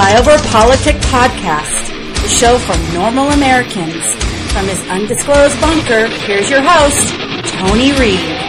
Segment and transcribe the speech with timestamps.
[0.00, 1.90] Flyover Politic Podcast,
[2.22, 4.02] the show for normal Americans.
[4.50, 7.12] From his undisclosed bunker, here's your host,
[7.52, 8.40] Tony Reed.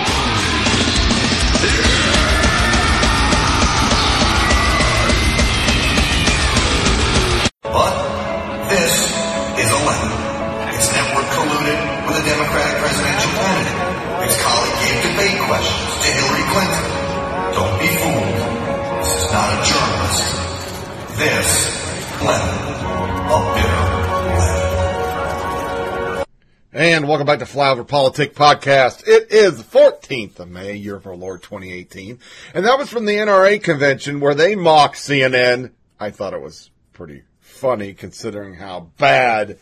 [27.52, 29.05] Flyover Politic Podcast.
[29.05, 32.18] It is the 14th of May, year of our Lord 2018.
[32.54, 35.72] And that was from the NRA convention where they mocked CNN.
[35.99, 39.60] I thought it was pretty funny considering how bad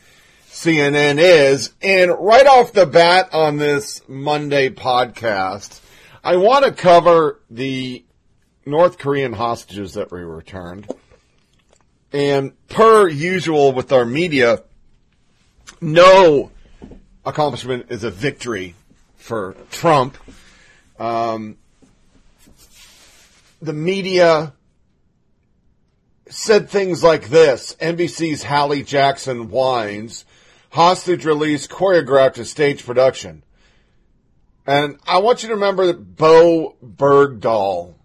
[0.51, 1.73] CNN is.
[1.81, 5.81] And right off the bat on this Monday podcast,
[6.23, 8.05] I want to cover the
[8.67, 10.87] North Korean hostages that we returned.
[12.13, 14.61] And per usual with our media,
[15.81, 16.51] no
[17.25, 18.75] accomplishment is a victory
[19.17, 20.17] for Trump.
[20.99, 21.57] Um,
[23.61, 24.53] the media
[26.29, 30.25] said things like this NBC's Hallie Jackson whines,
[30.69, 33.43] hostage release choreographed as stage production.
[34.65, 37.95] And I want you to remember that Bowe Bergdahl,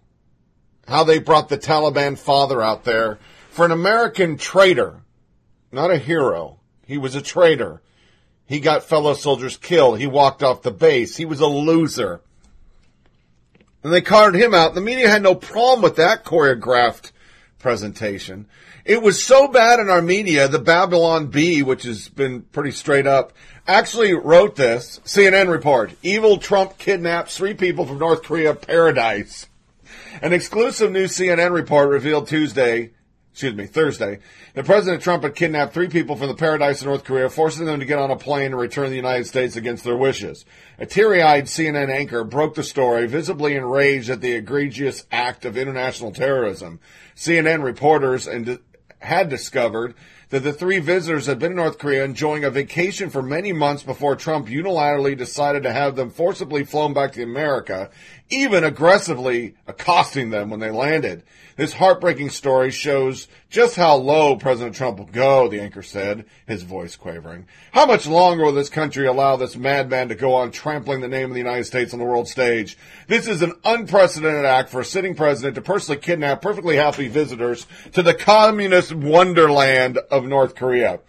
[0.87, 3.19] how they brought the Taliban father out there
[3.51, 5.01] for an American traitor,
[5.71, 6.59] not a hero.
[6.87, 7.81] He was a traitor.
[8.47, 9.99] He got fellow soldiers killed.
[9.99, 11.17] He walked off the base.
[11.17, 12.21] He was a loser.
[13.83, 14.73] And they carted him out.
[14.73, 17.11] The media had no problem with that choreographed
[17.59, 18.47] presentation.
[18.83, 23.07] It was so bad in our media, the Babylon Bee, which has been pretty straight
[23.07, 23.33] up,
[23.67, 24.99] actually wrote this.
[25.05, 25.93] CNN report.
[26.03, 29.47] Evil Trump kidnaps three people from North Korea paradise.
[30.21, 32.91] An exclusive new CNN report revealed Tuesday,
[33.35, 34.19] excuse me, Thursday,
[34.53, 37.81] that President Trump had kidnapped three people from the paradise of North Korea, forcing them
[37.81, 40.45] to get on a plane and return to the United States against their wishes.
[40.79, 46.13] A teary-eyed CNN anchor broke the story, visibly enraged at the egregious act of international
[46.13, 46.79] terrorism.
[47.13, 48.57] CNN reporters and
[48.99, 49.95] had discovered
[50.29, 53.83] that the three visitors had been in North Korea enjoying a vacation for many months
[53.83, 57.89] before Trump unilaterally decided to have them forcibly flown back to America,
[58.29, 61.23] even aggressively accosting them when they landed.
[61.57, 66.63] This heartbreaking story shows just how low President Trump will go, the anchor said, his
[66.63, 67.47] voice quavering.
[67.71, 71.29] How much longer will this country allow this madman to go on trampling the name
[71.29, 72.77] of the United States on the world stage?
[73.07, 77.67] This is an unprecedented act for a sitting president to personally kidnap perfectly happy visitors
[77.93, 80.99] to the communist wonderland of North Korea.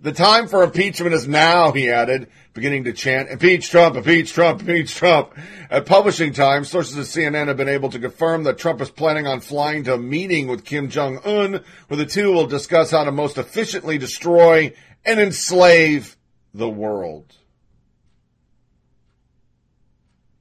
[0.00, 4.60] The time for impeachment is now, he added, beginning to chant, impeach Trump, impeach Trump,
[4.60, 5.34] impeach Trump.
[5.70, 9.26] At publishing time, sources at CNN have been able to confirm that Trump is planning
[9.26, 13.10] on flying to a meeting with Kim Jong-un, where the two will discuss how to
[13.10, 14.72] most efficiently destroy
[15.04, 16.16] and enslave
[16.54, 17.34] the world.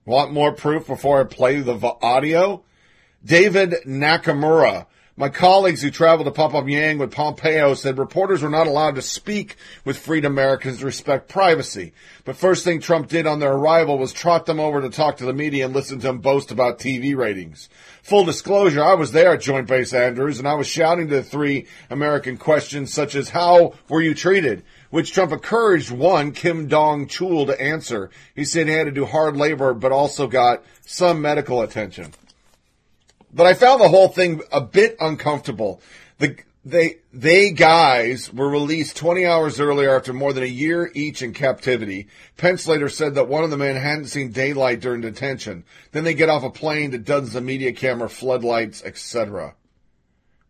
[0.06, 2.64] Want more proof before I play the audio?
[3.26, 4.86] David Nakamura,
[5.20, 9.56] my colleagues who traveled to Pyongyang with Pompeo said reporters were not allowed to speak
[9.84, 11.94] with freed Americans to respect privacy.
[12.24, 15.26] But first thing Trump did on their arrival was trot them over to talk to
[15.26, 17.68] the media and listen to them boast about TV ratings.
[18.04, 21.24] Full disclosure, I was there at Joint Base Andrews and I was shouting to the
[21.24, 24.62] three American questions such as how were you treated?
[24.92, 28.12] Which Trump encouraged one, Kim Dong Chul, to answer.
[28.36, 32.14] He said he had to do hard labor, but also got some medical attention.
[33.34, 35.82] But I found the whole thing a bit uncomfortable.
[36.18, 41.22] The, they, they guys were released 20 hours earlier after more than a year each
[41.22, 42.08] in captivity.
[42.36, 45.64] Pence later said that one of the men hadn't seen daylight during detention.
[45.92, 49.56] Then they get off a plane to dozens of media camera floodlights, etc.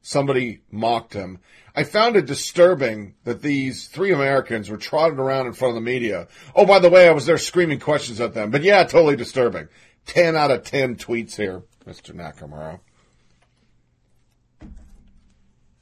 [0.02, 1.40] Somebody mocked him.
[1.76, 5.82] I found it disturbing that these three Americans were trotted around in front of the
[5.82, 6.28] media.
[6.56, 8.50] Oh, by the way, I was there screaming questions at them.
[8.50, 9.68] But yeah, totally disturbing.
[10.08, 11.62] 10 out of 10 tweets here.
[11.88, 12.14] Mr.
[12.14, 12.80] Nakamura.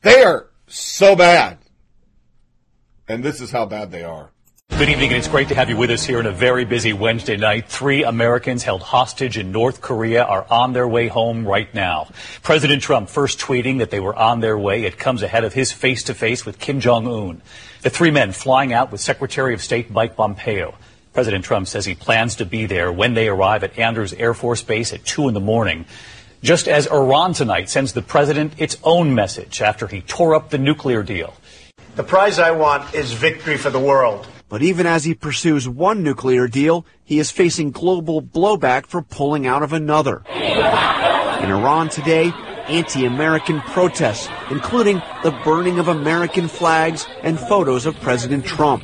[0.03, 1.57] They are so bad.
[3.07, 4.29] And this is how bad they are.
[4.69, 6.93] Good evening, and it's great to have you with us here on a very busy
[6.93, 7.69] Wednesday night.
[7.69, 12.09] Three Americans held hostage in North Korea are on their way home right now.
[12.43, 14.83] President Trump first tweeting that they were on their way.
[14.83, 17.41] It comes ahead of his face to face with Kim Jong Un.
[17.81, 20.75] The three men flying out with Secretary of State Mike Pompeo.
[21.15, 24.61] President Trump says he plans to be there when they arrive at Andrews Air Force
[24.61, 25.85] Base at 2 in the morning.
[26.43, 30.57] Just as Iran tonight sends the president its own message after he tore up the
[30.57, 31.33] nuclear deal.
[31.95, 34.27] The prize I want is victory for the world.
[34.49, 39.47] But even as he pursues one nuclear deal, he is facing global blowback for pulling
[39.47, 40.21] out of another.
[40.29, 42.33] In Iran today,
[42.67, 48.83] anti-American protests, including the burning of American flags and photos of President Trump.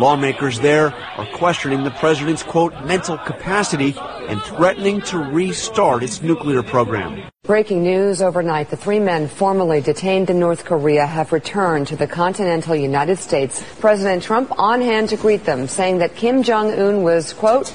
[0.00, 6.62] Lawmakers there are questioning the president's quote mental capacity and threatening to restart its nuclear
[6.62, 7.28] program.
[7.42, 8.70] Breaking news overnight.
[8.70, 13.62] The three men formerly detained in North Korea have returned to the continental United States.
[13.78, 17.70] President Trump on hand to greet them, saying that Kim Jong-un was, quote,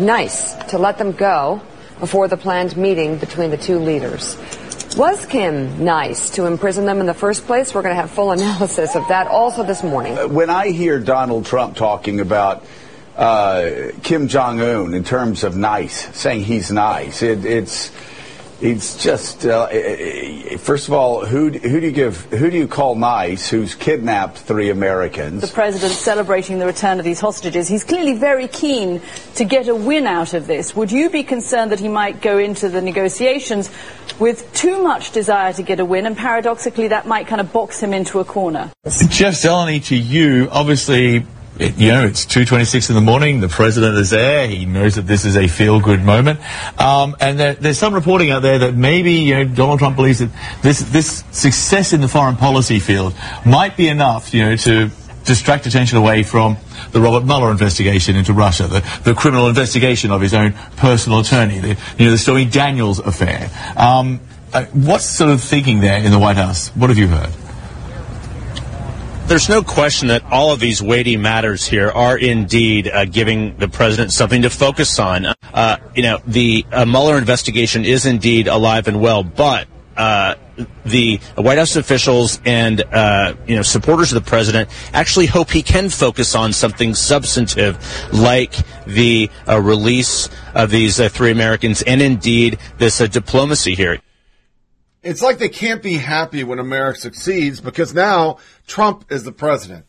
[0.00, 1.62] nice to let them go
[2.00, 4.36] before the planned meeting between the two leaders.
[4.96, 7.72] Was Kim nice to imprison them in the first place?
[7.72, 10.18] We're going to have full analysis of that also this morning.
[10.18, 12.64] Uh, when I hear Donald Trump talking about
[13.16, 17.92] uh, Kim Jong Un in terms of nice, saying he's nice, it, it's
[18.60, 22.50] it's just uh, eh, eh, eh, first of all, who who do you give who
[22.50, 23.48] do you call nice?
[23.48, 25.40] Who's kidnapped three Americans?
[25.40, 27.68] The president celebrating the return of these hostages.
[27.68, 29.00] He's clearly very keen
[29.36, 30.76] to get a win out of this.
[30.76, 33.70] Would you be concerned that he might go into the negotiations
[34.18, 37.80] with too much desire to get a win, and paradoxically, that might kind of box
[37.80, 38.70] him into a corner?
[38.84, 41.24] Jeff Zeleny, to you, obviously
[41.60, 45.06] it, you know, it's 2.26 in the morning, the president is there, he knows that
[45.06, 46.40] this is a feel-good moment,
[46.80, 50.20] um, and there, there's some reporting out there that maybe, you know, Donald Trump believes
[50.20, 50.30] that
[50.62, 53.14] this, this success in the foreign policy field
[53.44, 54.90] might be enough, you know, to
[55.26, 56.56] distract attention away from
[56.92, 61.58] the Robert Mueller investigation into Russia, the, the criminal investigation of his own personal attorney,
[61.58, 63.50] the, you know, the Stormy Daniels affair.
[63.76, 64.20] Um,
[64.52, 66.70] uh, what's sort of thinking there in the White House?
[66.70, 67.30] What have you heard?
[69.30, 73.68] There's no question that all of these weighty matters here are indeed uh, giving the
[73.68, 75.24] president something to focus on.
[75.24, 80.34] Uh, you know, the uh, Mueller investigation is indeed alive and well, but uh,
[80.84, 85.62] the White House officials and uh, you know supporters of the president actually hope he
[85.62, 87.78] can focus on something substantive,
[88.12, 88.54] like
[88.84, 94.00] the uh, release of these three Americans, and indeed this diplomacy here.
[95.02, 99.86] It's like they can't be happy when America succeeds because now Trump is the president.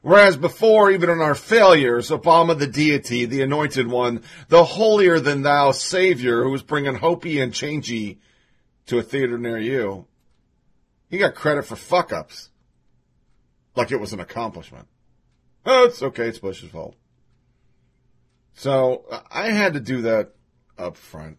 [0.00, 5.42] Whereas before, even in our failures, Obama the deity, the anointed one, the holier than
[5.42, 8.18] thou savior who was bringing Hopi and Changey
[8.86, 10.06] to a theater near you,
[11.08, 12.50] he got credit for fuck ups.
[13.76, 14.88] Like it was an accomplishment.
[15.64, 16.26] Oh, it's okay.
[16.26, 16.96] It's Bush's fault.
[18.54, 20.32] So I had to do that
[20.76, 21.38] up front.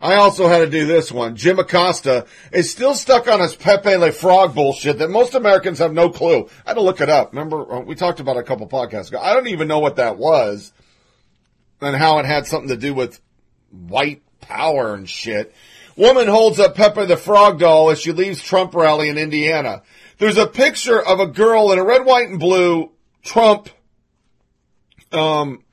[0.00, 1.36] I also had to do this one.
[1.36, 5.92] Jim Acosta is still stuck on his Pepe Le Frog bullshit that most Americans have
[5.92, 6.48] no clue.
[6.66, 7.32] I had to look it up.
[7.32, 9.18] Remember, uh, we talked about a couple podcasts ago.
[9.18, 10.72] I don't even know what that was
[11.80, 13.20] and how it had something to do with
[13.70, 15.54] white power and shit.
[15.96, 19.82] Woman holds up Pepe the Frog doll as she leaves Trump rally in Indiana.
[20.18, 23.70] There's a picture of a girl in a red, white, and blue Trump
[25.12, 25.64] um,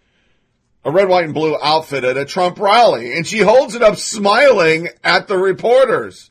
[0.86, 3.96] a red, white, and blue outfit at a Trump rally, and she holds it up
[3.98, 6.30] smiling at the reporters.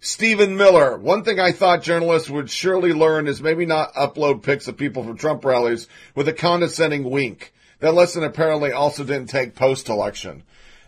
[0.00, 0.98] Stephen Miller.
[0.98, 5.02] One thing I thought journalists would surely learn is maybe not upload pics of people
[5.02, 7.52] from Trump rallies with a condescending wink.
[7.80, 10.44] That lesson apparently also didn't take post-election.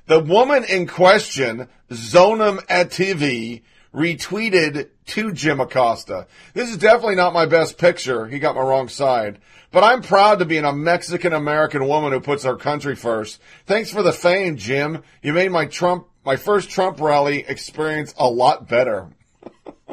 [0.06, 3.62] The woman in question, Zonam TV,
[3.94, 6.26] retweeted to Jim Acosta.
[6.54, 8.26] This is definitely not my best picture.
[8.26, 9.38] He got my wrong side.
[9.70, 13.40] But I'm proud to be a Mexican American woman who puts our country first.
[13.66, 15.02] Thanks for the fame, Jim.
[15.22, 19.08] You made my Trump, my first Trump rally experience a lot better.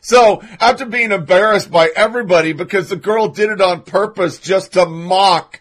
[0.00, 4.86] so, after being embarrassed by everybody because the girl did it on purpose just to
[4.86, 5.60] mock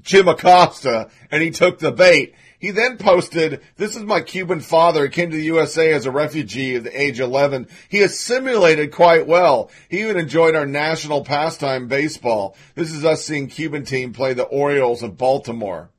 [0.00, 5.02] Jim Acosta and he took the bait, he then posted, this is my Cuban father.
[5.02, 7.66] He came to the USA as a refugee at the age 11.
[7.88, 9.68] He assimilated quite well.
[9.88, 12.56] He even enjoyed our national pastime baseball.
[12.76, 15.90] This is us seeing Cuban team play the Orioles of Baltimore.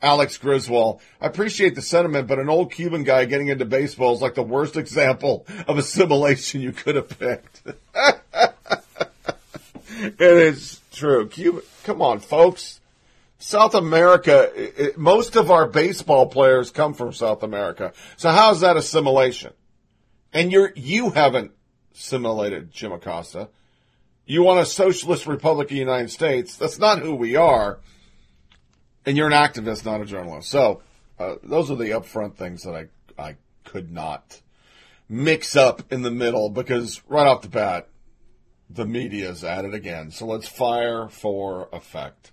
[0.00, 1.02] Alex Griswold.
[1.20, 4.42] I appreciate the sentiment, but an old Cuban guy getting into baseball is like the
[4.42, 7.62] worst example of assimilation you could have picked.
[9.98, 11.28] it is true.
[11.28, 12.77] Cuban, come on, folks.
[13.38, 17.92] South America, it, most of our baseball players come from South America.
[18.16, 19.52] So how is that assimilation?
[20.32, 21.52] And you're, you haven't
[21.94, 23.48] assimilated Jim Acosta.
[24.26, 26.56] You want a socialist republic of the United States.
[26.56, 27.78] That's not who we are.
[29.06, 30.50] And you're an activist, not a journalist.
[30.50, 30.82] So,
[31.18, 32.86] uh, those are the upfront things that I,
[33.20, 34.40] I could not
[35.08, 37.88] mix up in the middle because right off the bat,
[38.68, 40.10] the media's at it again.
[40.10, 42.32] So let's fire for effect.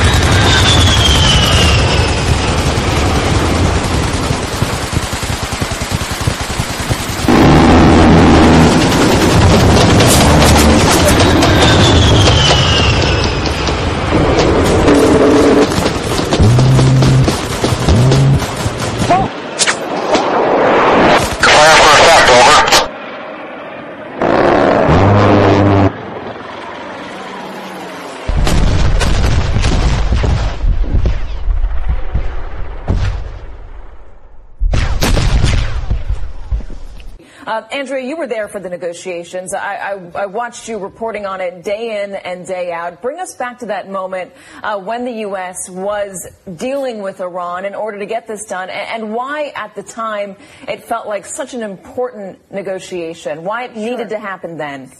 [37.61, 39.53] Uh, Andrea, you were there for the negotiations.
[39.53, 43.03] I, I, I, watched you reporting on it day in and day out.
[43.03, 44.31] Bring us back to that moment
[44.63, 45.69] uh, when the U.S.
[45.69, 49.83] was dealing with Iran in order to get this done, and, and, why at the
[49.83, 50.37] time
[50.67, 54.91] it felt like such an important negotiation, why it needed to happen then.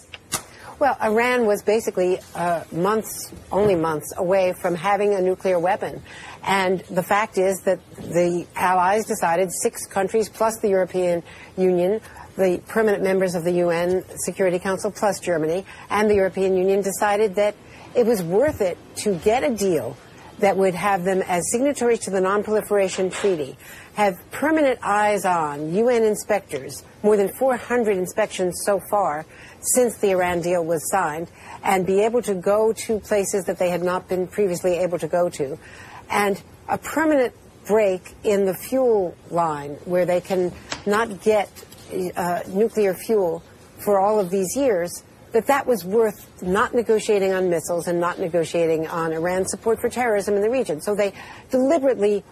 [0.78, 6.02] Well, Iran was basically uh, months, only months, away from having a nuclear weapon.
[6.44, 11.22] And the fact is that the Allies decided, six countries plus the European
[11.56, 12.02] Union,
[12.38, 17.36] the permanent members of the UN Security Council plus Germany, and the European Union decided
[17.36, 17.56] that
[17.96, 19.98] it was worth it to get a deal
[20.40, 23.56] that would have them as signatories to the Non-Proliferation Treaty,
[23.94, 29.26] have permanent eyes on UN inspectors, more than 400 inspections so far,
[29.60, 31.30] since the Iran deal was signed
[31.64, 35.08] and be able to go to places that they had not been previously able to
[35.08, 35.58] go to.
[36.10, 37.34] And a permanent
[37.66, 40.52] break in the fuel line where they can
[40.86, 41.50] not get
[42.16, 43.44] uh, nuclear fuel
[43.84, 48.20] for all of these years, that that was worth not negotiating on missiles and not
[48.20, 50.82] negotiating on Iran's support for terrorism in the region.
[50.82, 51.14] So they
[51.50, 52.24] deliberately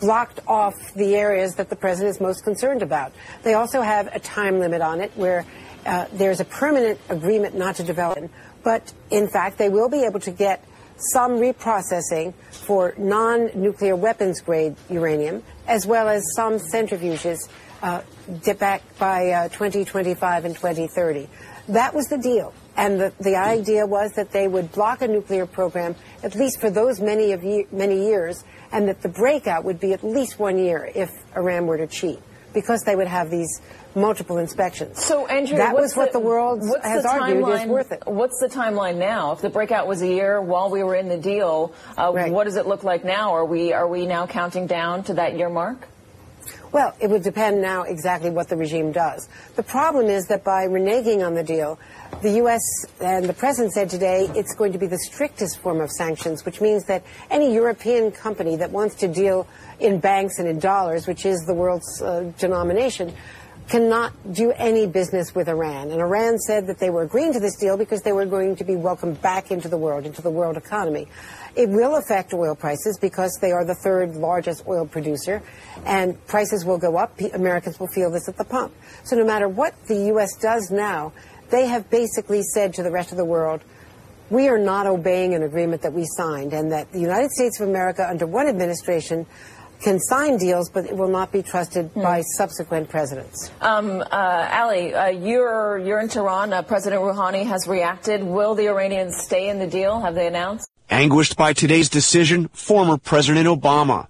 [0.00, 3.12] blocked off the areas that the president is most concerned about.
[3.42, 5.44] They also have a time limit on it where
[5.86, 8.30] uh, there's a permanent agreement not to develop,
[8.62, 10.64] but in fact, they will be able to get
[10.96, 17.48] some reprocessing for non-nuclear weapons grade uranium, as well as some centrifuges
[18.58, 21.28] back by uh, 2025 and 2030.
[21.68, 22.52] That was the deal.
[22.76, 26.70] And the, the idea was that they would block a nuclear program, at least for
[26.70, 30.58] those many of ye- many years, and that the breakout would be at least one
[30.58, 32.18] year if Iran were to cheat,
[32.52, 33.60] because they would have these
[33.94, 35.04] multiple inspections.
[35.04, 38.02] So, Andrew, that was what the, the world has argued timeline, is worth it.
[38.06, 39.32] What's the timeline now?
[39.32, 42.32] If the breakout was a year while we were in the deal, uh, right.
[42.32, 43.34] what does it look like now?
[43.34, 45.88] Are we are we now counting down to that year mark?
[46.74, 49.28] Well, it would depend now exactly what the regime does.
[49.54, 51.78] The problem is that by reneging on the deal,
[52.20, 52.60] the U.S.
[53.00, 56.60] and the President said today it's going to be the strictest form of sanctions, which
[56.60, 59.46] means that any European company that wants to deal
[59.78, 63.14] in banks and in dollars, which is the world's uh, denomination,
[63.68, 65.90] cannot do any business with Iran.
[65.90, 68.64] And Iran said that they were agreeing to this deal because they were going to
[68.64, 71.06] be welcomed back into the world, into the world economy.
[71.56, 75.42] It will affect oil prices because they are the third largest oil producer,
[75.86, 77.20] and prices will go up.
[77.32, 78.72] Americans will feel this at the pump.
[79.04, 80.36] So no matter what the U.S.
[80.36, 81.12] does now,
[81.50, 83.62] they have basically said to the rest of the world,
[84.30, 87.68] we are not obeying an agreement that we signed, and that the United States of
[87.68, 89.26] America, under one administration,
[89.80, 92.02] can sign deals, but it will not be trusted mm.
[92.02, 93.50] by subsequent presidents.
[93.60, 96.52] Um, uh, Ali, uh, you're you're in Tehran.
[96.52, 98.22] Uh, President Rouhani has reacted.
[98.22, 100.00] Will the Iranians stay in the deal?
[100.00, 100.70] Have they announced?
[100.89, 104.07] Anguished by today's decision, former President Obama.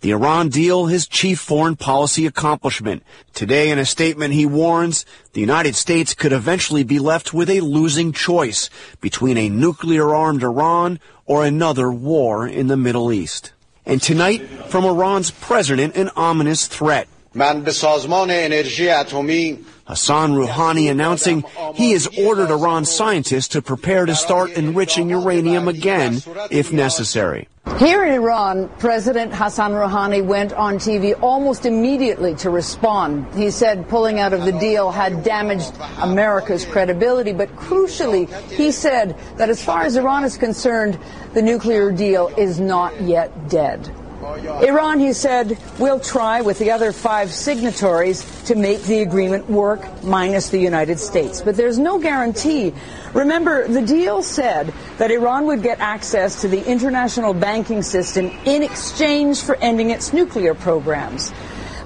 [0.00, 3.04] The Iran deal, his chief foreign policy accomplishment.
[3.34, 7.60] Today, in a statement, he warns the United States could eventually be left with a
[7.60, 8.68] losing choice
[9.00, 13.52] between a nuclear armed Iran or another war in the Middle East.
[13.86, 17.06] And tonight, from Iran's president, an ominous threat.
[17.34, 24.05] من به سازمان انرژی اتمی Hassan Rouhani announcing he has ordered Iran scientists to prepare
[24.05, 27.47] to start enriching uranium again if necessary.
[27.79, 33.33] Here in Iran, President Hassan Rouhani went on TV almost immediately to respond.
[33.35, 39.15] He said pulling out of the deal had damaged America's credibility, but crucially, he said
[39.37, 40.97] that as far as Iran is concerned,
[41.33, 43.89] the nuclear deal is not yet dead.
[44.35, 50.03] Iran, he said, will try with the other five signatories to make the agreement work,
[50.03, 51.41] minus the United States.
[51.41, 52.73] But there's no guarantee.
[53.13, 58.63] Remember, the deal said that Iran would get access to the international banking system in
[58.63, 61.31] exchange for ending its nuclear programs.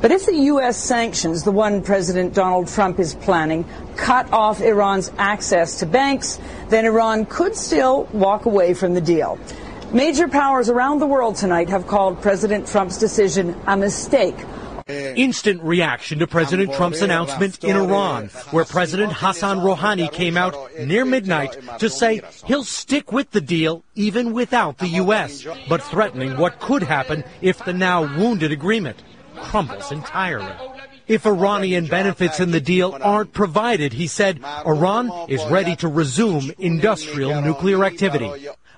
[0.01, 0.77] But if the U.S.
[0.77, 6.85] sanctions, the one President Donald Trump is planning, cut off Iran's access to banks, then
[6.85, 9.37] Iran could still walk away from the deal.
[9.93, 14.35] Major powers around the world tonight have called President Trump's decision a mistake.
[14.87, 21.03] Instant reaction to President Trump's announcement in Iran, where President Hassan Rouhani came out near
[21.03, 26.61] midnight to say he'll stick with the deal even without the U.S., but threatening what
[26.61, 29.03] could happen if the now wounded agreement
[29.35, 30.53] crumbles entirely.
[31.07, 36.51] If Iranian benefits in the deal aren't provided, he said, Iran is ready to resume
[36.57, 38.31] industrial nuclear activity.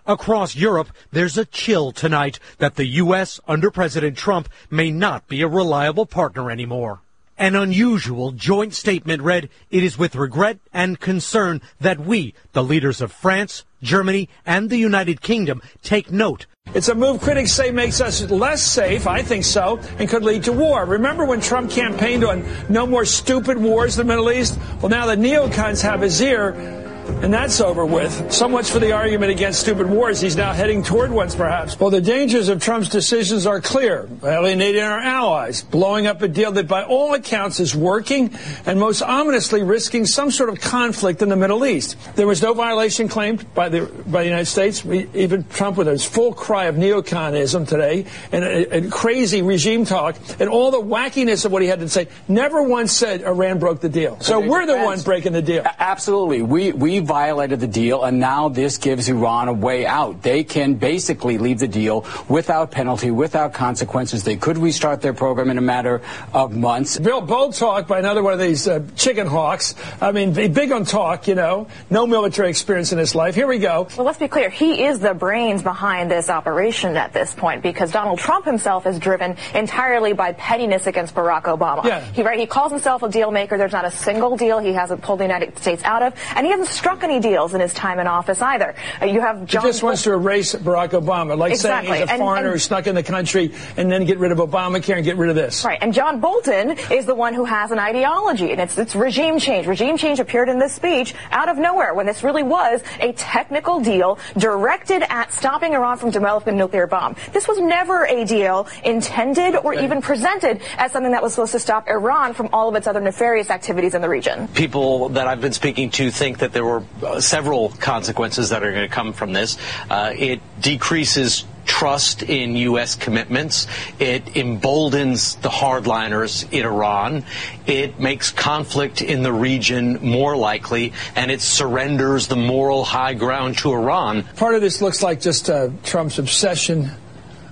[0.05, 3.39] Across Europe, there's a chill tonight that the U.S.
[3.47, 6.99] under President Trump may not be a reliable partner anymore.
[7.37, 12.99] An unusual joint statement read, It is with regret and concern that we, the leaders
[12.99, 18.01] of France, Germany, and the United Kingdom, take note It's a move critics say makes
[18.01, 19.07] us less safe.
[19.07, 20.83] I think so, and could lead to war.
[20.85, 24.59] Remember when Trump campaigned on no more stupid wars in the Middle East?
[24.81, 26.82] Well, now the neocons have his ear.
[27.23, 28.31] And that's over with.
[28.31, 30.19] So much for the argument against stupid wars.
[30.19, 31.79] He's now heading toward ones, perhaps.
[31.79, 34.09] Well, the dangers of Trump's decisions are clear.
[34.23, 38.31] Alienating our allies, blowing up a deal that by all accounts is working,
[38.65, 41.97] and most ominously risking some sort of conflict in the Middle East.
[42.15, 44.83] There was no violation claimed by the, by the United States.
[44.83, 50.17] We, even Trump with his full cry of neoconism today and, and crazy regime talk
[50.39, 53.79] and all the wackiness of what he had to say, never once said Iran broke
[53.81, 54.19] the deal.
[54.19, 55.63] So we're the one breaking the deal.
[55.79, 56.41] Absolutely.
[56.41, 60.21] We, we violated the deal, and now this gives Iran a way out.
[60.21, 64.23] They can basically leave the deal without penalty, without consequences.
[64.23, 66.01] They could restart their program in a matter
[66.33, 66.99] of months.
[66.99, 69.75] Bill, bold talk by another one of these uh, chicken hawks.
[70.01, 71.67] I mean, big on talk, you know.
[71.89, 73.35] No military experience in his life.
[73.35, 73.87] Here we go.
[73.97, 74.49] Well, let's be clear.
[74.49, 78.99] He is the brains behind this operation at this point because Donald Trump himself is
[78.99, 81.83] driven entirely by pettiness against Barack Obama.
[81.83, 82.01] Yeah.
[82.01, 83.57] He, right, he calls himself a deal maker.
[83.57, 86.51] There's not a single deal he hasn't pulled the United States out of, and he
[86.51, 88.75] hasn't struck any deals in his time in office either.
[89.01, 91.87] Uh, you have John he just wants to erase Barack Obama, like Exactly.
[91.87, 94.33] saying he's a And- foreigner and- who snuck in the country and then get rid
[94.33, 95.63] of Obamacare and get rid of this.
[95.63, 99.39] Right, and John Bolton is the one who has an ideology, and it's, it's regime
[99.39, 99.65] change.
[99.65, 103.79] Regime change appeared in this speech out of nowhere when this really was a technical
[103.79, 107.15] deal directed at stopping Iran from developing a nuclear bomb.
[107.31, 111.59] This was never a deal intended or even presented as something that was supposed to
[111.59, 114.49] stop Iran from all of its other nefarious activities in the region.
[114.49, 118.71] people that I've been speaking to think that there were uh, several consequences that are
[118.71, 119.57] going to come from this.
[119.89, 122.95] Uh, it decreases trust in U.S.
[122.95, 123.67] commitments.
[123.99, 127.23] It emboldens the hardliners in Iran.
[127.65, 133.57] It makes conflict in the region more likely, and it surrenders the moral high ground
[133.59, 134.23] to Iran.
[134.35, 136.91] Part of this looks like just uh, Trump's obsession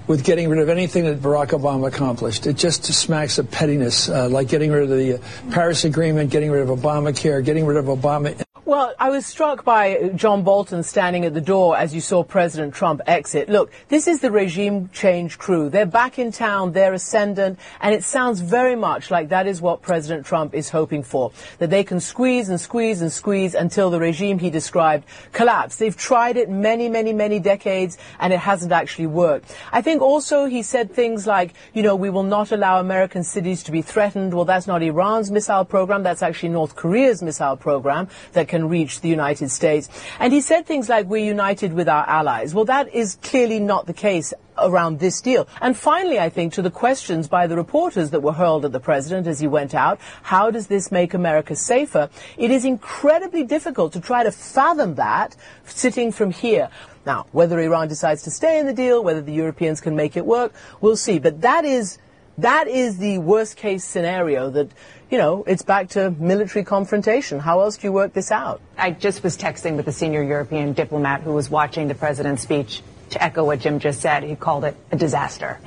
[0.07, 2.45] with getting rid of anything that Barack Obama accomplished.
[2.47, 6.67] It just smacks of pettiness, uh, like getting rid of the Paris Agreement, getting rid
[6.67, 8.43] of Obamacare, getting rid of Obama.
[8.71, 12.73] Well, I was struck by John Bolton standing at the door as you saw President
[12.73, 13.49] Trump exit.
[13.49, 15.67] Look, this is the regime change crew.
[15.67, 19.81] They're back in town, they're ascendant, and it sounds very much like that is what
[19.81, 21.33] President Trump is hoping for.
[21.57, 25.03] That they can squeeze and squeeze and squeeze until the regime he described
[25.33, 25.75] collapse.
[25.75, 29.53] They've tried it many, many, many decades, and it hasn't actually worked.
[29.73, 33.63] I think also he said things like, you know, we will not allow American cities
[33.63, 34.33] to be threatened.
[34.33, 39.01] Well, that's not Iran's missile program, that's actually North Korea's missile program that can reach
[39.01, 39.89] the United States.
[40.19, 42.53] And he said things like, we're united with our allies.
[42.53, 45.47] Well, that is clearly not the case around this deal.
[45.59, 48.79] And finally, I think to the questions by the reporters that were hurled at the
[48.79, 52.09] president as he went out, how does this make America safer?
[52.37, 56.69] It is incredibly difficult to try to fathom that sitting from here.
[57.05, 60.25] Now, whether Iran decides to stay in the deal, whether the Europeans can make it
[60.25, 61.17] work, we'll see.
[61.17, 61.97] But that is
[62.37, 64.69] that is the worst case scenario that,
[65.11, 67.39] you know, it's back to military confrontation.
[67.39, 68.61] How else do you work this out?
[68.77, 72.81] I just was texting with a senior European diplomat who was watching the president's speech
[73.09, 74.23] to echo what Jim just said.
[74.23, 75.59] He called it a disaster.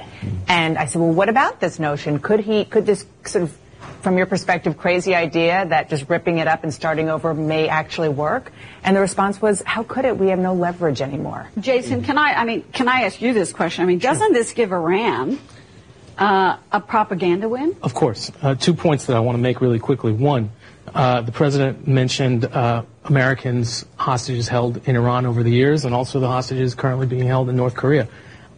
[0.49, 2.21] And I said, well, what about this notion?
[2.21, 3.59] Could he, could this sort of,
[4.01, 8.09] from your perspective, crazy idea that just ripping it up and starting over may actually
[8.09, 8.51] work?
[8.83, 10.17] And the response was, how could it?
[10.17, 11.51] We have no leverage anymore.
[11.61, 13.85] Jason, can I, I mean, can I ask you this question?
[13.85, 15.39] I mean, doesn't this give Iran
[16.19, 17.77] uh, a propaganda win?
[17.83, 18.31] Of course.
[18.43, 20.13] Uh, two points that I want to make really quickly.
[20.13, 20.51] One,
[20.95, 26.21] uh, the president mentioned uh, Americans hostages held in Iran over the years and also
[26.21, 28.09] the hostages currently being held in North Korea.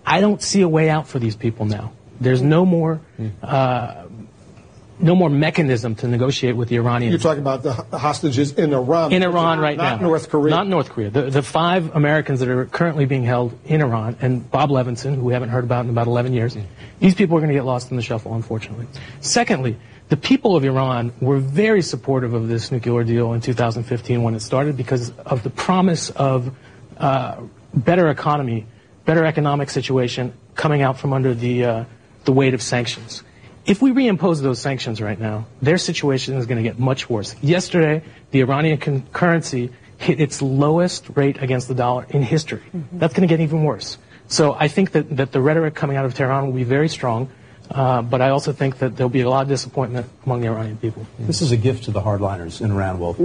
[0.04, 1.92] I don't see a way out for these people now.
[2.20, 3.00] There's no more,
[3.42, 4.05] uh,
[4.98, 7.12] no more mechanism to negotiate with the Iranians.
[7.12, 9.12] You're talking about the hostages in Iran.
[9.12, 9.90] in Iran right not now.
[9.90, 10.50] Not North Korea.
[10.50, 11.10] Not North Korea.
[11.10, 15.22] The, the five Americans that are currently being held in Iran, and Bob Levinson, who
[15.22, 16.56] we haven't heard about in about 11 years,
[16.98, 18.86] these people are going to get lost in the shuffle, unfortunately.
[19.20, 19.76] Secondly,
[20.08, 24.40] the people of Iran were very supportive of this nuclear deal in 2015 when it
[24.40, 26.54] started because of the promise of
[26.96, 27.40] uh,
[27.74, 28.66] better economy,
[29.04, 31.84] better economic situation coming out from under the, uh,
[32.24, 33.22] the weight of sanctions.
[33.66, 37.34] If we reimpose those sanctions right now, their situation is going to get much worse.
[37.42, 42.62] Yesterday, the Iranian con- currency hit its lowest rate against the dollar in history.
[42.92, 43.98] That's going to get even worse.
[44.28, 47.28] So I think that, that the rhetoric coming out of Tehran will be very strong,
[47.70, 50.76] uh, but I also think that there'll be a lot of disappointment among the Iranian
[50.76, 51.06] people.
[51.18, 53.18] This is a gift to the hardliners in Iran, Wolf.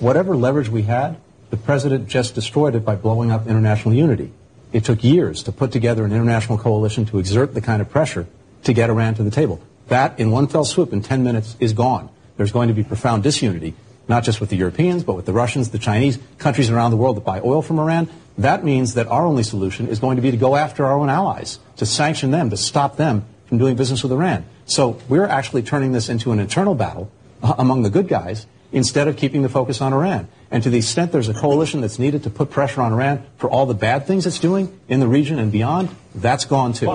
[0.00, 1.18] Whatever leverage we had,
[1.50, 4.32] the president just destroyed it by blowing up international unity.
[4.72, 8.26] It took years to put together an international coalition to exert the kind of pressure
[8.64, 9.60] to get Iran to the table.
[9.88, 12.10] That, in one fell swoop, in 10 minutes, is gone.
[12.36, 13.74] There's going to be profound disunity,
[14.08, 17.16] not just with the Europeans, but with the Russians, the Chinese, countries around the world
[17.16, 18.08] that buy oil from Iran.
[18.36, 21.08] that means that our only solution is going to be to go after our own
[21.08, 24.44] allies, to sanction them, to stop them from doing business with Iran.
[24.66, 27.10] So we're actually turning this into an internal battle
[27.42, 30.26] uh, among the good guys instead of keeping the focus on Iran.
[30.50, 33.48] And to the extent there's a coalition that's needed to put pressure on Iran for
[33.48, 36.86] all the bad things it's doing in the region and beyond, that's gone too.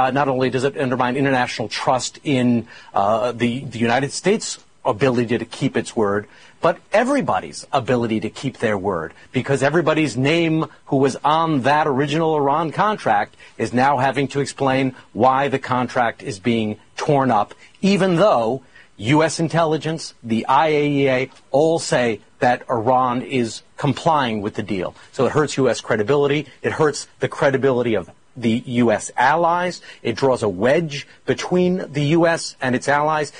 [0.00, 5.36] Uh, not only does it undermine international trust in uh, the, the United States' ability
[5.36, 6.26] to keep its word,
[6.62, 12.34] but everybody's ability to keep their word because everybody's name who was on that original
[12.34, 18.16] Iran contract is now having to explain why the contract is being torn up, even
[18.16, 18.62] though
[18.96, 19.38] U.S.
[19.38, 24.94] intelligence, the IAEA, all say that Iran is complying with the deal.
[25.12, 25.82] So it hurts U.S.
[25.82, 26.46] credibility.
[26.62, 29.10] It hurts the credibility of the U.S.
[29.16, 29.80] allies.
[30.02, 32.56] It draws a wedge between the U.S.
[32.60, 33.32] and its allies.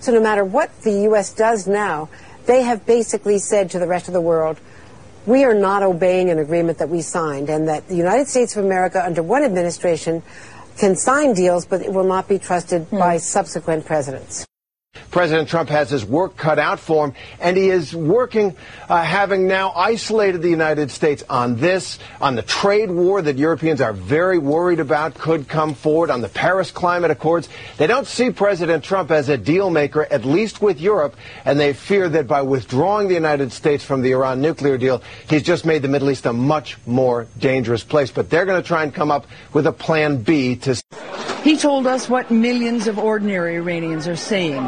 [0.00, 1.32] So no matter what the U.S.
[1.32, 2.08] does now,
[2.46, 4.58] they have basically said to the rest of the world,
[5.26, 8.64] we are not obeying an agreement that we signed, and that the United States of
[8.64, 10.22] America, under one administration,
[10.78, 12.98] can sign deals, but it will not be trusted mm.
[12.98, 14.47] by subsequent presidents.
[15.10, 18.54] President Trump has his work cut out for him, and he is working,
[18.88, 23.80] uh, having now isolated the United States on this, on the trade war that Europeans
[23.80, 27.48] are very worried about could come forward, on the Paris Climate Accords.
[27.76, 31.72] They don't see President Trump as a deal maker, at least with Europe, and they
[31.72, 35.82] fear that by withdrawing the United States from the Iran nuclear deal, he's just made
[35.82, 38.10] the Middle East a much more dangerous place.
[38.10, 40.80] But they're going to try and come up with a plan B to.
[41.42, 44.62] He told us what millions of ordinary Iranians are saying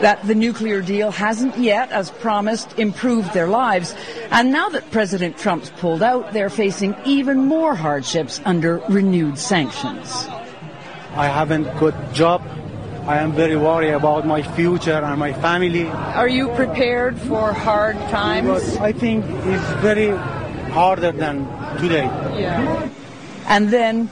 [0.00, 3.94] that the nuclear deal hasn't yet, as promised, improved their lives.
[4.30, 10.26] And now that President Trump's pulled out, they're facing even more hardships under renewed sanctions.
[11.16, 12.42] I haven't got a job.
[13.06, 15.86] I am very worried about my future and my family.
[15.88, 18.76] Are you prepared for hard times?
[18.76, 20.16] I think it's very
[20.72, 21.46] harder than
[21.78, 22.04] today.
[22.38, 22.88] Yeah.
[23.46, 24.08] And then,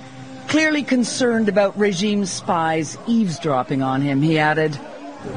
[0.53, 4.79] clearly concerned about regime spies eavesdropping on him, he added,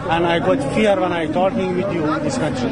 [0.09, 2.69] and I got fear when I talking with you in this country.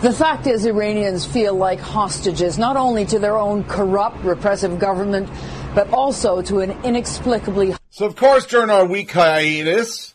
[0.00, 5.28] The fact is, Iranians feel like hostages, not only to their own corrupt, repressive government,
[5.74, 7.74] but also to an inexplicably.
[7.90, 10.14] So, of course, during our week hiatus,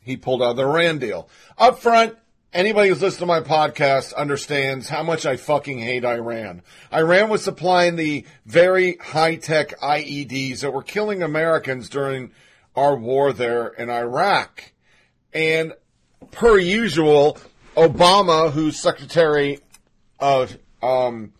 [0.00, 1.28] he pulled out the Iran deal.
[1.56, 2.16] Up front,
[2.52, 6.62] anybody who's listened to my podcast understands how much I fucking hate Iran.
[6.92, 12.32] Iran was supplying the very high tech IEDs that were killing Americans during
[12.74, 14.72] our war there in Iraq.
[15.32, 15.72] And
[16.30, 17.38] per usual,
[17.76, 19.60] Obama, who's Secretary
[20.18, 21.32] of, um,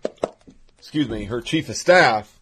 [0.79, 2.39] excuse me, her chief of staff,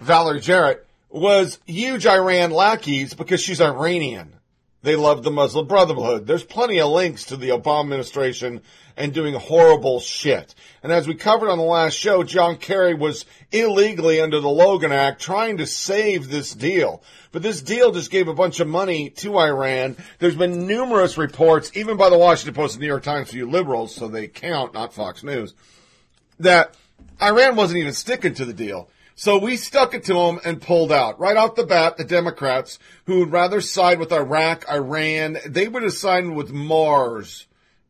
[0.00, 4.35] Valerie Jarrett, was huge Iran lackeys because she's Iranian.
[4.82, 6.26] They love the Muslim Brotherhood.
[6.26, 8.62] There's plenty of links to the Obama administration
[8.96, 10.54] and doing horrible shit.
[10.82, 14.92] And as we covered on the last show, John Kerry was illegally under the Logan
[14.92, 17.02] Act trying to save this deal.
[17.32, 19.96] But this deal just gave a bunch of money to Iran.
[20.18, 23.50] There's been numerous reports, even by the Washington Post and New York Times for you
[23.50, 25.54] liberals, so they count, not Fox News,
[26.38, 26.74] that
[27.20, 28.88] Iran wasn't even sticking to the deal.
[29.18, 31.18] So we stuck it to them and pulled out.
[31.18, 35.84] Right off the bat, the Democrats, who would rather side with Iraq, Iran, they would
[35.84, 37.46] have sided with Mars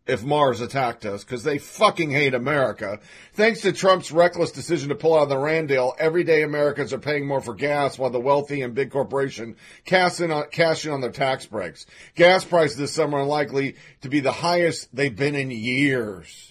[0.07, 3.01] if Mars attacked us because they fucking hate America.
[3.35, 6.99] Thanks to Trump's reckless decision to pull out of the Iran deal, everyday Americans are
[6.99, 10.93] paying more for gas while the wealthy and big corporation cash in on, cash in
[10.93, 11.87] on their tax breaks.
[12.15, 16.46] Gas prices this summer are likely to be the highest they've been in years.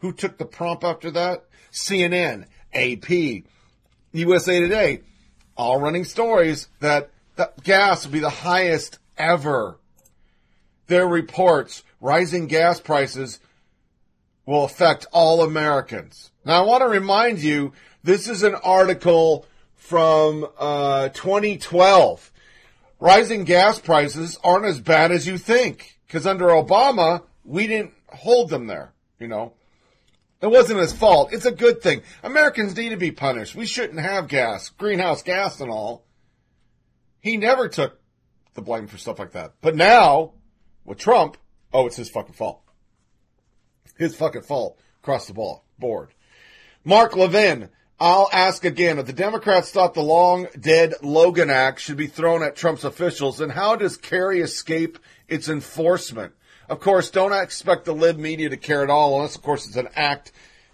[0.00, 1.44] Who took the prompt after that?
[1.72, 3.44] CNN, AP,
[4.12, 5.02] USA Today,
[5.56, 9.78] all running stories that the gas will be the highest ever.
[10.86, 13.40] Their reports, rising gas prices
[14.46, 16.30] will affect all Americans.
[16.44, 22.32] Now I want to remind you, this is an article from uh, 2012.
[22.98, 28.50] Rising gas prices aren't as bad as you think, because under Obama, we didn't hold
[28.50, 29.52] them there, you know.
[30.42, 31.32] It wasn't his fault.
[31.32, 32.02] It's a good thing.
[32.22, 33.54] Americans need to be punished.
[33.54, 36.04] We shouldn't have gas, greenhouse gas and all.
[37.20, 38.00] He never took
[38.54, 39.54] the blame for stuff like that.
[39.60, 40.32] But now,
[40.84, 41.36] with Trump,
[41.72, 42.62] oh, it's his fucking fault.
[43.98, 46.08] His fucking fault across the ball, board.
[46.84, 48.98] Mark Levin, I'll ask again.
[48.98, 53.38] If the Democrats thought the long dead Logan Act should be thrown at Trump's officials,
[53.38, 54.98] then how does Kerry escape
[55.28, 56.32] its enforcement?
[56.70, 59.74] Of course, don't expect the lib media to care at all, unless, of course, it's
[59.74, 60.30] an act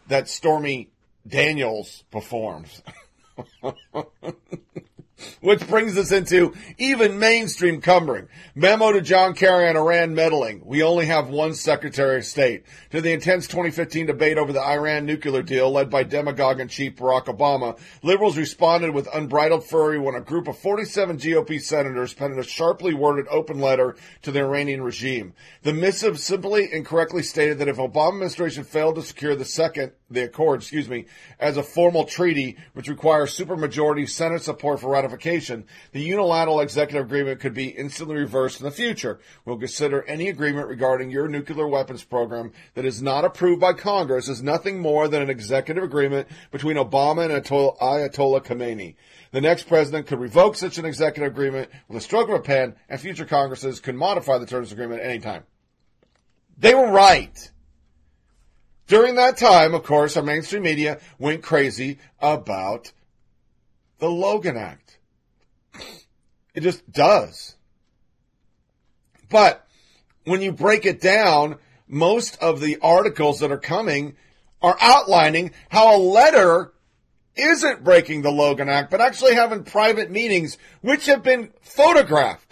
[0.09, 0.91] that Stormy
[1.27, 2.83] Daniels performs.
[5.41, 8.29] Which brings us into even mainstream cumbering.
[8.55, 10.61] Memo to John Kerry on Iran meddling.
[10.65, 12.65] We only have one Secretary of State.
[12.91, 16.97] To the intense 2015 debate over the Iran nuclear deal led by demagogue and chief
[16.97, 22.39] Barack Obama, liberals responded with unbridled fury when a group of 47 GOP senators penned
[22.39, 25.33] a sharply worded open letter to the Iranian regime.
[25.63, 29.93] The missive simply and correctly stated that if Obama administration failed to secure the second,
[30.09, 31.07] the accord, excuse me,
[31.41, 37.41] as a formal treaty which requires supermajority Senate support for ratification, the unilateral executive agreement
[37.41, 39.19] could be instantly reversed in the future.
[39.45, 44.29] We'll consider any agreement regarding your nuclear weapons program that is not approved by Congress
[44.29, 48.95] as nothing more than an executive agreement between Obama and Ayatollah Khamenei.
[49.33, 52.77] The next president could revoke such an executive agreement with a stroke of a pen,
[52.89, 55.43] and future Congresses could modify the terms of agreement at any time.
[56.59, 57.51] They were right.
[58.87, 62.93] During that time, of course, our mainstream media went crazy about
[63.99, 64.99] the Logan Act.
[66.55, 67.57] It just does.
[69.29, 69.67] But
[70.25, 71.57] when you break it down,
[71.89, 74.17] most of the articles that are coming
[74.63, 76.73] are outlining how a letter
[77.35, 82.46] isn't breaking the Logan Act, but actually having private meetings, which have been photographed.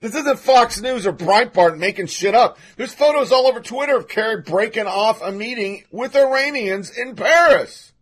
[0.00, 2.58] This isn't Fox News or Breitbart making shit up.
[2.76, 7.92] There's photos all over Twitter of Kerry breaking off a meeting with Iranians in Paris.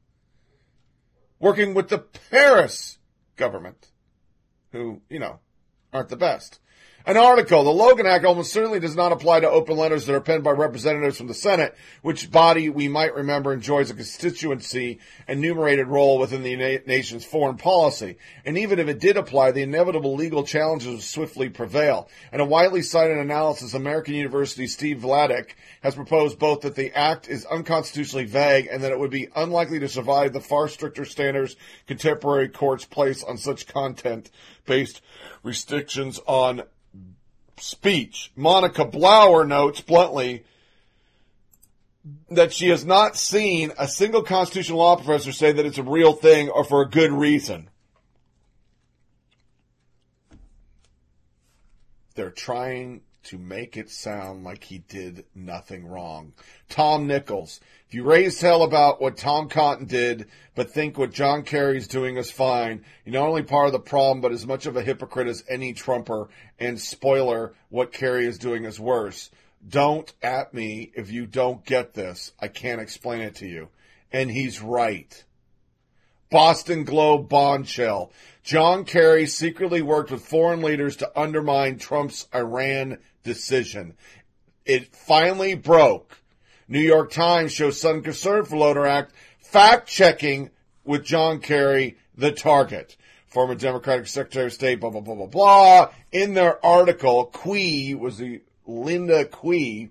[1.40, 2.98] Working with the Paris
[3.36, 3.90] government,
[4.70, 5.40] who, you know,
[5.92, 6.58] aren't the best.
[7.08, 10.20] An article, the Logan Act almost certainly does not apply to open letters that are
[10.20, 15.86] penned by representatives from the Senate, which body we might remember enjoys a constituency enumerated
[15.86, 18.18] role within the na- nation's foreign policy.
[18.44, 22.10] And even if it did apply, the inevitable legal challenges would swiftly prevail.
[22.30, 27.26] In a widely cited analysis, American University Steve Vladeck has proposed both that the act
[27.26, 31.56] is unconstitutionally vague and that it would be unlikely to survive the far stricter standards
[31.86, 34.30] contemporary courts place on such content
[34.68, 35.00] based
[35.42, 36.62] restrictions on
[37.56, 38.30] speech.
[38.36, 40.44] Monica Blauer notes bluntly
[42.30, 46.12] that she has not seen a single constitutional law professor say that it's a real
[46.12, 47.68] thing or for a good reason.
[52.14, 56.32] They're trying to make it sound like he did nothing wrong.
[56.70, 57.60] Tom Nichols.
[57.86, 62.16] If you raise hell about what Tom Cotton did, but think what John Kerry's doing
[62.16, 65.28] is fine, you're not only part of the problem, but as much of a hypocrite
[65.28, 66.30] as any Trumper.
[66.58, 69.30] And spoiler, what Kerry is doing is worse.
[69.66, 72.32] Don't at me if you don't get this.
[72.40, 73.68] I can't explain it to you.
[74.10, 75.24] And he's right.
[76.30, 78.12] Boston Globe bombshell.
[78.42, 83.94] John Kerry secretly worked with foreign leaders to undermine Trump's Iran decision.
[84.64, 86.18] It finally broke.
[86.68, 90.50] New York Times shows sudden concern for Voter Act fact checking
[90.84, 92.96] with John Kerry, the target.
[93.28, 95.90] Former Democratic Secretary of State, blah, blah, blah, blah, blah.
[96.12, 99.90] In their article, Qiu was the Linda Qiu.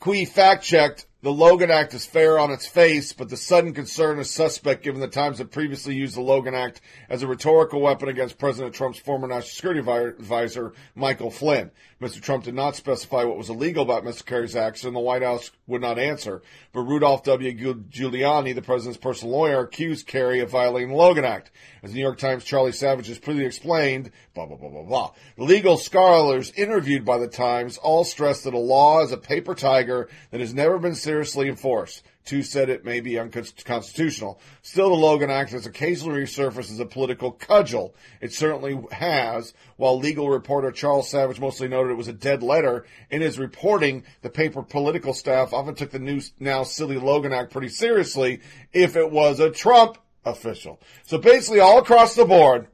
[0.00, 4.20] Qiu fact checked the Logan Act is fair on its face, but the sudden concern
[4.20, 8.08] is suspect given the times that previously used the Logan Act as a rhetorical weapon
[8.08, 11.72] against President Trump's former national security advisor, Michael Flynn.
[12.00, 12.20] Mr.
[12.20, 14.24] Trump did not specify what was illegal about Mr.
[14.24, 16.42] Kerry's acts, and the White House would not answer.
[16.72, 17.52] But Rudolph W.
[17.52, 21.50] Giuliani, the president's personal lawyer, accused Kerry of violating the Logan Act.
[21.82, 25.10] As the New York Times' Charlie Savage has previously explained, blah, blah, blah, blah, blah.
[25.36, 30.08] Legal scholars interviewed by the Times all stressed that a law is a paper tiger
[30.30, 32.04] that has never been seriously enforced.
[32.28, 34.38] Two said it may be unconstitutional.
[34.60, 37.94] Still, the Logan Act has occasionally resurfaced as a political cudgel.
[38.20, 39.54] It certainly has.
[39.78, 44.04] While legal reporter Charles Savage mostly noted it was a dead letter, in his reporting,
[44.20, 48.42] the paper political staff often took the new, now silly Logan Act pretty seriously
[48.74, 50.78] if it was a Trump official.
[51.04, 52.66] So basically, all across the board,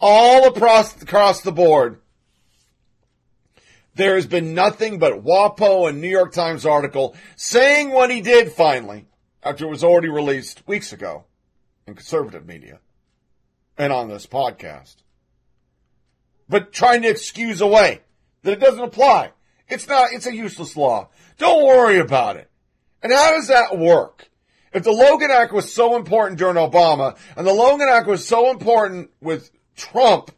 [0.00, 2.00] all across, across the board,
[3.96, 8.52] there has been nothing but WAPO and New York Times article saying what he did
[8.52, 9.06] finally
[9.42, 11.24] after it was already released weeks ago
[11.86, 12.78] in conservative media
[13.78, 14.96] and on this podcast.
[16.48, 18.02] But trying to excuse away
[18.42, 19.32] that it doesn't apply.
[19.68, 21.08] It's not, it's a useless law.
[21.38, 22.50] Don't worry about it.
[23.02, 24.28] And how does that work?
[24.72, 28.50] If the Logan Act was so important during Obama and the Logan Act was so
[28.50, 30.30] important with Trump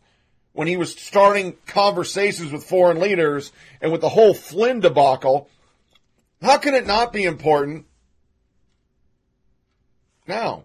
[0.58, 5.48] when he was starting conversations with foreign leaders and with the whole Flynn debacle,
[6.42, 7.86] how can it not be important
[10.26, 10.64] now?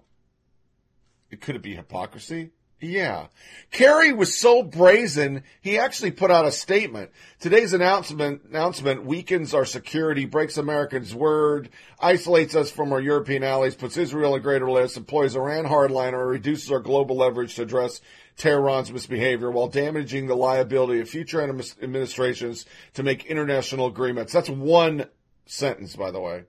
[1.30, 2.50] It could it be hypocrisy?
[2.80, 3.28] Yeah.
[3.70, 7.12] Kerry was so brazen, he actually put out a statement.
[7.40, 13.76] Today's announcement, announcement weakens our security, breaks Americans' word, isolates us from our European allies,
[13.76, 18.02] puts Israel a greater list, employs Iran hardliner, reduces our global leverage to address
[18.38, 24.34] Tehran's misbehavior while damaging the liability of future administrations to make international agreements.
[24.34, 25.06] That's one
[25.46, 26.44] sentence, by the way.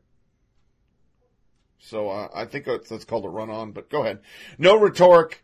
[1.79, 4.21] So uh, I think that's called a run on, but go ahead.
[4.57, 5.44] No rhetoric,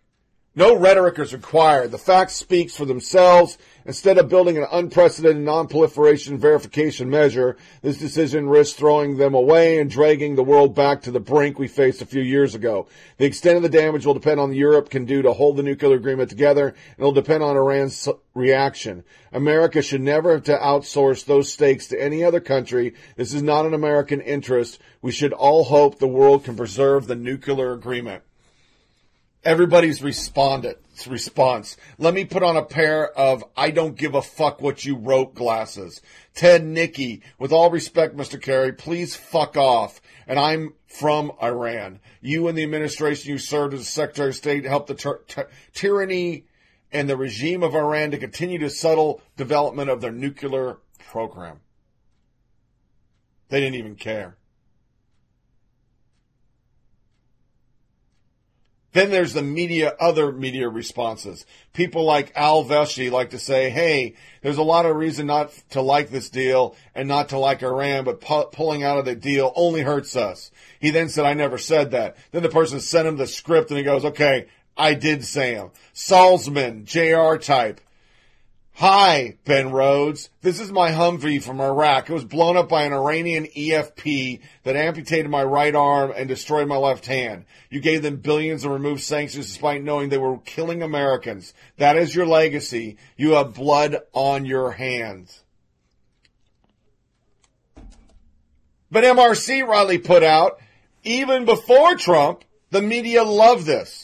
[0.56, 1.92] no rhetoric is required.
[1.92, 3.56] The facts speaks for themselves.
[3.86, 9.88] Instead of building an unprecedented non-proliferation verification measure, this decision risks throwing them away and
[9.88, 12.88] dragging the world back to the brink we faced a few years ago.
[13.16, 15.94] The extent of the damage will depend on Europe can do to hold the nuclear
[15.94, 19.04] agreement together, and it'll depend on Iran's reaction.
[19.32, 22.94] America should never have to outsource those stakes to any other country.
[23.16, 24.80] This is not an American interest.
[25.00, 28.24] We should all hope the world can preserve the nuclear agreement
[29.44, 30.76] everybody's responded
[31.06, 31.76] response.
[31.98, 35.34] Let me put on a pair of I don't give a fuck what you wrote
[35.34, 36.00] glasses.
[36.34, 38.40] Ted Nikki, with all respect, Mr.
[38.40, 40.00] Kerry, please fuck off.
[40.26, 42.00] And I'm from Iran.
[42.20, 46.44] You and the administration you served as Secretary of State helped the tyranny
[46.92, 51.60] and the regime of Iran to continue to subtle development of their nuclear program.
[53.48, 54.36] They didn't even care.
[58.92, 61.46] Then there's the media, other media responses.
[61.72, 65.80] People like Ali Velshi like to say, hey, there's a lot of reason not to
[65.80, 69.52] like this deal and not to like Iran, but pu- pulling out of the deal
[69.54, 70.50] only hurts us.
[70.80, 72.16] He then said, I never said that.
[72.32, 75.70] Then the person sent him the script and he goes, okay, I did say him.
[75.94, 77.80] Salzman, JR type.
[78.80, 80.30] Hi, Ben Rhodes.
[80.40, 82.08] This is my Humvee from Iraq.
[82.08, 86.66] It was blown up by an Iranian EFP that amputated my right arm and destroyed
[86.66, 87.44] my left hand.
[87.68, 91.52] You gave them billions and removed sanctions despite knowing they were killing Americans.
[91.76, 92.96] That is your legacy.
[93.18, 95.42] You have blood on your hands.
[98.90, 100.58] But MRC Riley put out,
[101.04, 103.99] even before Trump, the media loved this.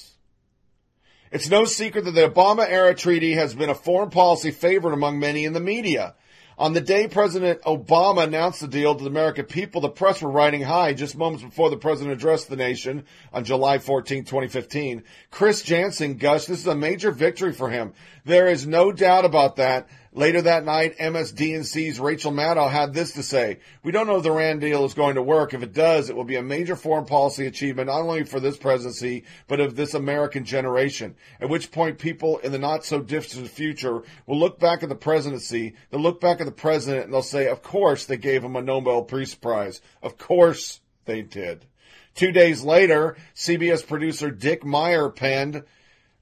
[1.32, 5.18] It's no secret that the Obama era treaty has been a foreign policy favorite among
[5.18, 6.14] many in the media.
[6.58, 10.30] On the day President Obama announced the deal to the American people, the press were
[10.30, 15.02] riding high just moments before the president addressed the nation on July 14, 2015.
[15.30, 17.92] Chris Jansing gushed, this is a major victory for him.
[18.24, 19.88] There is no doubt about that.
[20.16, 23.58] Later that night, MSDNC's Rachel Maddow had this to say.
[23.82, 25.52] We don't know if the Iran deal is going to work.
[25.52, 28.56] If it does, it will be a major foreign policy achievement, not only for this
[28.56, 31.16] presidency, but of this American generation.
[31.38, 34.94] At which point people in the not so distant future will look back at the
[34.94, 38.56] presidency, they'll look back at the president and they'll say, of course they gave him
[38.56, 39.82] a Nobel Peace Prize.
[40.02, 41.66] Of course they did.
[42.14, 45.64] Two days later, CBS producer Dick Meyer penned,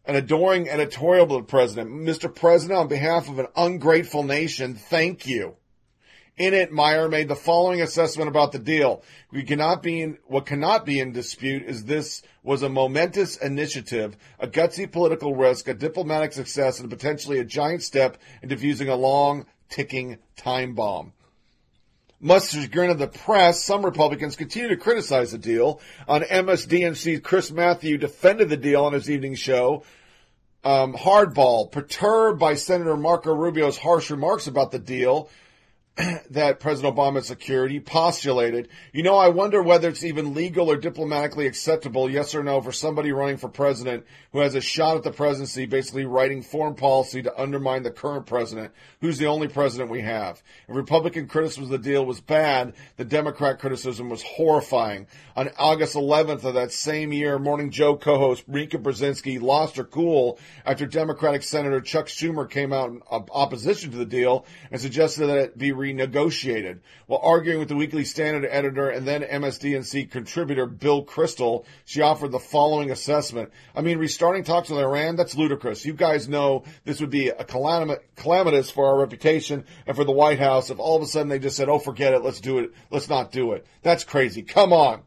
[0.07, 1.91] an adoring editorial to the president.
[1.91, 2.35] Mr.
[2.35, 5.57] President, on behalf of an ungrateful nation, thank you.
[6.37, 9.03] In it, Meyer made the following assessment about the deal.
[9.31, 14.17] We cannot be in, what cannot be in dispute is this was a momentous initiative,
[14.41, 18.97] a gutsy political risk, a diplomatic success, and potentially a giant step in defusing a
[18.97, 21.13] long ticking time bomb.
[22.25, 25.79] Much grin of the press, some Republicans continue to criticize the deal.
[26.09, 29.85] On MSDNC's Chris Matthew defended the deal on his evening show.
[30.65, 35.29] Um, hardball, perturbed by Senator Marco Rubio's harsh remarks about the deal,
[36.31, 41.47] that President Obama's security postulated, you know, I wonder whether it's even legal or diplomatically
[41.47, 45.13] acceptable, yes or no, for somebody running for president who has a shot at the
[45.13, 50.01] presidency, basically writing foreign policy to undermine the current president, who's the only president we
[50.01, 50.43] have.
[50.67, 55.07] Republican criticism of the deal was bad, the Democrat criticism was horrifying.
[55.37, 60.41] On August 11th of that same year, Morning Joe co-host Mika Brzezinski lost her cool
[60.67, 65.39] after Democratic Senator Chuck Schumer came out in opposition to the deal and suggested that
[65.39, 66.81] it be renegotiated.
[67.07, 72.33] While arguing with the Weekly Standard editor and then MSDNC contributor Bill Kristol, she offered
[72.33, 73.51] the following assessment.
[73.75, 75.85] I mean, restarting talks with Iran, that's ludicrous.
[75.85, 80.13] You guys know this would be a calam- calamitous for our reputation and for the
[80.13, 82.59] White House if all of a sudden they just said, oh, forget it, let's do
[82.59, 83.67] it, let's not do it.
[83.83, 84.43] That's crazy.
[84.43, 85.03] Come on.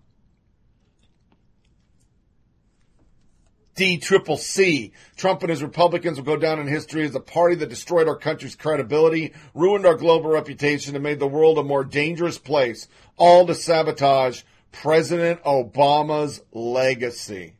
[3.77, 4.91] D triple C.
[5.15, 8.17] Trump and his Republicans will go down in history as a party that destroyed our
[8.17, 13.45] country's credibility, ruined our global reputation, and made the world a more dangerous place, all
[13.45, 17.53] to sabotage President Obama's legacy.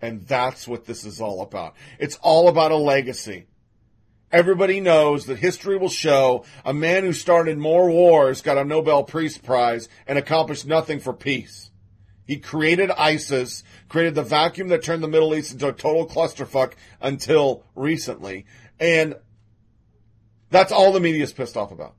[0.00, 1.74] And that's what this is all about.
[1.98, 3.46] It's all about a legacy.
[4.30, 9.02] Everybody knows that history will show a man who started more wars got a Nobel
[9.02, 11.72] Peace Prize and accomplished nothing for peace.
[12.26, 16.72] He created ISIS, created the vacuum that turned the Middle East into a total clusterfuck
[17.00, 18.46] until recently.
[18.80, 19.16] And
[20.50, 21.94] that's all the media is pissed off about.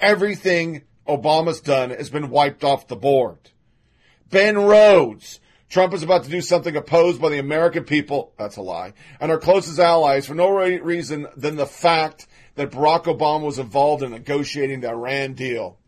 [0.00, 3.50] Everything Obama's done has been wiped off the board.
[4.28, 5.40] Ben Rhodes.
[5.68, 8.32] Trump is about to do something opposed by the American people.
[8.36, 8.92] That's a lie.
[9.20, 14.02] And our closest allies for no reason than the fact that Barack Obama was involved
[14.02, 15.78] in negotiating the Iran deal.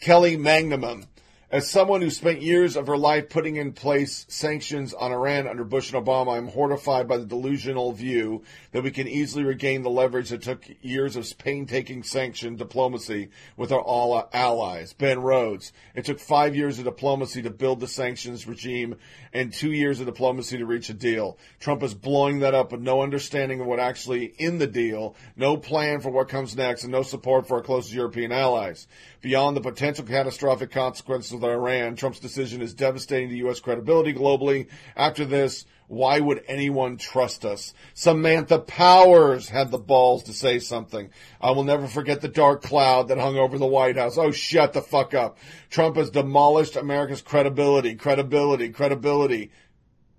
[0.00, 1.06] Kelly Magsamen.
[1.52, 5.64] As someone who spent years of her life putting in place sanctions on Iran under
[5.64, 9.90] Bush and Obama, I'm horrified by the delusional view that we can easily regain the
[9.90, 14.92] leverage that took years of painstaking sanction diplomacy with our all allies.
[14.92, 15.72] Ben Rhodes.
[15.96, 18.94] It took five years of diplomacy to build the sanctions regime
[19.32, 21.36] and two years of diplomacy to reach a deal.
[21.58, 25.56] Trump is blowing that up with no understanding of what actually in the deal, no
[25.56, 28.86] plan for what comes next, and no support for our closest European allies.
[29.20, 33.60] Beyond the potential catastrophic consequences of Iran, Trump's decision is devastating to U.S.
[33.60, 34.68] credibility globally.
[34.96, 37.74] After this, why would anyone trust us?
[37.92, 41.10] Samantha Powers had the balls to say something.
[41.38, 44.16] I will never forget the dark cloud that hung over the White House.
[44.16, 45.36] Oh, shut the fuck up.
[45.68, 49.50] Trump has demolished America's credibility, credibility, credibility,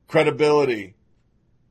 [0.07, 0.95] credibility.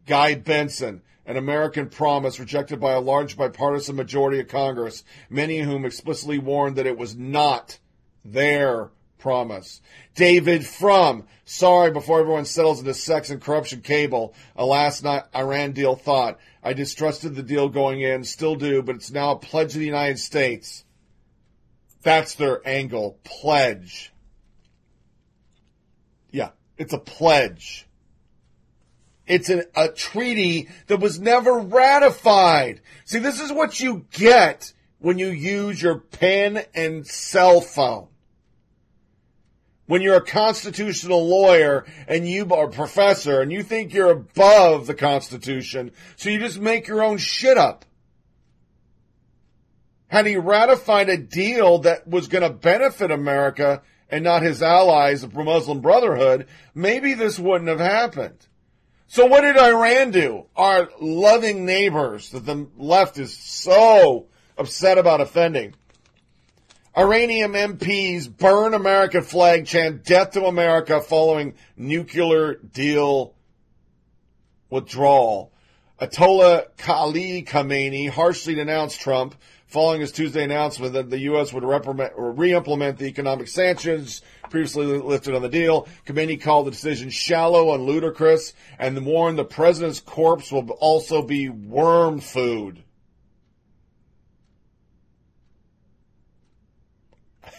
[0.07, 5.66] Guy Benson, an American promise rejected by a large bipartisan majority of Congress, many of
[5.68, 7.78] whom explicitly warned that it was not
[8.24, 9.81] their promise.
[10.16, 15.70] David Frum, sorry before everyone settles into sex and corruption cable, a last night Iran
[15.70, 16.41] deal thought.
[16.64, 19.87] I distrusted the deal going in, still do, but it's now a pledge of the
[19.87, 20.85] United States.
[22.03, 23.20] That's their angle.
[23.22, 24.12] Pledge.
[26.33, 27.87] Yeah, it's a pledge.
[29.31, 32.81] It's an, a treaty that was never ratified.
[33.05, 38.09] See, this is what you get when you use your pen and cell phone.
[39.87, 44.89] When you're a constitutional lawyer and you are a professor and you think you're above
[44.89, 47.85] the Constitution, so you just make your own shit up.
[50.09, 55.22] Had he ratified a deal that was going to benefit America and not his allies,
[55.22, 58.49] of the Muslim Brotherhood, maybe this wouldn't have happened.
[59.13, 60.47] So what did Iran do?
[60.55, 65.75] Our loving neighbors that the left is so upset about offending.
[66.97, 73.35] Iranian MPs burn American flag, chant death to America following nuclear deal
[74.71, 75.53] withdrawal.
[76.01, 79.35] Ayatollah Ali Khamenei harshly denounced Trump
[79.67, 81.53] following his Tuesday announcement that the U.S.
[81.53, 85.88] would re-implement the economic sanctions previously lifted on the deal.
[86.07, 91.48] Khamenei called the decision shallow and ludicrous and warned the president's corpse will also be
[91.48, 92.82] worm food.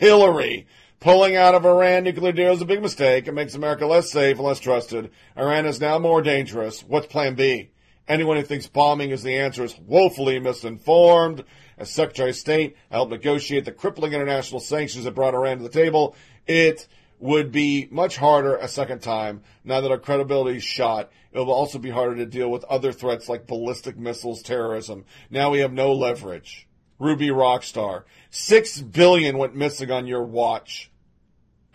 [0.02, 0.68] Hillary.
[1.00, 3.28] Pulling out of Iran nuclear deal is a big mistake.
[3.28, 5.10] It makes America less safe and less trusted.
[5.36, 6.82] Iran is now more dangerous.
[6.82, 7.72] What's plan B?
[8.08, 11.44] Anyone who thinks bombing is the answer is woefully misinformed.
[11.78, 15.64] As Secretary of State, I helped negotiate the crippling international sanctions that brought Iran to
[15.64, 16.16] the table.
[16.48, 16.88] It
[17.20, 21.12] would be much harder a second time now that our credibility is shot.
[21.32, 25.06] It will also be harder to deal with other threats like ballistic missiles, terrorism.
[25.30, 26.68] Now we have no leverage.
[27.00, 28.04] Ruby Rockstar.
[28.30, 30.92] Six billion went missing on your watch.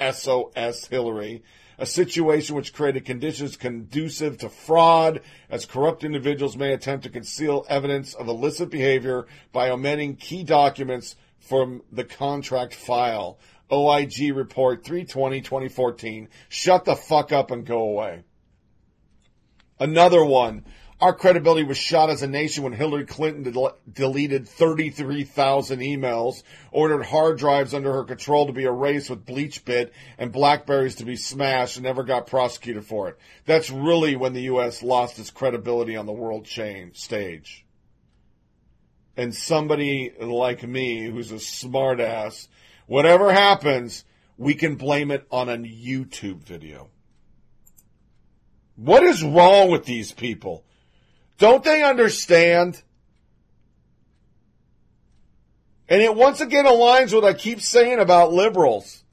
[0.01, 1.43] SOS Hillary.
[1.79, 7.67] A situation which created conditions conducive to fraud, as corrupt individuals may attempt to conceal
[7.69, 13.39] evidence of illicit behavior by omitting key documents from the contract file.
[13.71, 16.29] OIG report 320 2014.
[16.49, 18.25] Shut the fuck up and go away.
[19.79, 20.65] Another one.
[20.99, 26.43] Our credibility was shot as a nation when Hillary Clinton del- deleted 33,000 emails,
[26.73, 31.17] ordered hard drives under her control to be erased with BleachBit and Blackberries to be
[31.17, 33.19] smashed and never got prosecuted for it.
[33.45, 34.83] That's really when the U.S.
[34.83, 37.67] lost its credibility on the world chain stage.
[39.19, 42.49] And somebody like me, who's a smartass,
[42.87, 44.05] whatever happens,
[44.37, 46.91] we can blame it on a YouTube video.
[48.77, 50.65] What is wrong with these people?
[51.39, 52.83] Don't they understand?
[55.89, 59.05] And it once again aligns with what I keep saying about liberals.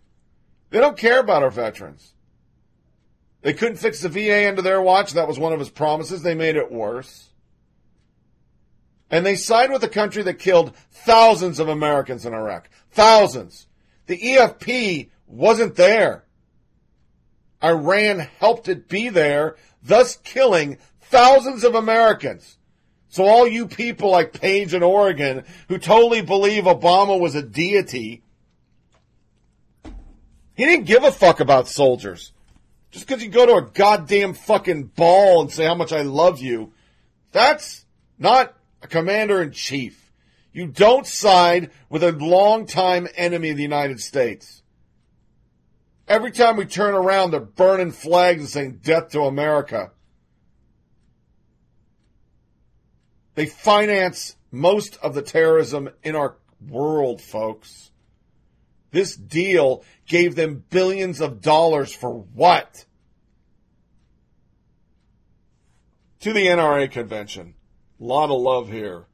[0.69, 2.13] They don't care about our veterans.
[3.41, 5.13] They couldn't fix the VA under their watch.
[5.13, 6.23] That was one of his promises.
[6.23, 7.29] They made it worse.
[9.09, 12.69] And they side with a country that killed thousands of Americans in Iraq.
[12.91, 13.67] Thousands.
[14.07, 16.25] The EFP wasn't there.
[17.63, 22.57] Iran helped it be there, thus killing thousands of Americans.
[23.09, 28.23] So all you people like Page in Oregon who totally believe Obama was a deity,
[30.55, 32.31] He didn't give a fuck about soldiers.
[32.91, 36.39] Just because you go to a goddamn fucking ball and say how much I love
[36.39, 36.73] you,
[37.31, 37.85] that's
[38.19, 38.53] not
[38.83, 40.11] a commander in chief.
[40.51, 44.61] You don't side with a longtime enemy of the United States.
[46.07, 49.91] Every time we turn around, they're burning flags and saying death to America.
[53.35, 56.35] They finance most of the terrorism in our
[56.69, 57.91] world, folks.
[58.91, 62.85] This deal gave them billions of dollars for what?
[66.19, 67.55] To the NRA convention.
[68.03, 69.05] A lot of love here.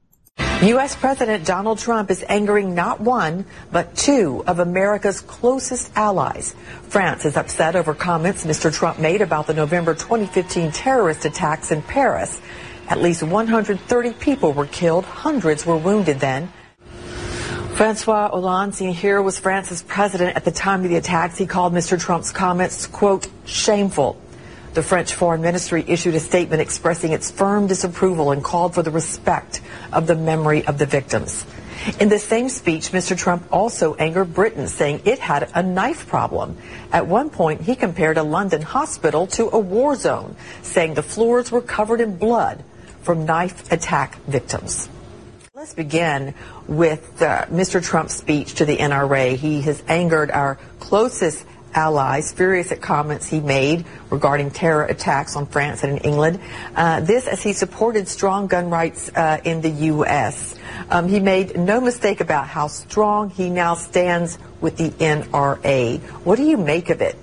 [0.63, 0.95] U.S.
[0.95, 6.55] President Donald Trump is angering not one, but two of America's closest allies.
[6.87, 8.73] France is upset over comments Mr.
[8.73, 12.41] Trump made about the November 2015 terrorist attacks in Paris.
[12.87, 16.51] At least 130 people were killed, hundreds were wounded then.
[17.75, 21.37] Francois Hollande, seen here, was France's president at the time of the attacks.
[21.37, 22.01] He called Mr.
[22.01, 24.19] Trump's comments, quote, shameful.
[24.79, 28.91] The French Foreign Ministry issued a statement expressing its firm disapproval and called for the
[28.91, 29.59] respect
[29.91, 31.45] of the memory of the victims.
[31.99, 33.17] In the same speech, Mr.
[33.17, 36.55] Trump also angered Britain, saying it had a knife problem.
[36.93, 41.51] At one point, he compared a London hospital to a war zone, saying the floors
[41.51, 42.63] were covered in blood
[43.01, 44.87] from knife attack victims.
[45.53, 46.35] Let's begin
[46.69, 47.83] with uh, Mr.
[47.83, 49.35] Trump's speech to the NRA.
[49.35, 55.45] He has angered our closest allies, furious at comments he made regarding terror attacks on
[55.45, 56.39] France and in England.
[56.75, 60.55] Uh, this as he supported strong gun rights uh, in the U.S.
[60.89, 65.99] Um, he made no mistake about how strong he now stands with the NRA.
[66.23, 67.15] What do you make of it?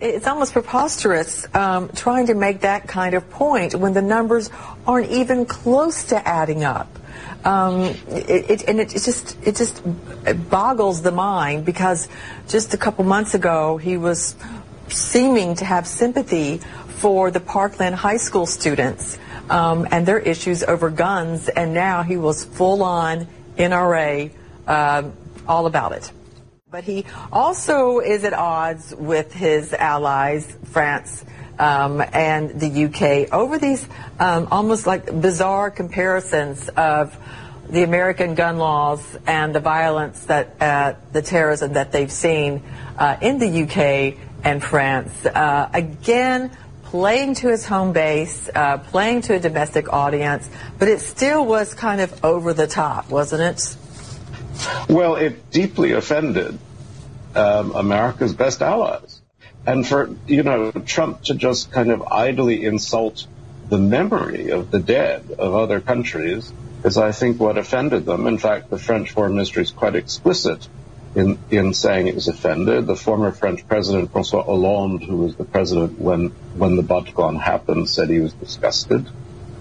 [0.00, 4.50] It's almost preposterous um, trying to make that kind of point when the numbers
[4.86, 6.88] aren't even close to adding up.
[7.44, 9.82] Um, it, it, and it, it, just it just
[10.48, 12.08] boggles the mind because
[12.48, 14.36] just a couple months ago he was
[14.88, 16.58] seeming to have sympathy
[17.02, 19.18] for the Parkland High School students
[19.50, 23.26] um, and their issues over guns, and now he was full on
[23.56, 24.30] NRA,
[24.66, 25.10] uh,
[25.48, 26.12] all about it.
[26.70, 31.24] But he also is at odds with his allies, France
[31.62, 33.86] um, and the UK, over these
[34.18, 37.16] um, almost like bizarre comparisons of
[37.70, 42.64] the American gun laws and the violence that uh, the terrorism that they've seen
[42.98, 45.24] uh, in the UK and France.
[45.24, 46.50] Uh, again,
[46.82, 50.50] playing to his home base, uh, playing to a domestic audience,
[50.80, 53.76] but it still was kind of over the top, wasn't it?
[54.88, 56.58] Well, it deeply offended
[57.36, 59.21] um, America's best allies.
[59.66, 63.26] And for, you know, Trump to just kind of idly insult
[63.68, 66.52] the memory of the dead of other countries
[66.84, 68.26] is, I think, what offended them.
[68.26, 70.68] In fact, the French Foreign Ministry is quite explicit
[71.14, 72.86] in, in saying it was offended.
[72.86, 77.88] The former French President, François Hollande, who was the president when, when the Bataclan happened,
[77.88, 79.06] said he was disgusted.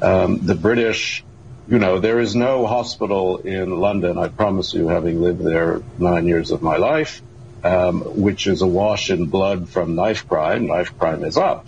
[0.02, 1.24] Um, the British,
[1.68, 6.28] you know, there is no hospital in London, I promise you, having lived there nine
[6.28, 7.22] years of my life,
[7.64, 10.68] um, which is awash in blood from knife crime.
[10.68, 11.68] Knife crime is up.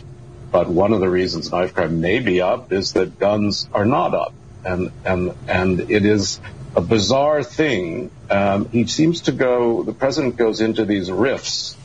[0.51, 4.13] But one of the reasons knife crime may be up is that guns are not
[4.13, 4.33] up
[4.65, 6.39] and and and it is
[6.75, 8.09] a bizarre thing.
[8.29, 9.83] Um, he seems to go.
[9.83, 11.77] The president goes into these rifts,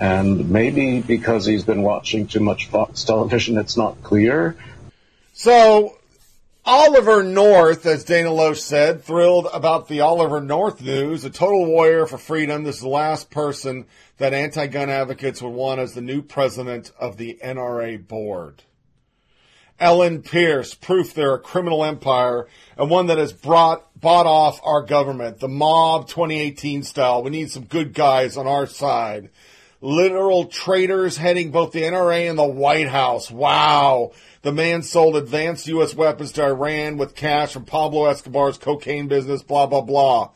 [0.00, 4.56] and maybe because he's been watching too much Fox television, it's not clear.
[5.32, 5.95] So.
[6.68, 11.24] Oliver North, as Dana Loesch said, thrilled about the Oliver North news.
[11.24, 12.64] A total warrior for freedom.
[12.64, 13.86] This is the last person
[14.18, 18.64] that anti-gun advocates would want as the new president of the NRA board.
[19.78, 24.82] Ellen Pierce, proof they're a criminal empire and one that has brought bought off our
[24.82, 27.22] government, the mob 2018 style.
[27.22, 29.30] We need some good guys on our side.
[29.80, 33.30] Literal traitors heading both the NRA and the White House.
[33.30, 34.12] Wow.
[34.46, 35.92] The man sold advanced U.S.
[35.92, 40.30] weapons to Iran with cash from Pablo Escobar's cocaine business, blah, blah, blah.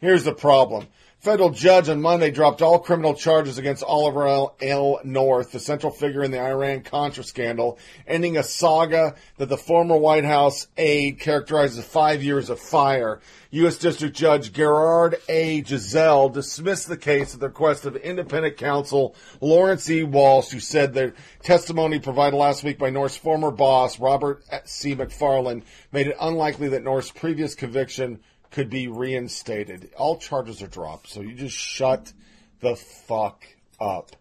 [0.00, 0.86] Here's the problem.
[1.20, 5.00] Federal judge on Monday dropped all criminal charges against Oliver L.
[5.02, 9.96] North, the central figure in the Iran Contra scandal, ending a saga that the former
[9.96, 13.20] White House aide characterized as five years of fire.
[13.50, 13.78] U.S.
[13.78, 15.60] District Judge Gerhard A.
[15.62, 20.04] Gesell dismissed the case at the request of independent counsel Lawrence E.
[20.04, 24.94] Walsh, who said their testimony provided last week by North's former boss, Robert C.
[24.94, 28.20] McFarlane, made it unlikely that North's previous conviction
[28.50, 29.90] could be reinstated.
[29.96, 32.12] All charges are dropped, so you just shut
[32.60, 33.44] the fuck
[33.80, 34.16] up.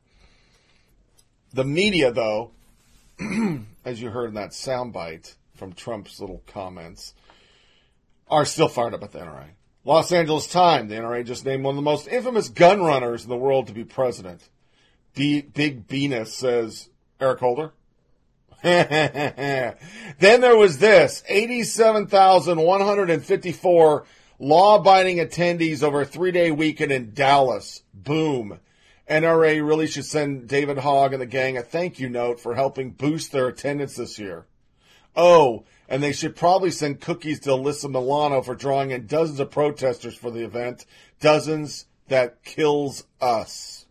[1.53, 2.51] The media, though,
[3.85, 7.13] as you heard in that soundbite from Trump's little comments,
[8.29, 9.47] are still fired up at the NRA.
[9.85, 13.29] Los Angeles Times, the NRA just named one of the most infamous gun runners in
[13.29, 14.41] the world to be president.
[15.15, 16.89] B- Big Venus says
[17.21, 17.71] Eric Holder.
[18.61, 19.75] then
[20.19, 24.05] there was this 87,154
[24.39, 27.83] law abiding attendees over a three day weekend in Dallas.
[27.93, 28.59] Boom.
[29.09, 32.91] NRA really should send David Hogg and the gang a thank you note for helping
[32.91, 34.45] boost their attendance this year.
[35.15, 39.49] Oh, and they should probably send cookies to Alyssa Milano for drawing in dozens of
[39.49, 40.85] protesters for the event.
[41.21, 43.85] Dozens that kills us.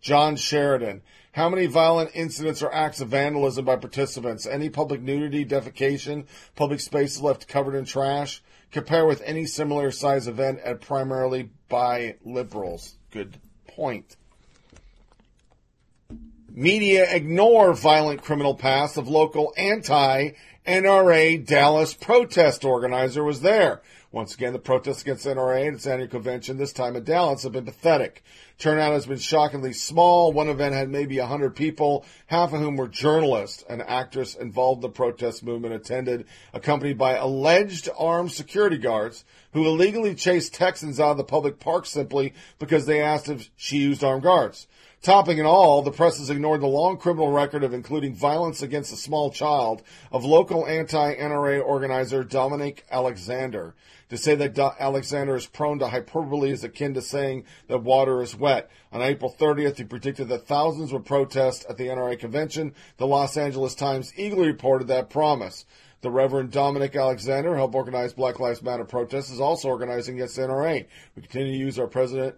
[0.00, 1.02] John Sheridan.
[1.32, 4.46] How many violent incidents or acts of vandalism by participants?
[4.46, 8.42] Any public nudity, defecation, public spaces left covered in trash?
[8.70, 12.96] Compare with any similar size event at primarily by liberals.
[13.10, 13.38] Good
[13.68, 14.16] point.
[16.50, 20.30] Media ignore violent criminal past of local anti
[20.66, 23.82] NRA Dallas protest organizer was there.
[24.16, 27.52] Once again, the protests against NRA and its annual convention, this time in Dallas, have
[27.52, 28.24] been pathetic.
[28.56, 30.32] Turnout has been shockingly small.
[30.32, 33.62] One event had maybe 100 people, half of whom were journalists.
[33.68, 39.66] An actress involved in the protest movement attended, accompanied by alleged armed security guards who
[39.66, 44.02] illegally chased Texans out of the public park simply because they asked if she used
[44.02, 44.66] armed guards.
[45.06, 48.92] Topping it all, the press has ignored the long criminal record of including violence against
[48.92, 53.76] a small child of local anti-NRA organizer Dominic Alexander.
[54.08, 58.20] To say that Do- Alexander is prone to hyperbole is akin to saying that water
[58.20, 58.68] is wet.
[58.90, 62.74] On April 30th, he predicted that thousands would protest at the NRA convention.
[62.96, 65.66] The Los Angeles Times eagerly reported that promise.
[66.00, 70.84] The Reverend Dominic Alexander helped organize Black Lives Matter protests, is also organizing against NRA.
[71.14, 72.34] We continue to use our president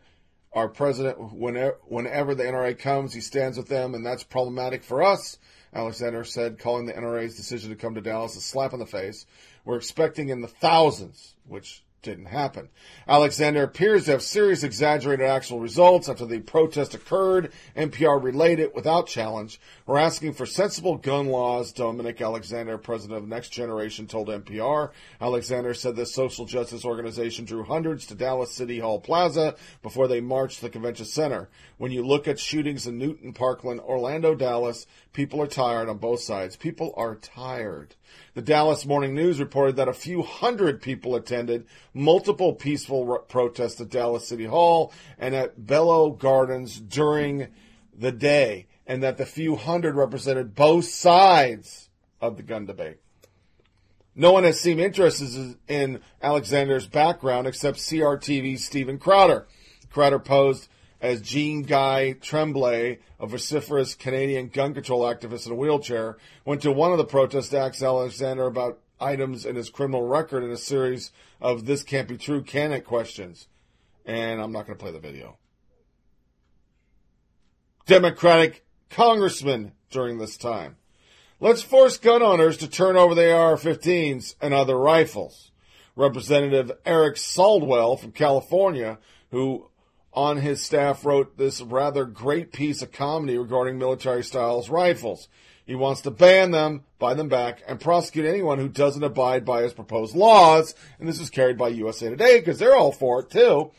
[0.59, 5.03] our president, whenever, whenever the NRA comes, he stands with them, and that's problematic for
[5.03, 5.39] us.
[5.73, 9.25] Alexander said, calling the NRA's decision to come to Dallas a slap in the face.
[9.65, 12.69] We're expecting in the thousands, which didn't happen.
[13.07, 17.53] Alexander appears to have serious exaggerated actual results after the protest occurred.
[17.77, 19.61] NPR relayed it without challenge.
[19.87, 24.91] We're asking for sensible gun laws, Dominic Alexander, president of Next Generation, told NPR.
[25.21, 30.21] Alexander said this social justice organization drew hundreds to Dallas City Hall Plaza before they
[30.21, 31.49] marched to the convention center.
[31.79, 36.21] When you look at shootings in Newtown, Parkland, Orlando, Dallas, people are tired on both
[36.21, 36.57] sides.
[36.57, 37.95] People are tired.
[38.35, 43.91] The Dallas Morning News reported that a few hundred people attended multiple peaceful protests at
[43.91, 47.49] Dallas City Hall and at Belo Gardens during
[47.97, 51.89] the day, and that the few hundred represented both sides
[52.21, 52.99] of the gun debate.
[54.15, 59.47] No one has seemed interested in Alexander's background except CRTV's Steven Crowder.
[59.91, 60.69] Crowder posed
[61.01, 66.73] as Jean Guy Tremblay, a vociferous Canadian gun control activist in a wheelchair, went to
[66.73, 70.57] one of the protests to ask Alexander about items in his criminal record in a
[70.57, 73.47] series of This Can't Be True Can It questions.
[74.05, 75.37] And I'm not going to play the video.
[77.87, 80.77] Democratic congressman during this time.
[81.41, 85.53] Let's force gun owners to turn over the AR 15s and other rifles.
[85.95, 88.99] Representative Eric Swalwell from California,
[89.31, 89.69] who
[90.19, 95.29] on his staff wrote this rather great piece of comedy regarding military styles rifles.
[95.65, 99.63] He wants to ban them, buy them back, and prosecute anyone who doesn't abide by
[99.63, 100.75] his proposed laws.
[100.99, 103.71] And this is carried by USA Today because they're all for it too.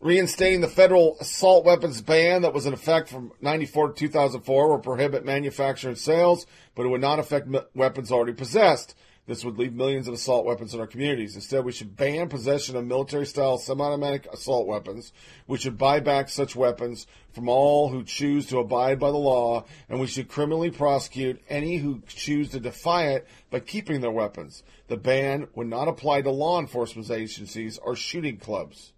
[0.00, 4.78] Reinstating the federal assault weapons ban that was in effect from 94 to 2004 will
[4.80, 8.94] prohibit manufacture and sales, but it would not affect weapons already possessed.
[9.24, 11.36] This would leave millions of assault weapons in our communities.
[11.36, 15.12] Instead, we should ban possession of military style semi automatic assault weapons.
[15.46, 19.64] We should buy back such weapons from all who choose to abide by the law,
[19.88, 24.64] and we should criminally prosecute any who choose to defy it by keeping their weapons.
[24.88, 28.92] The ban would not apply to law enforcement agencies or shooting clubs.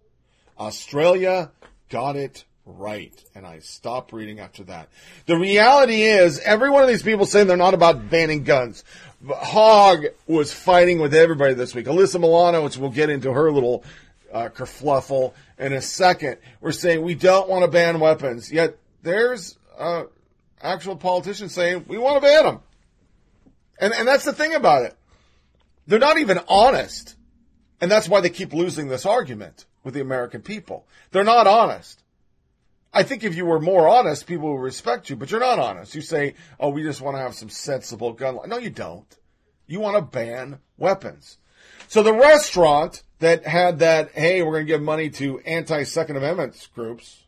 [0.57, 1.51] Australia
[1.89, 3.13] got it right.
[3.33, 4.89] And I stopped reading after that.
[5.25, 8.83] The reality is, every one of these people saying they're not about banning guns.
[9.27, 11.85] Hogg was fighting with everybody this week.
[11.85, 13.83] Alyssa Milano, which we'll get into her little
[14.31, 16.37] uh, kerfluffle in a second.
[16.61, 18.51] We're saying we don't want to ban weapons.
[18.51, 20.03] Yet there's uh,
[20.61, 22.59] actual politicians saying we want to ban them.
[23.79, 24.95] And, and that's the thing about it.
[25.87, 27.15] They're not even honest.
[27.81, 30.87] And that's why they keep losing this argument with the American people.
[31.11, 32.01] They're not honest.
[32.95, 35.93] I think if you were more honest, people would respect you, but you're not honest.
[35.93, 38.39] You say, oh, we just want to have some sensible gun.
[38.47, 39.05] No, you don't.
[39.67, 41.37] You want to ban weapons.
[41.89, 46.69] So the restaurant that had that, hey, we're going to give money to anti-Second Amendment
[46.73, 47.23] groups,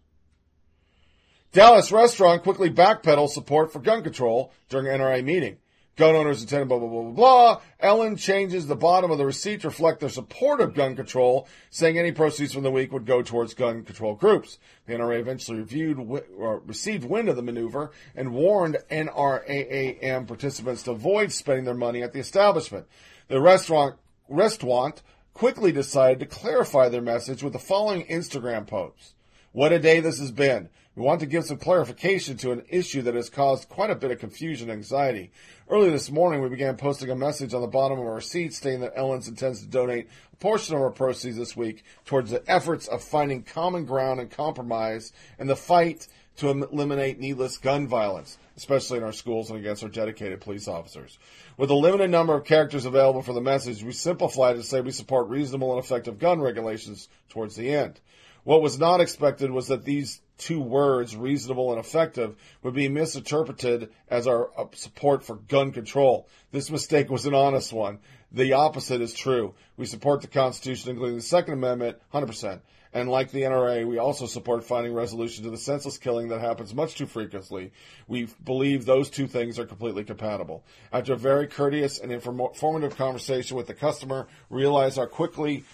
[1.51, 5.57] Dallas restaurant quickly backpedaled support for gun control during NRA meeting.
[5.97, 7.61] Gun owners intended blah, blah, blah, blah, blah.
[7.79, 11.97] Ellen changes the bottom of the receipt to reflect their support of gun control, saying
[11.97, 14.59] any proceeds from the week would go towards gun control groups.
[14.85, 15.97] The NRA eventually reviewed,
[16.37, 22.03] or received wind of the maneuver and warned NRAAM participants to avoid spending their money
[22.03, 22.85] at the establishment.
[23.27, 23.95] The restaurant,
[24.29, 25.01] restaurant
[25.33, 29.15] quickly decided to clarify their message with the following Instagram post.
[29.51, 30.69] What a day this has been.
[30.97, 34.09] We want to give some clarification to an issue that has caused quite a bit
[34.09, 35.31] of confusion and anxiety.
[35.69, 38.79] Early this morning, we began posting a message on the bottom of our receipt stating
[38.79, 42.87] that Ellens intends to donate a portion of our proceeds this week towards the efforts
[42.87, 46.07] of finding common ground and compromise in the fight
[46.37, 51.19] to eliminate needless gun violence, especially in our schools and against our dedicated police officers.
[51.57, 54.91] With a limited number of characters available for the message, we simplified to say we
[54.91, 57.99] support reasonable and effective gun regulations towards the end.
[58.47, 63.89] What was not expected was that these two words, reasonable and effective, would be misinterpreted
[64.07, 66.29] as our uh, support for gun control.
[66.53, 67.99] This mistake was an honest one.
[68.31, 69.53] The opposite is true.
[69.75, 72.61] We support the Constitution, including the Second Amendment, 100%.
[72.93, 76.73] And like the NRA, we also support finding resolution to the senseless killing that happens
[76.73, 77.73] much too frequently.
[78.07, 80.63] We believe those two things are completely compatible.
[80.93, 85.65] After a very courteous and informative conversation with the customer, realize how quickly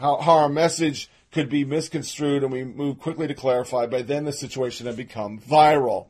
[0.00, 3.86] how, how our message could be misconstrued and we moved quickly to clarify.
[3.86, 6.08] By then, the situation had become viral.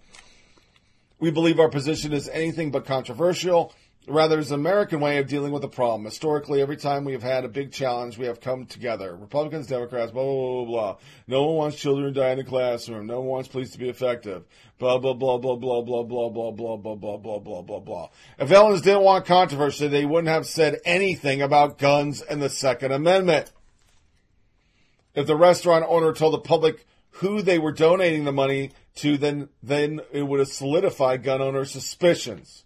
[1.18, 3.74] We believe our position is anything but controversial.
[4.08, 6.06] Rather, it's an American way of dealing with a problem.
[6.06, 9.14] Historically, every time we have had a big challenge, we have come together.
[9.14, 10.96] Republicans, Democrats, blah, blah, blah, blah.
[11.26, 13.06] No one wants children to die in the classroom.
[13.06, 14.44] No one wants police to be effective.
[14.78, 18.08] Blah, blah, blah, blah, blah, blah, blah, blah, blah, blah, blah, blah, blah, blah, blah.
[18.38, 22.92] If Ellens didn't want controversy, they wouldn't have said anything about guns and the Second
[22.92, 23.52] Amendment
[25.14, 29.48] if the restaurant owner told the public who they were donating the money to, then
[29.62, 32.64] then it would have solidified gun owners' suspicions.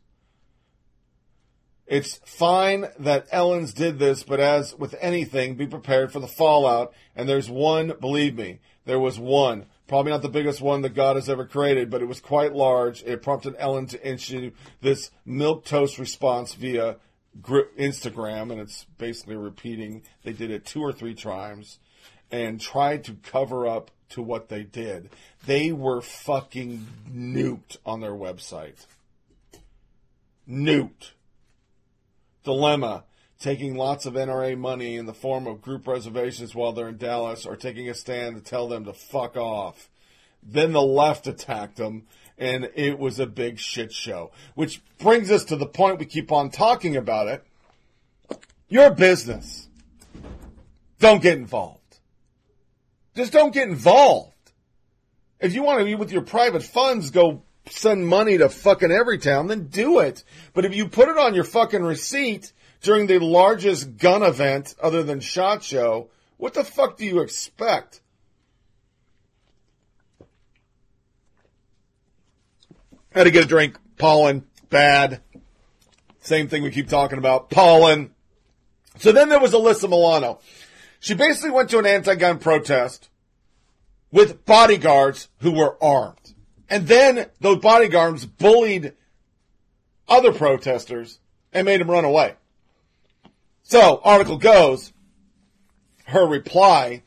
[1.86, 6.94] It's fine that Ellens did this, but as with anything, be prepared for the fallout.
[7.14, 9.66] And there's one, believe me, there was one.
[9.86, 13.02] Probably not the biggest one that God has ever created, but it was quite large.
[13.02, 16.96] It prompted Ellen to issue this milk toast response via
[17.42, 20.02] Instagram, and it's basically repeating.
[20.22, 21.78] They did it two or three times
[22.34, 25.08] and tried to cover up to what they did.
[25.46, 28.86] They were fucking nuked on their website.
[30.48, 31.12] Nuked.
[32.42, 33.04] Dilemma.
[33.38, 37.46] Taking lots of NRA money in the form of group reservations while they're in Dallas
[37.46, 39.88] or taking a stand to tell them to fuck off.
[40.42, 42.02] Then the left attacked them
[42.36, 44.32] and it was a big shit show.
[44.56, 47.44] Which brings us to the point we keep on talking about it.
[48.68, 49.68] Your business.
[50.98, 51.83] Don't get involved.
[53.14, 54.32] Just don't get involved.
[55.40, 59.48] If you want to be with your private funds, go send money to fucking Everytown,
[59.48, 60.24] then do it.
[60.52, 62.52] But if you put it on your fucking receipt
[62.82, 68.00] during the largest gun event other than SHOT Show, what the fuck do you expect?
[73.12, 73.78] Had to get a drink.
[73.96, 74.44] Pollen.
[74.70, 75.20] Bad.
[76.20, 77.48] Same thing we keep talking about.
[77.48, 78.10] Pollen.
[78.98, 80.40] So then there was Alyssa Milano.
[81.04, 83.10] She basically went to an anti-gun protest
[84.10, 86.32] with bodyguards who were armed.
[86.70, 88.94] And then those bodyguards bullied
[90.08, 91.20] other protesters
[91.52, 92.36] and made them run away.
[93.64, 94.94] So, article goes,
[96.06, 97.02] her reply,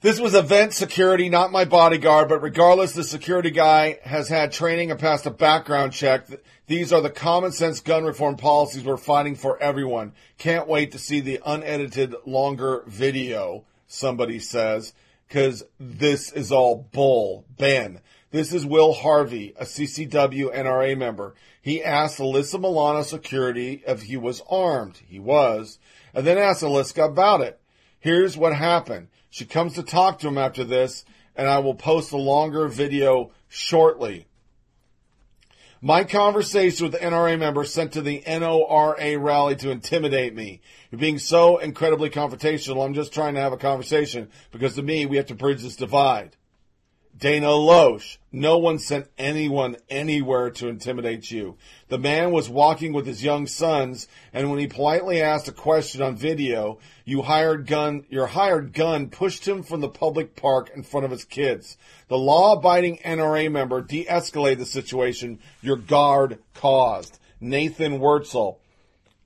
[0.00, 4.92] this was event security, not my bodyguard, but regardless, the security guy has had training
[4.92, 6.28] and passed a background check.
[6.68, 10.12] These are the common sense gun reform policies we're fighting for everyone.
[10.38, 14.92] Can't wait to see the unedited longer video, somebody says,
[15.26, 17.44] because this is all bull.
[17.56, 21.34] Ben, this is Will Harvey, a CCW NRA member.
[21.60, 25.00] He asked Alyssa Milano security if he was armed.
[25.08, 25.80] He was.
[26.14, 27.58] And then asked Alyssa about it.
[27.98, 29.08] Here's what happened.
[29.30, 31.04] She comes to talk to him after this,
[31.36, 34.26] and I will post a longer video shortly.
[35.80, 40.60] My conversation with the NRA member sent to the NORA rally to intimidate me.
[40.90, 42.84] You're being so incredibly confrontational.
[42.84, 45.76] I'm just trying to have a conversation because to me, we have to bridge this
[45.76, 46.36] divide.
[47.18, 48.18] Dana Loesch.
[48.30, 51.56] No one sent anyone anywhere to intimidate you.
[51.88, 56.00] The man was walking with his young sons, and when he politely asked a question
[56.00, 60.84] on video, you hired gun, your hired gun pushed him from the public park in
[60.84, 61.76] front of his kids.
[62.06, 67.18] The law-abiding NRA member de-escalated the situation your guard caused.
[67.40, 68.58] Nathan Wurtzel.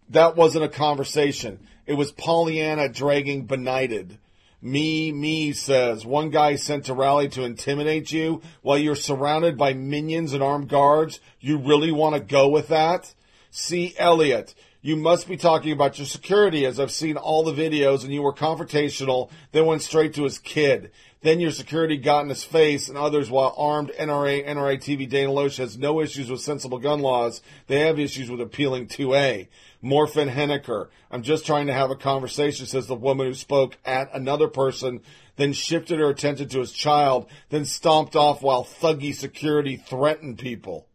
[0.09, 1.67] That wasn't a conversation.
[1.87, 4.19] It was Pollyanna dragging benighted.
[4.65, 9.75] Me, me says one guy sent to rally to intimidate you while you're surrounded by
[9.75, 11.19] minions and armed guards.
[11.41, 13.13] You really want to go with that?
[13.51, 14.55] See Elliot.
[14.81, 18.23] you must be talking about your security as I've seen all the videos and you
[18.23, 20.93] were confrontational, then went straight to his kid.
[21.23, 25.31] Then your security got in his face and others while armed NRA, NRA TV Dana
[25.31, 27.43] Loesch has no issues with sensible gun laws.
[27.67, 29.49] They have issues with appealing 2A.
[29.83, 30.89] Morphin Henniker.
[31.11, 35.01] I'm just trying to have a conversation, says the woman who spoke at another person,
[35.37, 40.87] then shifted her attention to his child, then stomped off while thuggy security threatened people.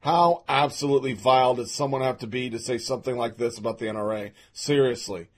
[0.00, 3.86] How absolutely vile does someone have to be to say something like this about the
[3.86, 4.32] NRA?
[4.52, 5.28] Seriously.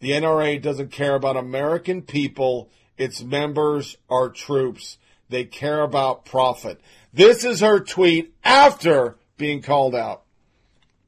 [0.00, 2.68] The NRA doesn't care about American people.
[2.98, 4.98] Its members are troops.
[5.30, 6.80] They care about profit.
[7.14, 10.23] This is her tweet after being called out.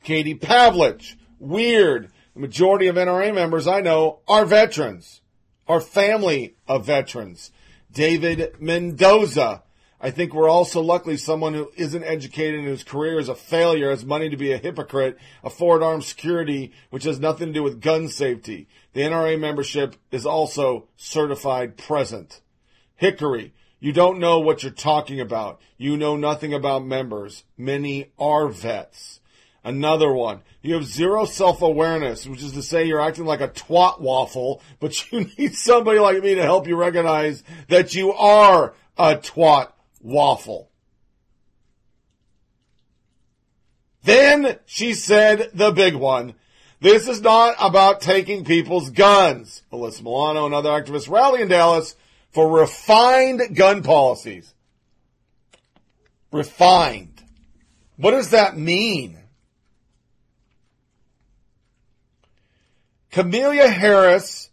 [0.07, 2.13] Katie Pavlich, weird.
[2.35, 5.21] The majority of NRA members I know are veterans,
[5.67, 7.51] are family of veterans.
[7.91, 9.65] David Mendoza.
[10.01, 13.91] I think we're also luckily someone who isn't educated and whose career is a failure
[13.91, 17.81] has money to be a hypocrite, afford armed security, which has nothing to do with
[17.81, 18.69] gun safety.
[18.93, 22.43] The NRA membership is also certified present.
[22.95, 25.61] Hickory, you don't know what you're talking about.
[25.77, 27.43] You know nothing about members.
[27.59, 29.19] Many are vets.
[29.67, 30.43] Another one.
[30.63, 34.95] You have zero self-awareness, which is to say you're acting like a twat waffle, but
[35.13, 40.71] you need somebody like me to help you recognize that you are a twat waffle.
[44.05, 46.35] Then she said the big one.
[46.81, 49.65] This is not about taking people's guns.
[49.73, 51.97] Alyssa Milano and other activists rally in Dallas
[52.31, 54.55] for refined gun policies.
[56.31, 57.21] Refined.
[57.97, 59.19] What does that mean?
[63.11, 64.51] Kamala Harris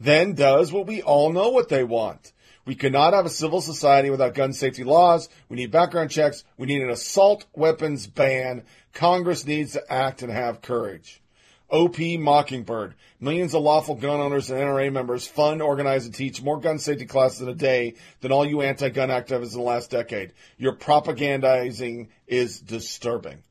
[0.00, 2.32] then does what we all know what they want.
[2.64, 5.28] We cannot have a civil society without gun safety laws.
[5.48, 6.44] We need background checks.
[6.56, 8.64] We need an assault weapons ban.
[8.92, 11.22] Congress needs to act and have courage.
[11.70, 12.94] OP Mockingbird.
[13.18, 17.06] Millions of lawful gun owners and NRA members fund, organize, and teach more gun safety
[17.06, 20.32] classes in a day than all you anti-gun activists in the last decade.
[20.58, 23.42] Your propagandizing is disturbing.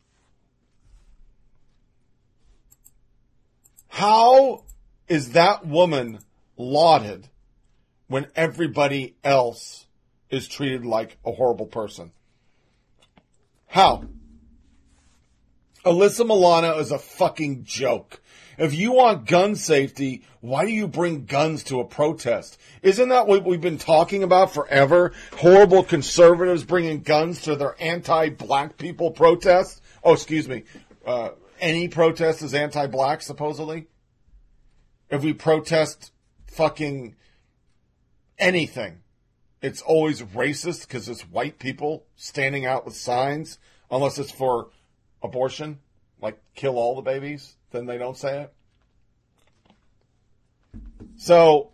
[3.91, 4.63] How
[5.09, 6.19] is that woman
[6.55, 7.27] lauded
[8.07, 9.85] when everybody else
[10.29, 12.13] is treated like a horrible person?
[13.67, 14.05] How?
[15.85, 18.21] Alyssa Milano is a fucking joke.
[18.57, 22.57] If you want gun safety, why do you bring guns to a protest?
[22.81, 25.11] Isn't that what we've been talking about forever?
[25.33, 29.81] Horrible conservatives bringing guns to their anti-black people protests?
[30.01, 30.63] Oh, excuse me.
[31.05, 31.31] Uh,
[31.61, 33.87] any protest is anti-black, supposedly.
[35.09, 36.11] If we protest
[36.47, 37.15] fucking
[38.39, 39.03] anything,
[39.61, 43.59] it's always racist because it's white people standing out with signs,
[43.91, 44.69] unless it's for
[45.21, 45.79] abortion,
[46.19, 48.53] like kill all the babies, then they don't say it.
[51.17, 51.71] So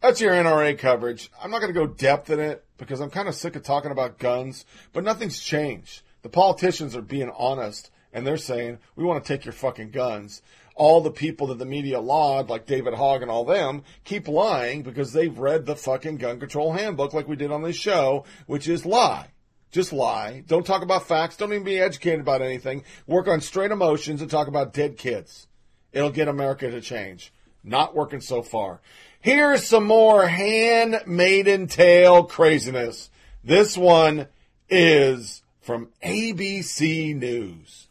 [0.00, 1.30] that's your NRA coverage.
[1.42, 3.90] I'm not going to go depth in it because I'm kind of sick of talking
[3.90, 6.02] about guns, but nothing's changed.
[6.22, 10.40] The politicians are being honest and they're saying, we want to take your fucking guns.
[10.74, 14.82] All the people that the media laud, like David Hogg and all them, keep lying
[14.82, 18.68] because they've read the fucking gun control handbook like we did on this show, which
[18.68, 19.28] is lie.
[19.70, 20.42] Just lie.
[20.46, 21.36] Don't talk about facts.
[21.36, 22.84] Don't even be educated about anything.
[23.06, 25.46] Work on straight emotions and talk about dead kids.
[25.92, 27.34] It'll get America to change.
[27.62, 28.80] Not working so far.
[29.20, 33.10] Here's some more handmaiden tale craziness.
[33.44, 34.28] This one
[34.70, 37.85] is from ABC News.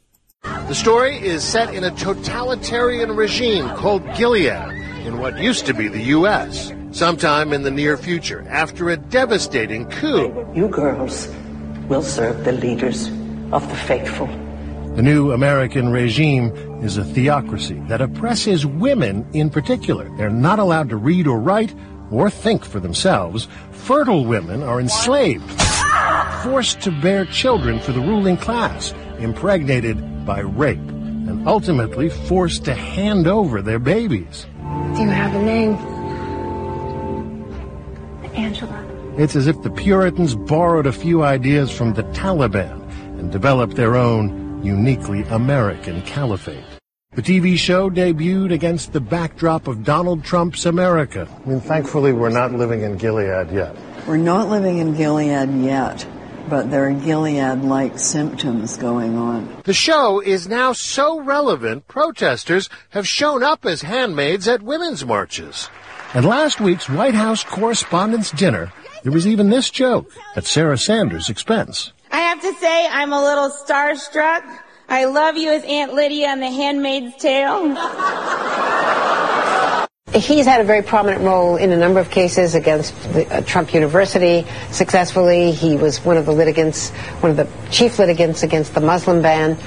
[0.68, 4.72] The story is set in a totalitarian regime called Gilead
[5.06, 6.72] in what used to be the U.S.
[6.92, 10.48] Sometime in the near future, after a devastating coup.
[10.56, 11.28] You girls
[11.88, 13.08] will serve the leaders
[13.52, 14.28] of the faithful.
[14.96, 20.10] The new American regime is a theocracy that oppresses women in particular.
[20.18, 21.76] They're not allowed to read or write
[22.12, 23.48] or think for themselves.
[23.72, 25.50] Fertile women are enslaved,
[26.44, 32.74] forced to bear children for the ruling class, impregnated by rape, and ultimately forced to
[32.74, 34.46] hand over their babies.
[34.96, 35.76] Do you have a name?
[38.36, 38.86] Angela.
[39.18, 42.82] It's as if the Puritans borrowed a few ideas from the Taliban
[43.20, 46.64] and developed their own uniquely American caliphate.
[47.14, 51.30] The TV show debuted against the backdrop of Donald Trump's America.
[51.46, 53.74] I mean, thankfully, we're not living in Gilead yet.
[54.06, 56.06] We're not living in Gilead yet,
[56.50, 59.62] but there are Gilead like symptoms going on.
[59.64, 65.70] The show is now so relevant, protesters have shown up as handmaids at women's marches.
[66.14, 68.72] At last week's White House Correspondents' Dinner,
[69.04, 71.92] there was even this joke at Sarah Sanders' expense.
[72.12, 74.44] I have to say, I'm a little starstruck.
[74.88, 77.76] I love you as Aunt Lydia on The Handmaid's Tale.
[80.16, 83.74] He's had a very prominent role in a number of cases against the, uh, Trump
[83.74, 85.52] University successfully.
[85.52, 89.58] He was one of the litigants, one of the chief litigants against the Muslim ban,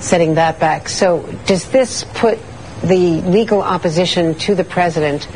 [0.00, 0.88] setting that back.
[0.88, 2.40] So does this put
[2.82, 5.28] the legal opposition to the president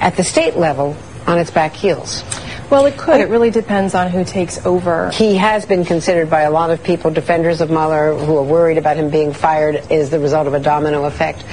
[0.00, 0.96] at the state level
[1.26, 2.22] on its back heels?
[2.70, 3.20] Well, it could.
[3.20, 5.10] It really depends on who takes over.
[5.10, 8.78] He has been considered by a lot of people, defenders of Mueller, who are worried
[8.78, 11.44] about him being fired as the result of a domino effect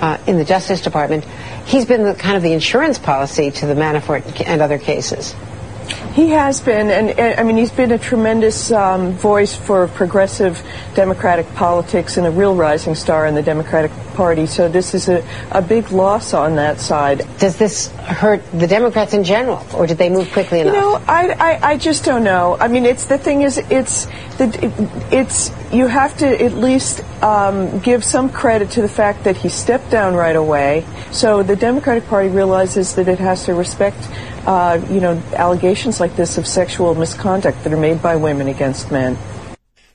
[0.00, 1.24] uh, in the Justice Department.
[1.66, 5.34] He's been the, kind of the insurance policy to the Manafort and other cases.
[6.14, 10.60] He has been, and, and I mean, he's been a tremendous um, voice for progressive
[10.94, 14.46] Democratic politics and a real rising star in the Democratic Party.
[14.46, 17.26] So this is a, a big loss on that side.
[17.38, 20.74] Does this hurt the Democrats in general, or did they move quickly enough?
[20.74, 22.56] You know, I, I, I just don't know.
[22.58, 24.06] I mean, it's the thing is, it's
[24.38, 24.72] the,
[25.10, 29.48] it's you have to at least um, give some credit to the fact that he
[29.48, 30.84] stepped down right away.
[31.12, 34.08] So the Democratic Party realizes that it has to respect
[34.46, 38.90] uh, you know, allegations like this of sexual misconduct that are made by women against
[38.90, 39.16] men.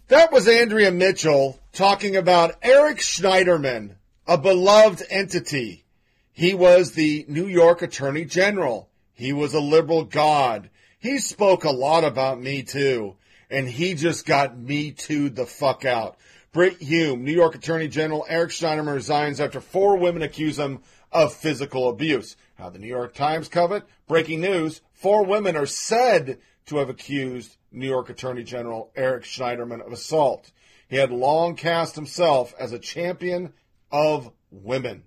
[0.08, 3.96] That was Andrea Mitchell talking about Eric Schneiderman,
[4.28, 5.84] a beloved entity.
[6.32, 8.90] He was the New York Attorney General.
[9.14, 10.70] He was a liberal god.
[11.00, 13.16] He spoke a lot about Me Too,
[13.50, 16.18] and he just got Me Too the fuck out.
[16.52, 20.80] Brit Hume, New York Attorney General Eric Schneiderman resigns after four women accuse him
[21.12, 22.36] of physical abuse.
[22.56, 27.58] How the New York Times covered breaking news: four women are said to have accused
[27.72, 30.52] New York Attorney General Eric Schneiderman of assault.
[30.88, 33.54] He had long cast himself as a champion
[33.92, 35.04] of women.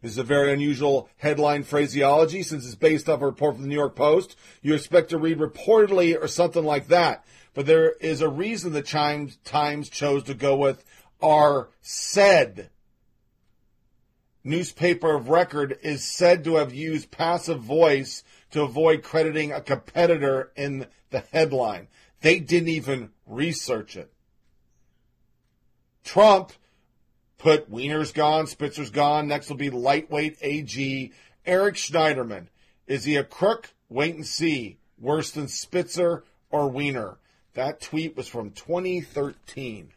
[0.00, 3.68] This is a very unusual headline phraseology since it's based off a report from the
[3.68, 4.36] New York Post.
[4.60, 7.24] You expect to read reportedly or something like that.
[7.54, 10.84] But there is a reason the Times chose to go with
[11.20, 12.70] are said
[14.44, 20.52] newspaper of record is said to have used passive voice to avoid crediting a competitor
[20.56, 21.88] in the headline.
[22.20, 24.12] They didn't even research it.
[26.04, 26.52] Trump
[27.38, 29.28] put Weiner's gone, Spitzer's gone.
[29.28, 31.12] Next will be lightweight AG
[31.44, 32.46] Eric Schneiderman.
[32.86, 33.72] Is he a crook?
[33.88, 34.78] Wait and see.
[34.98, 37.18] Worse than Spitzer or Weiner.
[37.54, 39.92] That tweet was from 2013.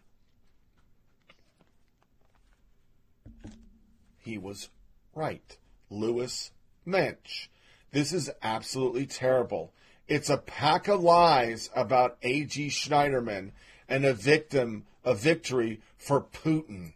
[4.25, 4.69] He was
[5.13, 5.55] right.
[5.91, 6.51] Louise
[6.83, 7.47] Mensch.
[7.91, 9.71] This is absolutely terrible.
[10.07, 12.69] It's a pack of lies about A.G.
[12.69, 13.51] Schneiderman
[13.87, 16.93] and a victim, a victory for Putin.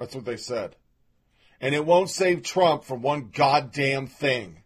[0.00, 0.74] That's what they said.
[1.60, 4.64] And it won't save Trump from one goddamn thing.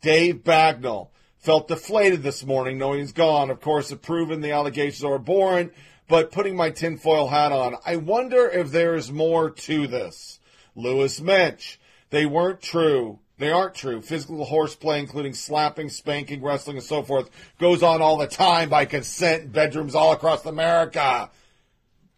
[0.00, 3.48] Dave Bagnall felt deflated this morning knowing he's gone.
[3.48, 5.72] Of course, approving the allegations are abhorrent,
[6.08, 10.39] but putting my tinfoil hat on, I wonder if there's more to this.
[10.74, 11.78] Louise Mensch.
[12.10, 13.18] They weren't true.
[13.38, 14.02] They aren't true.
[14.02, 18.84] Physical horseplay, including slapping, spanking, wrestling, and so forth, goes on all the time by
[18.84, 21.30] consent in bedrooms all across America.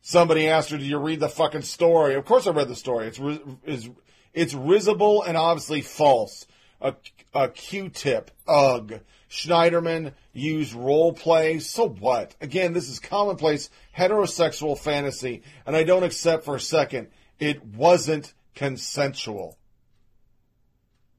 [0.00, 3.06] Somebody asked her, "Do you read the fucking story?" Of course, I read the story.
[3.06, 3.20] It's
[3.64, 3.88] it's
[4.32, 6.46] it's risible and obviously false.
[6.80, 6.96] A,
[7.32, 9.00] a Q-tip, ugh.
[9.30, 11.60] Schneiderman used role play.
[11.60, 12.34] So what?
[12.40, 17.08] Again, this is commonplace heterosexual fantasy, and I don't accept for a second
[17.42, 19.58] it wasn't consensual.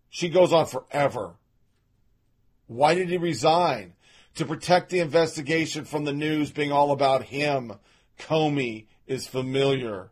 [0.09, 1.35] She goes on forever.
[2.67, 3.93] Why did he resign?
[4.35, 7.73] To protect the investigation from the news being all about him.
[8.19, 10.11] Comey is familiar.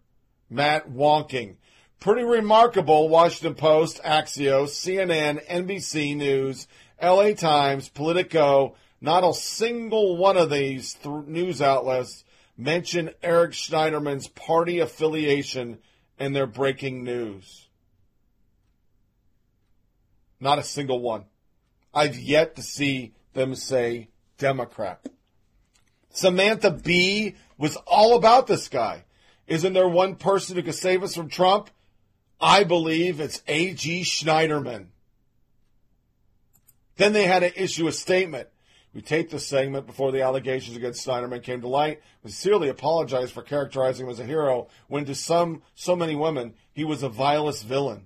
[0.50, 1.56] Matt Wolking.
[2.00, 3.10] Pretty remarkable.
[3.10, 6.68] Washington Post, Axios, CNN, NBC News,
[7.02, 8.76] LA Times, Politico.
[9.00, 12.24] Not a single one of these th- news outlets
[12.58, 15.80] mention Eric Schneiderman's party affiliation
[16.22, 17.68] and their breaking news.
[20.40, 21.26] Not a single one.
[21.96, 25.04] I've yet to see them say Democrat.
[26.12, 29.06] Samantha Bee was all about this guy.
[29.48, 31.72] Isn't there one person who could save us from Trump?
[32.40, 34.02] I believe it's A.G.
[34.02, 34.90] Schneiderman.
[36.98, 38.48] Then they had to issue a statement.
[38.94, 42.02] We taped this segment before the allegations against Schneiderman came to light.
[42.24, 46.56] We sincerely apologize for characterizing him as a hero when to some, so many women,
[46.74, 48.06] he was a vilest villain.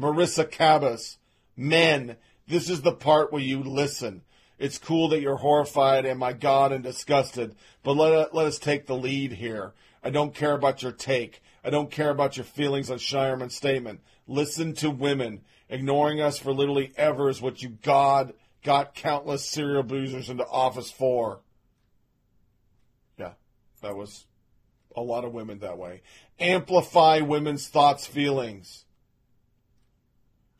[0.00, 1.16] Marisa Kabas,
[1.56, 4.22] men, this is the part where you listen.
[4.58, 8.86] It's cool that you're horrified and my God and disgusted, but let, let us take
[8.86, 9.72] the lead here.
[10.02, 11.42] I don't care about your take.
[11.64, 14.00] I don't care about your feelings on Schneiderman's statement.
[14.28, 15.42] Listen to women.
[15.68, 20.90] Ignoring us for literally ever is what you God got countless serial abusers into office
[20.90, 21.40] for.
[23.18, 23.32] Yeah,
[23.82, 24.26] that was
[24.94, 26.02] a lot of women that way.
[26.38, 28.84] Amplify women's thoughts, feelings.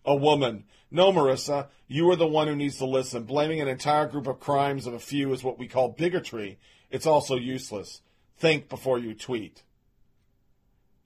[0.04, 0.64] A woman.
[0.90, 3.24] No, Marissa, you are the one who needs to listen.
[3.24, 6.59] Blaming an entire group of crimes of a few is what we call bigotry.
[6.90, 8.02] It's also useless.
[8.38, 9.62] Think before you tweet.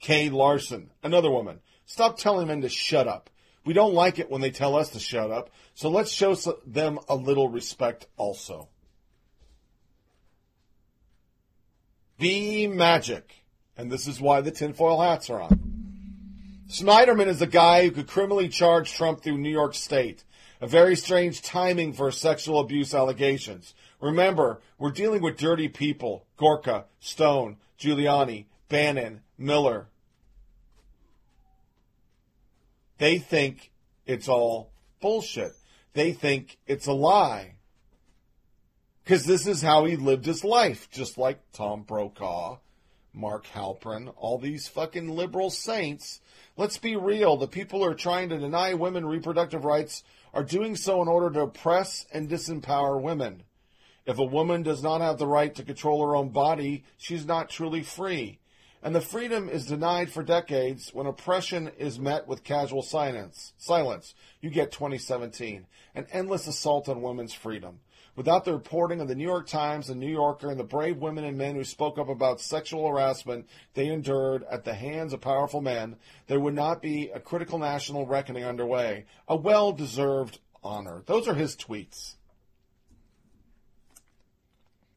[0.01, 1.61] Kay Larson, another woman.
[1.85, 3.31] Stop telling men to shut up.
[3.65, 6.35] We don't like it when they tell us to shut up, so let's show
[6.67, 8.69] them a little respect also.
[12.19, 13.35] Be magic.
[13.77, 15.59] And this is why the tinfoil hats are on.
[16.69, 20.23] Schneiderman is the guy who could criminally charge Trump through New York State.
[20.61, 23.75] A very strange timing for sexual abuse allegations.
[24.01, 29.89] Remember, we're dealing with dirty people Gorka, Stone, Giuliani, Bannon, Miller.
[33.01, 33.73] They think
[34.05, 34.71] it's all
[35.01, 35.53] bullshit.
[35.95, 37.55] They think it's a lie.
[39.03, 42.59] Because this is how he lived his life, just like Tom Brokaw,
[43.15, 46.21] Mark Halperin, all these fucking liberal saints.
[46.59, 47.39] Let's be real.
[47.39, 51.31] The people who are trying to deny women reproductive rights are doing so in order
[51.31, 53.45] to oppress and disempower women.
[54.05, 57.49] If a woman does not have the right to control her own body, she's not
[57.49, 58.40] truly free.
[58.83, 63.53] And the freedom is denied for decades when oppression is met with casual silence.
[63.59, 64.15] Silence.
[64.41, 65.67] You get 2017.
[65.95, 67.81] An endless assault on women's freedom.
[68.17, 71.25] Without the reporting of the New York Times and New Yorker and the brave women
[71.25, 75.61] and men who spoke up about sexual harassment they endured at the hands of powerful
[75.61, 79.05] men, there would not be a critical national reckoning underway.
[79.29, 81.03] A well deserved honor.
[81.07, 82.15] Those are his tweets.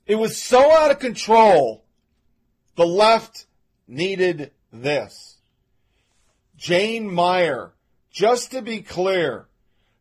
[0.05, 1.85] It was so out of control,
[2.75, 3.45] the left
[3.87, 5.37] needed this.
[6.55, 7.73] Jane Mayer,
[8.11, 9.47] just to be clear,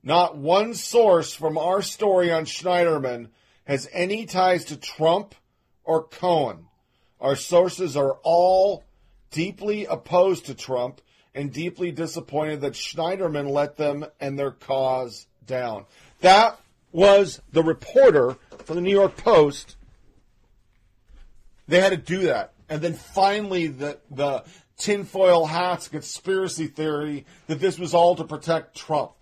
[0.03, 3.28] not one source from our story on Schneiderman
[3.64, 5.35] has any ties to Trump
[5.85, 6.66] or Cohen.
[7.20, 8.85] Our sources are all
[9.30, 11.01] deeply opposed to Trump
[11.35, 15.87] and deeply disappointed that Schneiderman let them and their cause down.
[16.20, 16.61] That
[16.93, 19.76] was the reporter from the New York Post.
[21.66, 22.51] They had to do that.
[22.72, 24.44] And then finally, the, the
[24.78, 29.12] tinfoil hats conspiracy theory that this was all to protect Trump.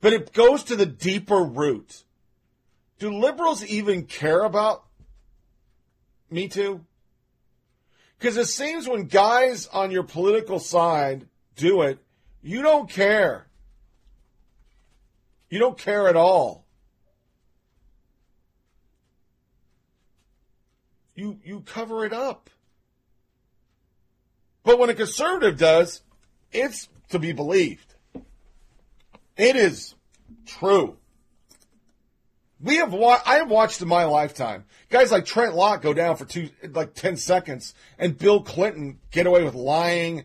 [0.00, 2.02] But it goes to the deeper root.
[2.98, 4.82] Do liberals even care about
[6.28, 6.84] Me Too?
[8.18, 12.00] Because it seems when guys on your political side do it,
[12.42, 13.46] you don't care.
[15.48, 16.65] You don't care at all.
[21.16, 22.48] You you cover it up.
[24.62, 26.02] But when a conservative does,
[26.52, 27.94] it's to be believed.
[29.36, 29.94] It is
[30.44, 30.98] true.
[32.60, 36.16] We have wa- I have watched in my lifetime guys like Trent Lott go down
[36.16, 40.24] for two like ten seconds, and Bill Clinton get away with lying,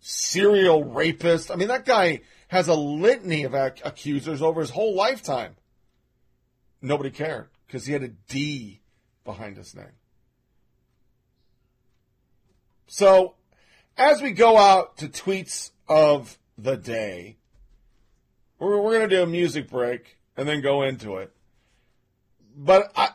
[0.00, 1.50] serial rapist.
[1.50, 5.56] I mean, that guy has a litany of ac- accusers over his whole lifetime.
[6.80, 8.80] Nobody cared because he had a D
[9.24, 9.86] behind his name.
[12.86, 13.34] So,
[13.96, 17.38] as we go out to tweets of the day,
[18.58, 21.32] we're, we're going to do a music break and then go into it.
[22.56, 23.10] But I,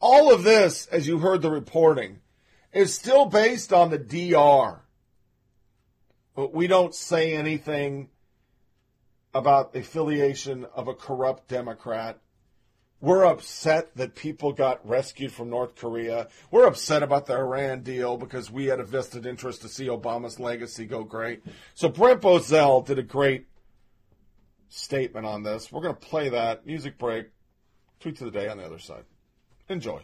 [0.00, 2.20] all of this, as you heard the reporting,
[2.72, 4.80] is still based on the DR.
[6.34, 8.08] But we don't say anything
[9.32, 12.18] about the affiliation of a corrupt Democrat.
[13.04, 16.28] We're upset that people got rescued from North Korea.
[16.50, 20.40] We're upset about the Iran deal because we had a vested interest to see Obama's
[20.40, 21.42] legacy go great.
[21.74, 23.44] So Brent Bozell did a great
[24.70, 25.70] statement on this.
[25.70, 27.26] We're going to play that music break.
[28.00, 29.04] Tweet to the day on the other side.
[29.68, 30.00] Enjoy.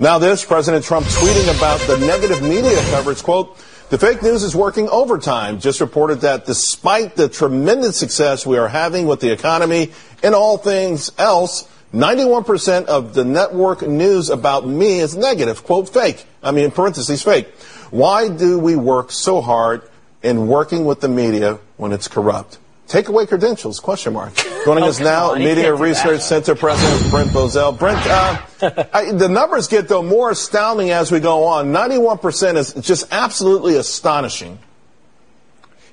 [0.00, 3.58] Now this, President Trump tweeting about the negative media coverage, quote,
[3.90, 5.60] the fake news is working overtime.
[5.60, 9.92] Just reported that despite the tremendous success we are having with the economy
[10.22, 16.24] and all things else, 91% of the network news about me is negative, quote, fake.
[16.42, 17.48] I mean, in parentheses, fake.
[17.90, 19.82] Why do we work so hard
[20.22, 22.58] in working with the media when it's corrupt?
[22.88, 24.34] Take away credentials, question mark.
[24.64, 26.44] Joining us now, on, Media Research that.
[26.44, 27.78] Center President Brent Bozell.
[27.78, 31.72] Brent, uh, I, the numbers get, though, more astounding as we go on.
[31.72, 34.58] 91% is just absolutely astonishing.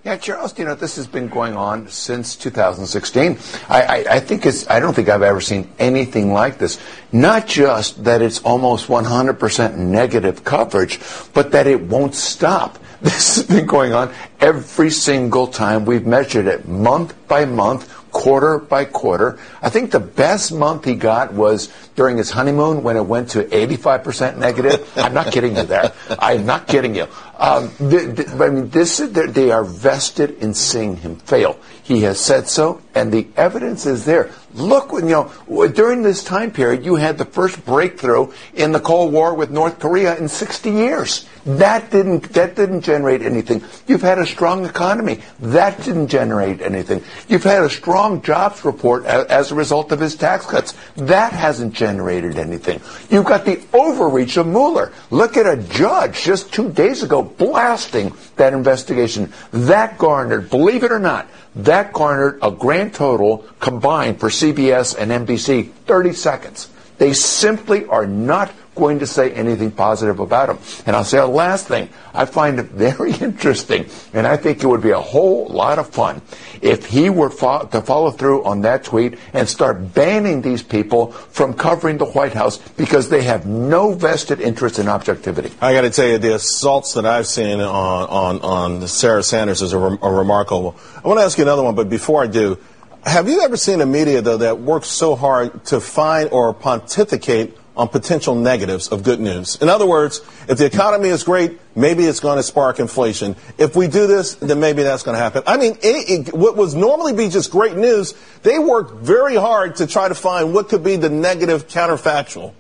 [0.02, 3.38] Yeah, Charles, you know, this has been going on since 2016.
[3.68, 6.80] I, I, I think it's, I don't think I've ever seen anything like this.
[7.12, 11.02] Not just that it's almost 100% negative coverage,
[11.34, 12.80] but that it won't stop.
[13.02, 18.60] This has been going on every single time we've measured it, month by month, quarter
[18.60, 19.40] by quarter.
[19.62, 23.44] I think the best month he got was during his honeymoon when it went to
[23.44, 24.92] 85% negative.
[24.98, 25.94] I'm not kidding you there.
[26.20, 27.08] I'm not kidding you.
[27.40, 31.58] Um, th- th- I mean, this they are vested in seeing him fail.
[31.82, 34.30] He has said so, and the evidence is there.
[34.54, 35.32] Look, you know,
[35.70, 39.80] during this time period, you had the first breakthrough in the Cold War with North
[39.80, 41.28] Korea in 60 years.
[41.46, 43.64] That didn't that didn't generate anything.
[43.88, 45.22] You've had a strong economy.
[45.40, 47.04] That didn't generate anything.
[47.28, 50.74] You've had a strong jobs report as, as a result of his tax cuts.
[50.98, 52.82] That hasn't generated anything.
[53.10, 54.92] You've got the overreach of Mueller.
[55.10, 59.32] Look at a judge just two days ago blasting that investigation.
[59.52, 65.12] That garnered, believe it or not, that garnered a grand total combined for CBS and
[65.12, 66.70] NBC 30 seconds.
[66.98, 70.58] They simply are not going to say anything positive about him.
[70.86, 71.90] And I'll say a last thing.
[72.14, 75.90] I find it very interesting, and I think it would be a whole lot of
[75.90, 76.22] fun
[76.62, 81.12] if he were fo- to follow through on that tweet and start banning these people
[81.12, 85.52] from covering the White House because they have no vested interest in objectivity.
[85.62, 89.62] I got to tell you, the assaults that I've seen on, on, on Sarah Sanders
[89.62, 90.76] is a, re- a remarkable.
[91.04, 92.58] I want to ask you another one, but before I do,
[93.06, 97.58] have you ever seen a media, though, that works so hard to find or pontificate
[97.80, 99.56] on potential negatives of good news?
[99.62, 103.38] In other words, if the economy is great, maybe it's going to spark inflation.
[103.58, 105.44] If we do this, then maybe that's going to happen.
[105.48, 109.78] I mean, it, it, what was normally be just great news, they worked very hard
[109.78, 112.54] to try to find what could be the negative counterfactual.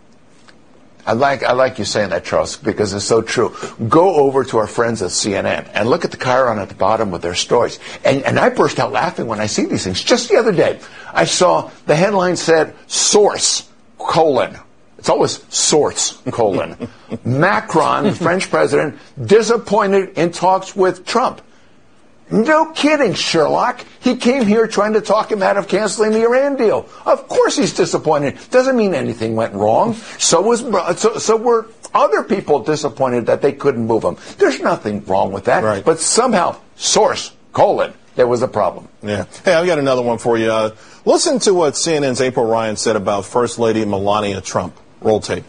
[1.05, 3.55] I like I like you saying that, Charles, because it's so true.
[3.87, 7.13] Go over to our friends at CNN and look at the chyron at the bottom
[7.13, 7.79] of their stories.
[8.05, 10.03] And, and I burst out laughing when I see these things.
[10.03, 10.79] Just the other day,
[11.11, 13.67] I saw the headline said source
[13.97, 14.57] colon.
[14.99, 16.89] It's always source colon.
[17.23, 21.41] Macron, the French president, disappointed in talks with Trump.
[22.31, 23.83] No kidding, Sherlock.
[24.01, 26.87] He came here trying to talk him out of canceling the Iran deal.
[27.05, 28.37] Of course he's disappointed.
[28.51, 29.95] Doesn't mean anything went wrong.
[30.19, 30.59] So was
[30.99, 34.17] so, so were other people disappointed that they couldn't move him.
[34.37, 35.63] There's nothing wrong with that.
[35.63, 35.83] Right.
[35.83, 38.89] But somehow, source colon, there was a problem.
[39.01, 39.25] Yeah.
[39.45, 40.51] Hey, I've got another one for you.
[40.51, 44.75] Uh, listen to what CNN's April Ryan said about First Lady Melania Trump.
[45.01, 45.45] Roll tape.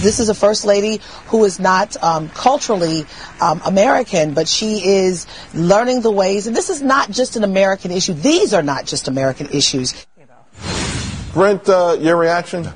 [0.00, 3.04] This is a first lady who is not um, culturally
[3.40, 6.46] um, American, but she is learning the ways.
[6.46, 8.12] And this is not just an American issue.
[8.12, 10.06] These are not just American issues.
[11.32, 12.68] Brent, uh, your reaction?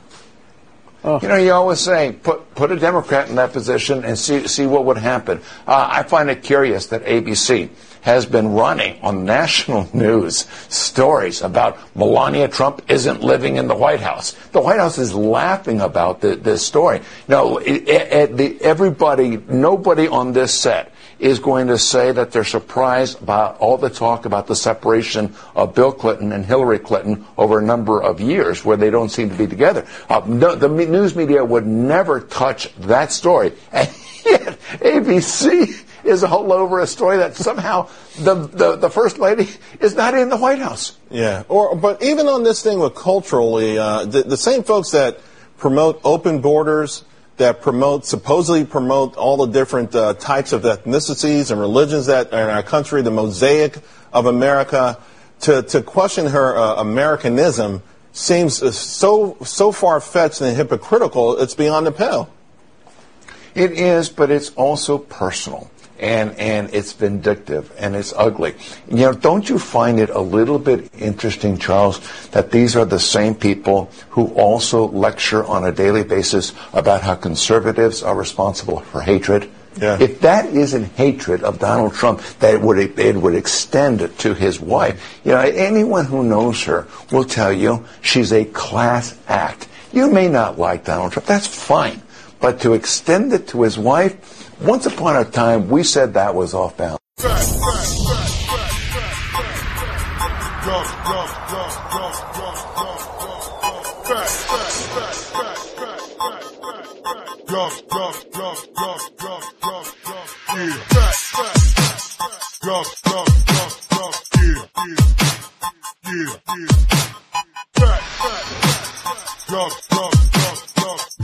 [1.04, 4.66] You know, you always say put put a Democrat in that position and see see
[4.66, 5.40] what would happen.
[5.66, 7.70] Uh, I find it curious that ABC
[8.02, 14.00] has been running on national news stories about Melania Trump isn't living in the White
[14.00, 14.32] House.
[14.52, 17.00] The White House is laughing about the, this story.
[17.26, 23.22] Now, it, it, everybody, nobody on this set is going to say that they're surprised
[23.22, 27.62] about all the talk about the separation of Bill Clinton and Hillary Clinton over a
[27.62, 29.86] number of years where they don't seem to be together.
[30.08, 33.52] Uh, no, the news media would never touch that story.
[34.24, 37.88] And yet, ABC is all over a story that somehow
[38.18, 39.48] the, the, the first lady
[39.80, 40.96] is not in the White House.
[41.10, 41.44] Yeah.
[41.48, 45.20] Or, but even on this thing with culturally, uh, the, the same folks that
[45.58, 47.04] promote open borders,
[47.36, 52.42] that promote, supposedly promote all the different uh, types of ethnicities and religions that are
[52.42, 53.78] in our country, the mosaic
[54.12, 54.98] of America,
[55.40, 61.86] to, to question her uh, Americanism seems uh, so, so far-fetched and hypocritical, it's beyond
[61.86, 62.28] the pale.
[63.54, 65.70] It is, but it's also personal.
[66.02, 68.56] And, and it's vindictive and it's ugly.
[68.90, 72.00] You know, don't you find it a little bit interesting, Charles,
[72.30, 77.14] that these are the same people who also lecture on a daily basis about how
[77.14, 79.48] conservatives are responsible for hatred?
[79.80, 79.96] Yeah.
[80.00, 84.34] If that isn't hatred of Donald Trump, that it would it would extend it to
[84.34, 85.20] his wife.
[85.24, 89.68] You know, anyone who knows her will tell you she's a class act.
[89.92, 91.26] You may not like Donald Trump.
[91.26, 92.02] That's fine.
[92.40, 96.54] But to extend it to his wife, once upon a time, we said that was
[96.54, 96.98] off balance.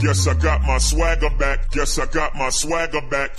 [0.01, 1.75] Yes, I got my swagger back.
[1.75, 3.31] Yes, I got my swagger back.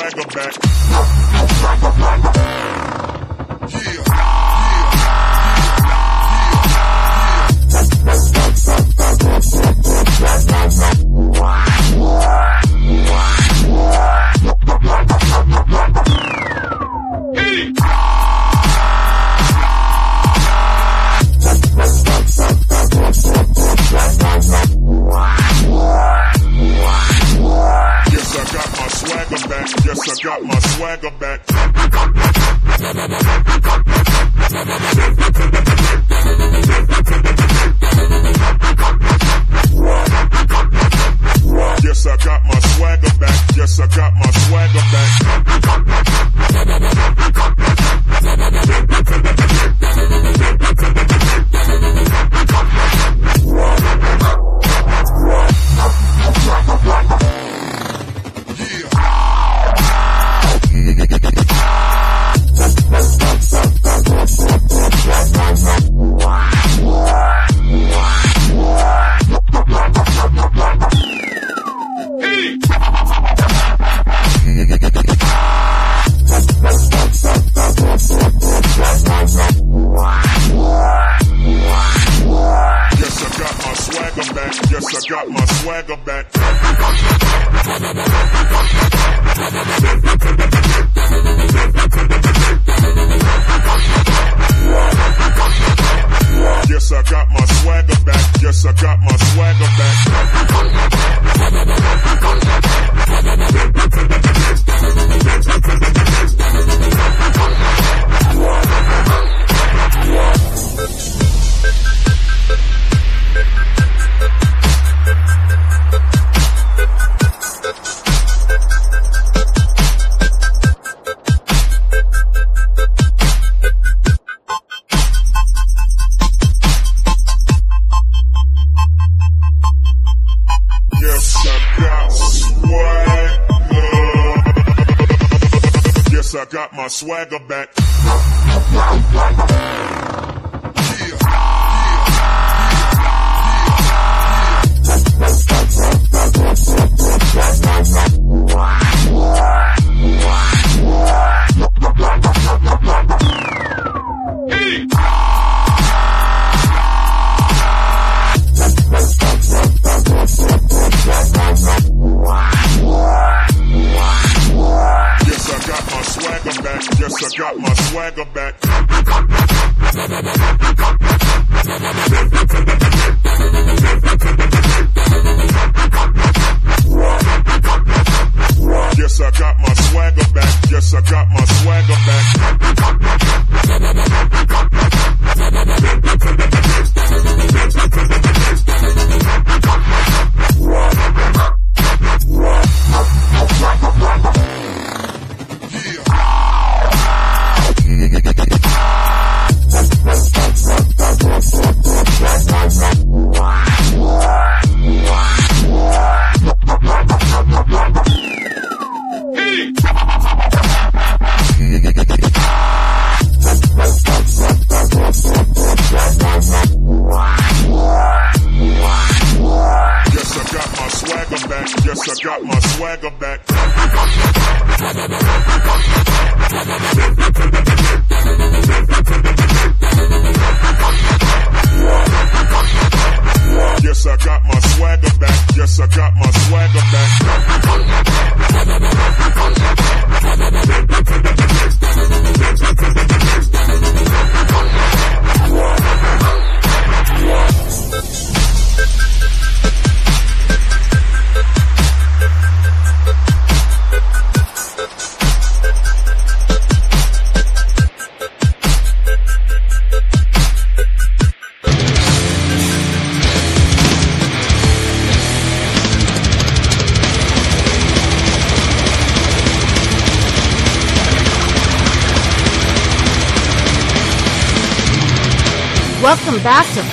[0.00, 0.69] swagger back.
[30.10, 31.46] I got my swagger back.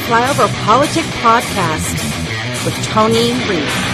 [0.07, 1.95] Flyover Politic Podcast
[2.63, 3.86] with Tony Reed.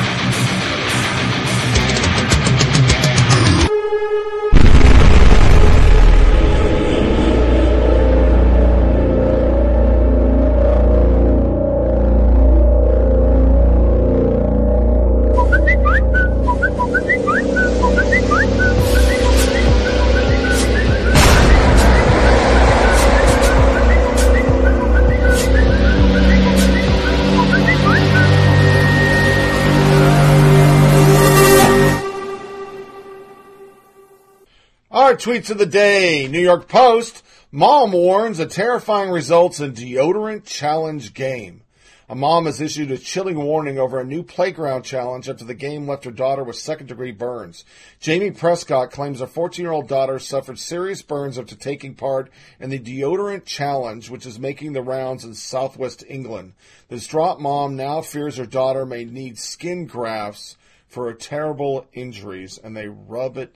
[35.23, 36.27] Tweets of the day.
[36.27, 37.23] New York Post.
[37.49, 41.61] Mom warns of terrifying results in deodorant challenge game.
[42.09, 45.87] A mom has issued a chilling warning over a new playground challenge after the game
[45.87, 47.63] left her daughter with second degree burns.
[48.01, 52.29] Jamie Prescott claims her 14 year old daughter suffered serious burns after taking part
[52.59, 56.51] in the deodorant challenge, which is making the rounds in southwest England.
[56.89, 62.57] The distraught mom now fears her daughter may need skin grafts for her terrible injuries,
[62.61, 63.55] and they rub it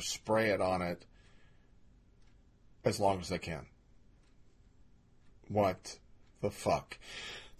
[0.00, 1.04] spray it on it
[2.84, 3.66] as long as they can.
[5.48, 5.98] What
[6.40, 6.98] the fuck?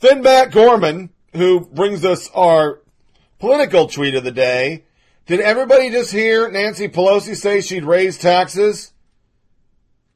[0.01, 2.81] Then Matt Gorman, who brings us our
[3.41, 4.85] political tweet of the day.
[5.27, 8.93] Did everybody just hear Nancy Pelosi say she'd raise taxes?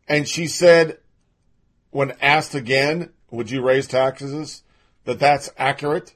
[0.07, 0.99] And she said,
[1.91, 4.63] when asked again, would you raise taxes?
[5.05, 6.15] That that's accurate?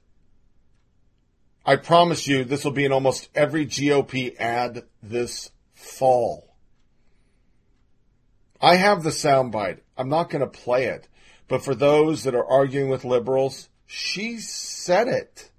[1.64, 6.56] I promise you this will be in almost every GOP ad this fall.
[8.60, 9.78] I have the soundbite.
[9.96, 11.06] I'm not going to play it.
[11.46, 15.50] But for those that are arguing with liberals, she said it.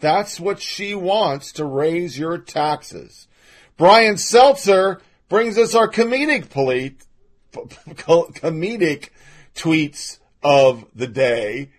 [0.00, 3.28] That's what she wants to raise your taxes.
[3.76, 7.04] Brian Stelter brings us our comedic polite,
[7.52, 9.10] comedic
[9.54, 11.70] tweets of the day.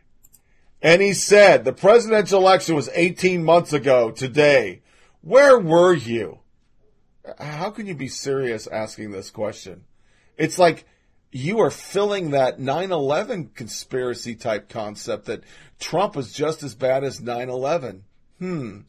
[0.81, 4.81] And he said the presidential election was 18 months ago today.
[5.21, 6.39] Where were you?
[7.39, 9.83] How can you be serious asking this question?
[10.37, 10.85] It's like
[11.31, 15.43] you are filling that 9-11 conspiracy type concept that
[15.79, 18.01] Trump was just as bad as 9-11.
[18.39, 18.79] Hmm.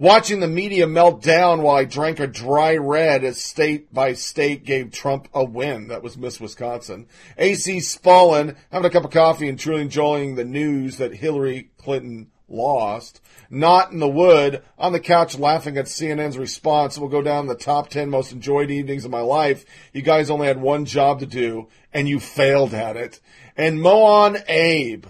[0.00, 4.64] Watching the media melt down while I drank a dry red as state by state
[4.64, 5.88] gave Trump a win.
[5.88, 7.06] That was Miss Wisconsin.
[7.36, 12.30] AC Spallin having a cup of coffee and truly enjoying the news that Hillary Clinton
[12.48, 13.20] lost.
[13.50, 16.98] Not in the wood, on the couch laughing at CNN's response.
[16.98, 19.64] Will go down the top 10 most enjoyed evenings of my life.
[19.92, 23.20] You guys only had one job to do, and you failed at it.
[23.56, 25.06] And Moan Abe,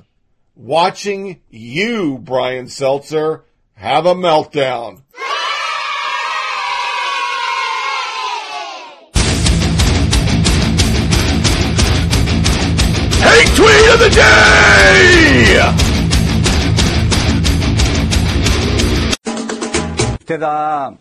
[0.55, 3.43] watching you, Brian Stelter,
[3.75, 5.03] have a meltdown.
[13.21, 15.88] Hate tweet of the day!
[20.29, 20.93] Usted ha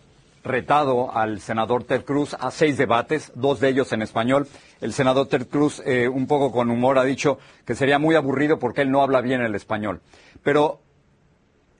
[0.42, 4.48] retado al senador Ted Cruz a seis debates, dos de ellos en español.
[4.80, 8.58] El senador Ted Cruz, eh, un poco con humor, ha dicho que sería muy aburrido
[8.58, 10.00] porque él no habla bien el español.
[10.42, 10.80] Pero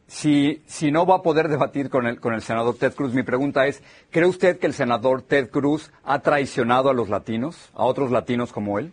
[0.08, 3.22] si, si no va a poder debatir con el, con el senador Ted Cruz, mi
[3.22, 7.84] pregunta es, ¿cree usted que el senador Ted Cruz ha traicionado a los latinos, a
[7.84, 8.92] otros latinos como él?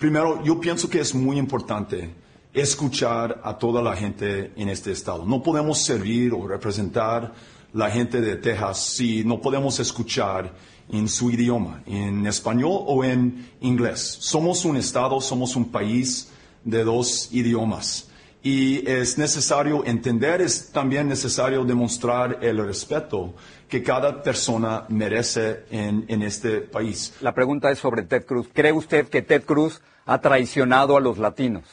[0.00, 2.10] Primero, yo pienso que es muy importante
[2.52, 5.24] escuchar a toda la gente en este estado.
[5.24, 7.32] No podemos servir o representar
[7.72, 10.52] la gente de Texas si no podemos escuchar
[10.90, 14.18] en su idioma, en español o en inglés.
[14.20, 16.30] Somos un estado, somos un país
[16.64, 18.08] de dos idiomas.
[18.44, 23.34] Y es necesario entender, es también necesario demostrar el respeto
[23.68, 27.14] que cada persona merece en, en este país.
[27.20, 28.48] La pregunta es sobre Ted Cruz.
[28.52, 31.64] ¿Cree usted que Ted Cruz ha traicionado a los latinos?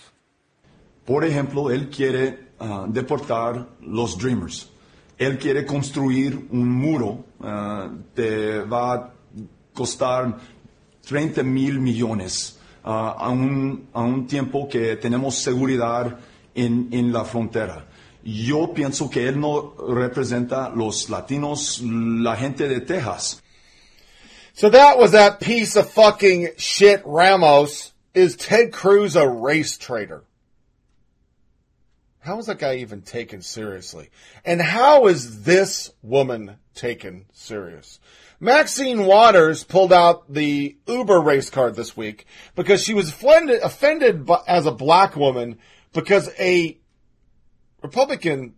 [1.06, 4.70] Por ejemplo, él quiere uh, deportar los Dreamers.
[5.20, 9.14] Él quiere construir un muro uh, que va a
[9.74, 10.38] costar
[11.06, 16.18] 30 mil millones uh, a, un, a, un, tiempo que tenemos seguridad
[16.56, 17.86] en, en, la frontera.
[18.24, 23.41] Yo pienso que él no representa los latinos, la gente de Texas.
[24.54, 27.91] So that was that piece of fucking shit Ramos.
[28.14, 30.24] Is Ted Cruz a race traitor?
[32.30, 34.11] How is that guy even taken seriously?
[34.45, 37.99] And how is this woman taken serious?
[38.39, 44.27] Maxine Waters pulled out the Uber race card this week because she was offended, offended
[44.27, 45.57] by, as a black woman
[45.91, 46.77] because a
[47.81, 48.53] Republican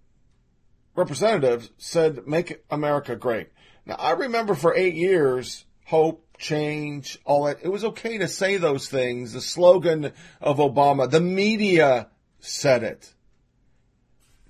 [0.93, 3.52] representative said, make America great.
[3.85, 7.60] Now, I remember for eight years, hope, change, all that.
[7.64, 9.31] It was okay to say those things.
[9.31, 10.11] The slogan
[10.41, 12.10] of Obama, the media
[12.41, 13.14] said it.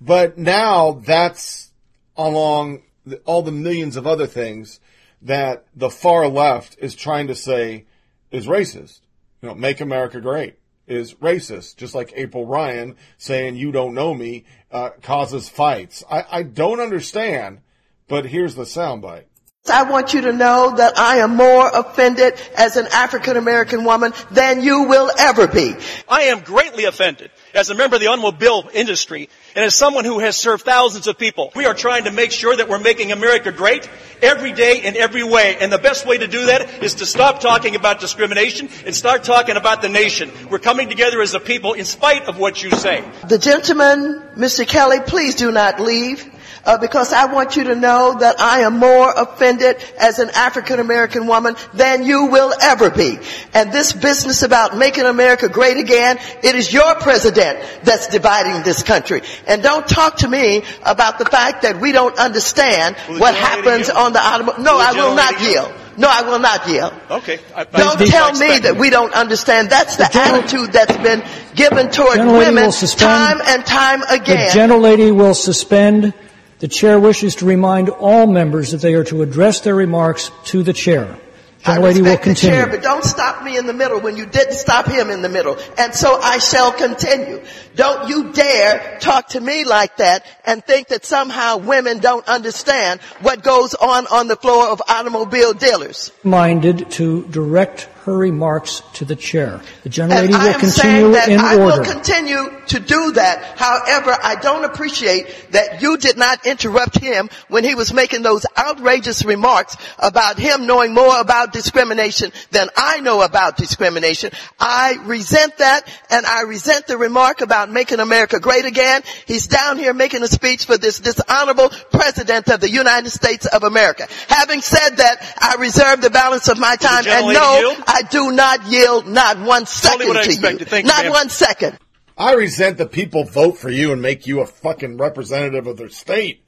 [0.04, 1.70] But now that's
[2.16, 4.80] along the, all the millions of other things
[5.22, 7.84] that the far left is trying to say
[8.32, 9.00] is racist.
[9.40, 10.56] You know, make America great
[10.88, 16.02] is racist, just like April Ryan saying you don't know me uh, causes fights.
[16.10, 17.60] I, I don't understand,
[18.08, 19.26] but here's the soundbite.
[19.72, 24.12] I want you to know that I am more offended as an African American woman
[24.32, 25.76] than you will ever be.
[26.08, 30.18] I am greatly offended as a member of the automobile industry and as someone who
[30.20, 33.52] has served thousands of people, we are trying to make sure that we're making America
[33.52, 33.88] great
[34.22, 35.56] every day in every way.
[35.60, 39.24] And the best way to do that is to stop talking about discrimination and start
[39.24, 40.30] talking about the nation.
[40.50, 43.04] We're coming together as a people in spite of what you say.
[43.28, 44.66] The gentleman, Mr.
[44.66, 46.28] Kelly, please do not leave.
[46.64, 50.78] Uh, because I want you to know that I am more offended as an African
[50.78, 53.18] American woman than you will ever be.
[53.52, 58.82] And this business about making America great again, it is your president that's dividing this
[58.82, 59.22] country.
[59.46, 64.12] And don't talk to me about the fact that we don't understand what happens on
[64.12, 64.62] the automobile.
[64.62, 65.68] No, Will I will not yield?
[65.68, 65.72] yield.
[65.96, 66.92] No, I will not yield.
[67.10, 67.38] Okay.
[67.54, 69.68] I, Don't tell me expect that we don't understand.
[69.68, 71.22] That's the attitude that's been
[71.54, 74.24] given toward women time and time again.
[74.24, 74.70] The again.
[74.70, 76.14] gentlelady will suspend.
[76.62, 80.62] The chair wishes to remind all members that they are to address their remarks to
[80.62, 81.18] the chair.
[81.64, 82.76] I Gentlelady will respect the chair, continue.
[82.76, 85.58] but don't stop me in the middle when you didn't stop him in the middle.
[85.76, 87.42] And so I shall continue.
[87.74, 93.00] Don't you dare talk to me like that and think that somehow women don't understand
[93.22, 96.12] what goes on on the floor of automobile dealers.
[96.22, 99.60] Minded to direct her remarks to the chair.
[99.84, 101.78] The And gentlelady I will am continue saying that in I order.
[101.78, 103.58] will continue to do that.
[103.58, 108.44] However, I don't appreciate that you did not interrupt him when he was making those
[108.58, 114.32] outrageous remarks about him knowing more about discrimination than I know about discrimination.
[114.58, 119.02] I resent that and I resent the remark about making America great again.
[119.26, 123.62] He's down here making a speech for this dishonorable president of the United States of
[123.62, 124.08] America.
[124.28, 127.84] Having said that, I reserve the balance of my time and no, yield?
[127.92, 130.58] I do not yield not one second what to you.
[130.58, 131.12] Thank not ma'am.
[131.12, 131.78] one second.
[132.16, 135.88] I resent that people vote for you and make you a fucking representative of their
[135.88, 136.42] state.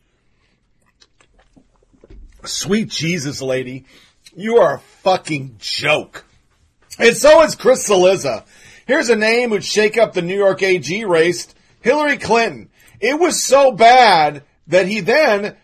[2.45, 3.87] Sweet Jesus, lady.
[4.37, 6.25] You are a fucking joke.
[6.99, 8.45] And so is Chris Cillizza.
[8.87, 12.71] Here's a name who'd shake up the New York AG race Hillary Clinton.
[13.01, 15.57] It was so bad that he then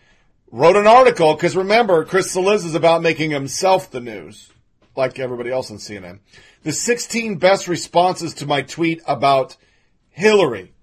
[0.51, 4.50] wrote an article, because remember, Chris Cillizza is about making himself the news,
[4.95, 6.19] like everybody else on CNN.
[6.63, 9.57] The 16 best responses to my tweet about
[10.09, 10.73] Hillary.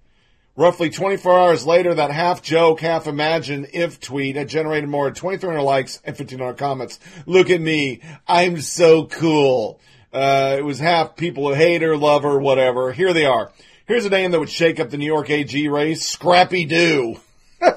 [0.55, 5.13] Roughly 24 hours later, that half joke, half imagine if tweet had generated more than
[5.13, 6.99] 2,300 likes and 1,500 comments.
[7.25, 8.01] Look at me.
[8.27, 9.79] I'm so cool.
[10.11, 12.91] Uh, it was half people who hate her, love her, whatever.
[12.91, 13.53] Here they are.
[13.85, 16.05] Here's a name that would shake up the New York AG race.
[16.05, 17.21] Scrappy Doo.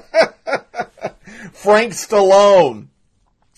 [1.53, 2.87] Frank Stallone.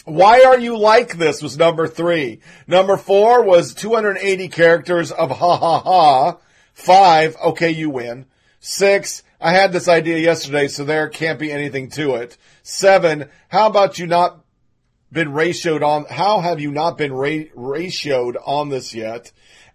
[0.05, 2.39] Why are you like this was number three.
[2.67, 6.37] Number four was 280 characters of ha ha ha.
[6.73, 8.27] Five, okay, you win.
[8.59, 12.37] Six, I had this idea yesterday, so there can't be anything to it.
[12.61, 14.43] Seven, how about you not
[15.11, 19.31] been ratioed on, how have you not been ra- ratioed on this yet?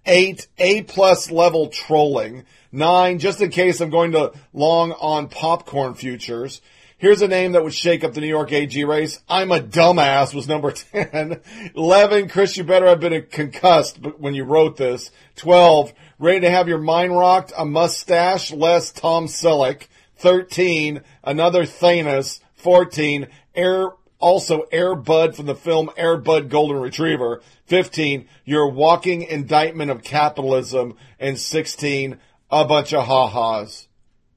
[0.07, 2.45] Eight, A plus level trolling.
[2.71, 6.61] Nine, just in case I'm going to long on popcorn futures.
[7.01, 9.23] Here's a name that would shake up the New York AG race.
[9.27, 11.41] I'm a dumbass was number 10.
[11.75, 15.11] 11, Chris, you better have been concussed when you wrote this.
[15.37, 19.89] 12, ready to have your mind rocked, a mustache less Tom Selleck.
[20.19, 22.41] 13, another Thanos.
[22.57, 27.41] 14, Air, also Air Bud from the film Air Bud Golden Retriever.
[27.65, 30.97] 15, your walking indictment of capitalism.
[31.19, 32.19] And 16,
[32.51, 33.89] a bunch of ha-has.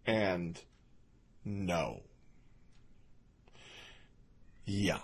[0.06, 0.58] And
[1.44, 2.03] no.
[4.66, 5.00] Yeah.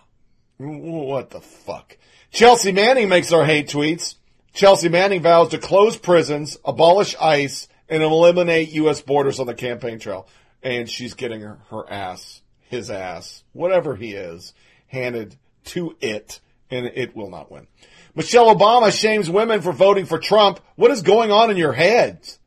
[0.57, 1.97] What the fuck?
[2.31, 4.15] Chelsea Manning makes our hate tweets.
[4.53, 9.01] Chelsea Manning vows to close prisons, abolish ICE, and eliminate U.S.
[9.01, 10.27] borders on the campaign trail.
[10.61, 14.53] And she's getting her, her ass, his ass, whatever he is,
[14.87, 17.67] handed to it, and it will not win.
[18.15, 20.59] Michelle Obama shames women for voting for Trump.
[20.75, 22.39] What is going on in your heads?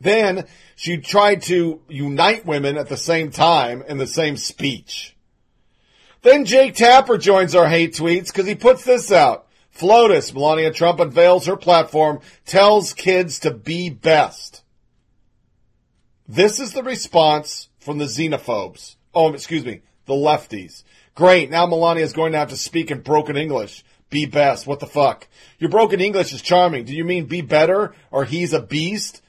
[0.00, 0.44] Then
[0.76, 5.16] she tried to unite women at the same time in the same speech.
[6.24, 9.46] Then Jake Tapper joins our hate tweets because he puts this out.
[9.72, 14.62] FLOTUS, Melania Trump unveils her platform, tells kids to be best.
[16.26, 18.96] This is the response from the xenophobes.
[19.14, 20.82] Oh, excuse me, the lefties.
[21.14, 23.84] Great, now Melania is going to have to speak in broken English.
[24.08, 24.66] Be best.
[24.66, 25.28] What the fuck?
[25.58, 26.86] Your broken English is charming.
[26.86, 29.20] Do you mean be better or he's a beast?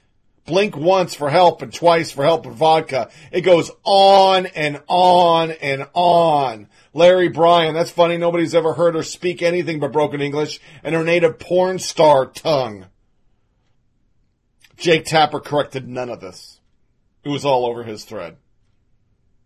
[0.45, 3.09] Blink once for help and twice for help with vodka.
[3.31, 6.69] It goes on and on and on.
[6.95, 8.15] Larry Bryan, that's funny.
[8.15, 12.85] Nobody's ever heard her speak anything but broken English and her native porn star tongue.
[14.77, 16.61] Jake Tapper corrected none of this.
[17.25, 18.37] It was all over his thread.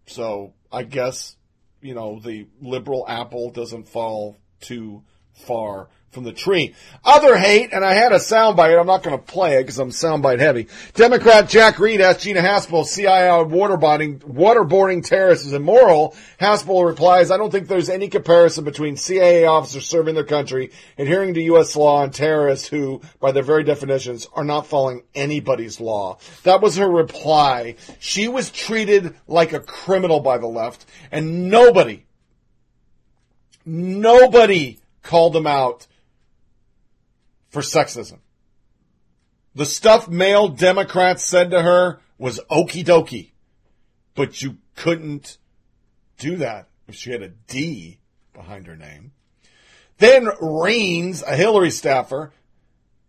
[0.05, 1.37] So I guess,
[1.81, 5.01] you know, the liberal apple doesn't fall too
[5.33, 6.73] far from the tree.
[7.03, 8.79] Other hate, and I had a soundbite.
[8.79, 10.67] I'm not going to play it because I'm soundbite heavy.
[10.95, 16.15] Democrat Jack Reed asked Gina Haspel, CIA waterboarding, waterboarding terrorists is immoral.
[16.39, 21.35] Haspel replies, I don't think there's any comparison between CIA officers serving their country, adhering
[21.35, 21.75] to U.S.
[21.75, 26.17] law, and terrorists who, by their very definitions, are not following anybody's law.
[26.43, 27.75] That was her reply.
[27.99, 32.05] She was treated like a criminal by the left, and nobody,
[33.65, 35.87] nobody called them out
[37.49, 38.19] for sexism.
[39.55, 43.31] The stuff male Democrats said to her was okie dokie,
[44.15, 45.37] but you couldn't
[46.17, 47.99] do that if she had a D
[48.33, 49.11] behind her name.
[49.97, 52.31] Then Reines, a Hillary staffer,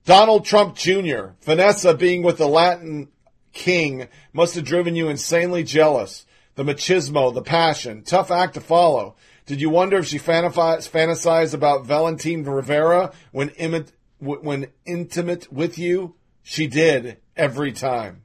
[0.05, 3.09] Donald Trump Jr., Vanessa being with the Latin
[3.53, 6.27] king must have driven you insanely jealous.
[6.57, 9.15] The machismo, the passion, tough act to follow.
[9.47, 16.14] Did you wonder if she fantasized about Valentin Rivera when, imi- when intimate with you?
[16.42, 18.22] She did every time.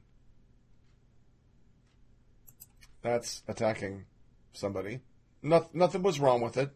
[3.02, 4.04] That's attacking
[4.52, 5.00] somebody.
[5.42, 6.70] No, nothing was wrong with it.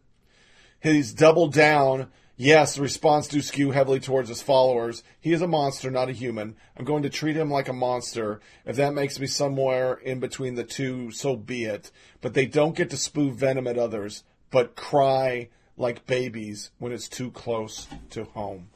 [0.81, 2.07] He's doubled down.
[2.37, 5.03] Yes, the response do skew heavily towards his followers.
[5.19, 6.55] He is a monster, not a human.
[6.75, 8.39] I'm going to treat him like a monster.
[8.65, 11.91] If that makes me somewhere in between the two, so be it.
[12.19, 17.07] But they don't get to spew venom at others, but cry like babies when it's
[17.07, 18.70] too close to home.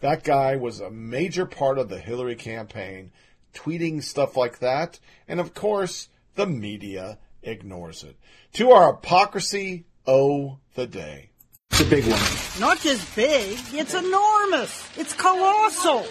[0.00, 3.10] That guy was a major part of the Hillary campaign,
[3.52, 5.00] tweeting stuff like that.
[5.26, 8.16] And of course, the media ignores it.
[8.54, 11.30] To our hypocrisy, oh, the day.
[11.72, 12.20] It's a big one.
[12.60, 14.88] Not just big, it's enormous.
[14.96, 16.06] It's colossal.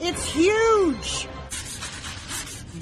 [0.00, 1.28] It's huge.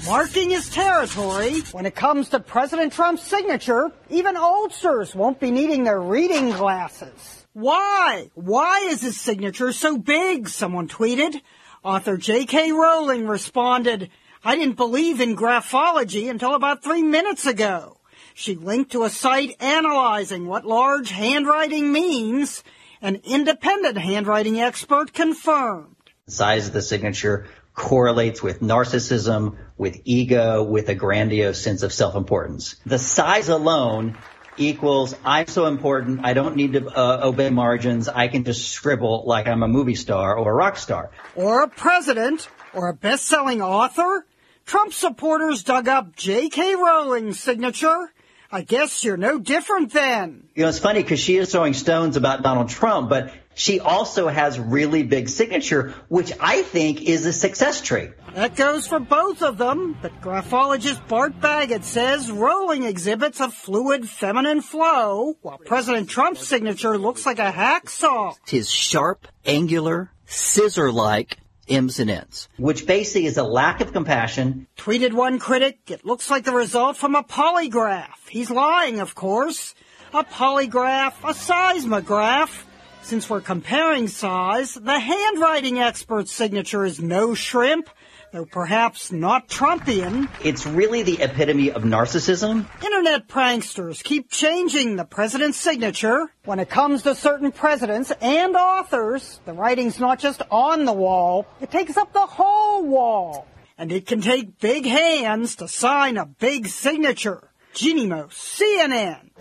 [0.05, 5.83] Marking his territory, when it comes to President Trump's signature, even oldsters won't be needing
[5.83, 7.40] their reading glasses.
[7.53, 8.29] Why?
[8.33, 10.47] Why is his signature so big?
[10.47, 11.41] Someone tweeted.
[11.83, 12.71] Author J.K.
[12.71, 14.09] Rowling responded,
[14.43, 17.97] I didn't believe in graphology until about three minutes ago.
[18.33, 22.63] She linked to a site analyzing what large handwriting means.
[23.01, 25.95] An independent handwriting expert confirmed.
[26.27, 31.91] The size of the signature correlates with narcissism, with ego, with a grandiose sense of
[31.91, 32.75] self-importance.
[32.85, 34.17] The size alone
[34.57, 39.23] equals I'm so important, I don't need to uh, obey margins, I can just scribble
[39.25, 41.11] like I'm a movie star or a rock star.
[41.35, 44.25] Or a president, or a best-selling author.
[44.65, 46.75] Trump supporters dug up J.K.
[46.75, 48.11] Rowling's signature.
[48.51, 50.49] I guess you're no different then.
[50.55, 54.27] You know, it's funny because she is throwing stones about Donald Trump, but she also
[54.27, 58.09] has really big signature, which I think is a success trait.
[58.33, 64.09] That goes for both of them, but graphologist Bart Baggett says Rowling exhibits a fluid
[64.09, 68.35] feminine flow, while President Trump's signature looks like a hacksaw.
[68.47, 71.37] His sharp, angular, scissor-like
[71.69, 72.49] M's and N's.
[72.57, 74.65] Which basically is a lack of compassion.
[74.75, 78.27] Tweeted one critic, it looks like the result from a polygraph.
[78.27, 79.75] He's lying, of course.
[80.15, 82.65] A polygraph, a seismograph.
[83.03, 87.89] Since we're comparing size, the handwriting expert's signature is no shrimp,
[88.31, 90.29] though perhaps not Trumpian.
[90.43, 92.65] It's really the epitome of narcissism.
[92.83, 96.31] Internet pranksters keep changing the president's signature.
[96.45, 101.47] When it comes to certain presidents and authors, the writing's not just on the wall,
[101.59, 103.47] it takes up the whole wall.
[103.77, 107.49] And it can take big hands to sign a big signature.
[107.73, 109.31] Jeanne Moos, CNN,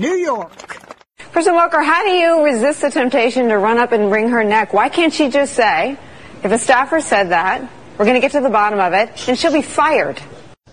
[0.00, 0.96] New York.
[1.32, 4.72] President Walker, how do you resist the temptation to run up and wring her neck?
[4.72, 5.98] Why can't she just say,
[6.42, 9.38] if a staffer said that, we're going to get to the bottom of it, and
[9.38, 10.20] she'll be fired?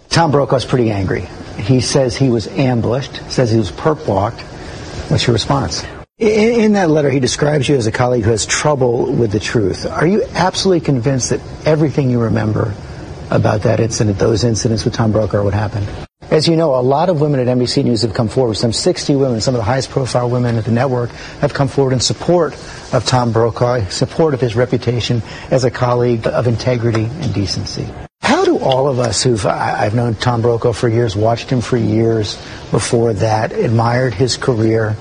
[0.09, 1.27] Tom Brokaw's pretty angry.
[1.57, 4.41] He says he was ambushed, says he was perp walked.
[5.09, 5.83] What's your response?
[6.17, 9.39] In, in, that letter, he describes you as a colleague who has trouble with the
[9.39, 9.85] truth.
[9.85, 12.73] Are you absolutely convinced that everything you remember
[13.29, 15.87] about that incident, those incidents with Tom Brokaw, what happened?
[16.31, 18.55] As you know, a lot of women at NBC News have come forward.
[18.55, 21.93] Some 60 women, some of the highest profile women at the network, have come forward
[21.93, 22.53] in support
[22.93, 25.21] of Tom Brokaw, support of his reputation
[25.51, 27.87] as a colleague of integrity and decency.
[28.21, 31.77] How do all of us who've, I've known Tom Brokaw for years, watched him for
[31.77, 32.35] years
[32.71, 34.97] before that, admired his career,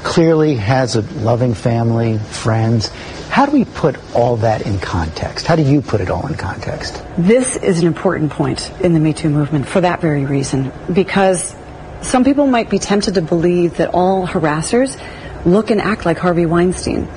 [0.00, 2.88] clearly has a loving family, friends.
[3.28, 5.46] How do we put all that in context?
[5.46, 7.02] How do you put it all in context?
[7.18, 11.54] This is an important point in the Me Too movement for that very reason, because
[12.02, 15.00] some people might be tempted to believe that all harassers
[15.44, 17.08] look and act like Harvey Weinstein.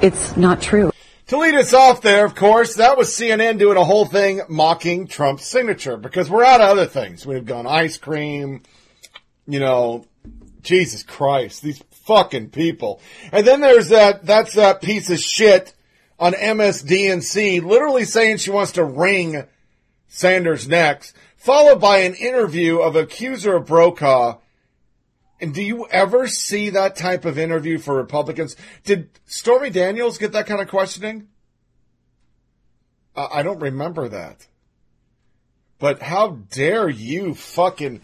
[0.00, 0.90] It's not true.
[1.28, 5.06] To lead us off there, of course, that was CNN doing a whole thing mocking
[5.06, 7.24] Trump's signature because we're out of other things.
[7.24, 8.62] We've gone ice cream,
[9.46, 10.04] you know,
[10.62, 13.00] Jesus Christ, these fucking people.
[13.32, 15.74] And then there's that, that's that piece of shit
[16.18, 19.44] on MSDNC literally saying she wants to wring
[20.08, 21.04] Sanders' neck,
[21.36, 24.38] followed by an interview of accuser of Brokaw.
[25.40, 28.54] And do you ever see that type of interview for Republicans?
[28.84, 31.28] Did Stormy Daniels get that kind of questioning?
[33.16, 34.46] I don't remember that.
[35.78, 38.00] But how dare you fucking.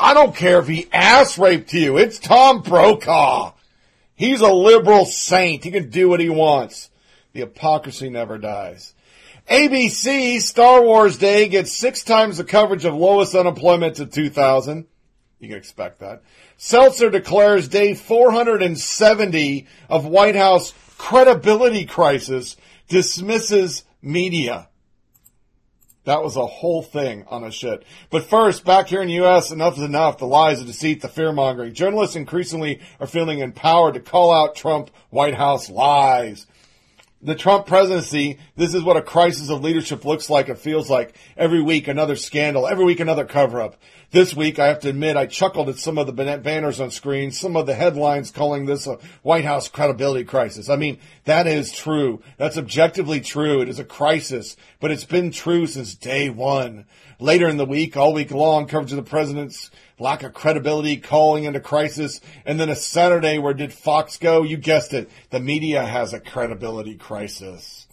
[0.00, 1.98] I don't care if he ass raped you.
[1.98, 3.52] It's Tom Brokaw.
[4.14, 5.62] He's a liberal saint.
[5.62, 6.88] He can do what he wants.
[7.34, 8.94] The hypocrisy never dies.
[9.50, 14.86] ABC Star Wars Day gets six times the coverage of lowest unemployment to 2000.
[15.38, 16.22] You can expect that.
[16.58, 22.56] Stelter declares day 470 of White House credibility crisis,
[22.88, 24.69] dismisses media.
[26.04, 27.84] That was a whole thing on a shit.
[28.10, 30.18] But first, back here in the U.S., enough is enough.
[30.18, 31.74] The lies, the deceit, the fear mongering.
[31.74, 36.46] Journalists increasingly are feeling empowered to call out Trump White House lies
[37.22, 40.48] the Trump presidency, this is what a crisis of leadership looks like.
[40.48, 43.76] It feels like every week another scandal, every week another cover up.
[44.12, 47.30] This week, I have to admit, I chuckled at some of the banners on screen,
[47.30, 50.68] some of the headlines calling this a White House credibility crisis.
[50.68, 52.20] I mean, that is true.
[52.36, 53.60] That's objectively true.
[53.60, 56.86] It is a crisis, but it's been true since day one.
[57.20, 59.70] Later in the week, all week long, coverage of the president's
[60.00, 64.42] lack of credibility, calling into crisis, and then a Saturday where did Fox go?
[64.42, 65.08] You guessed it.
[65.30, 67.86] The media has a credibility crisis.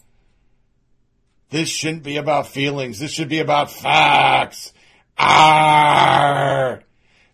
[1.52, 2.98] This shouldn't be about feelings.
[2.98, 4.74] This should be about facts.
[5.18, 6.84] Arr!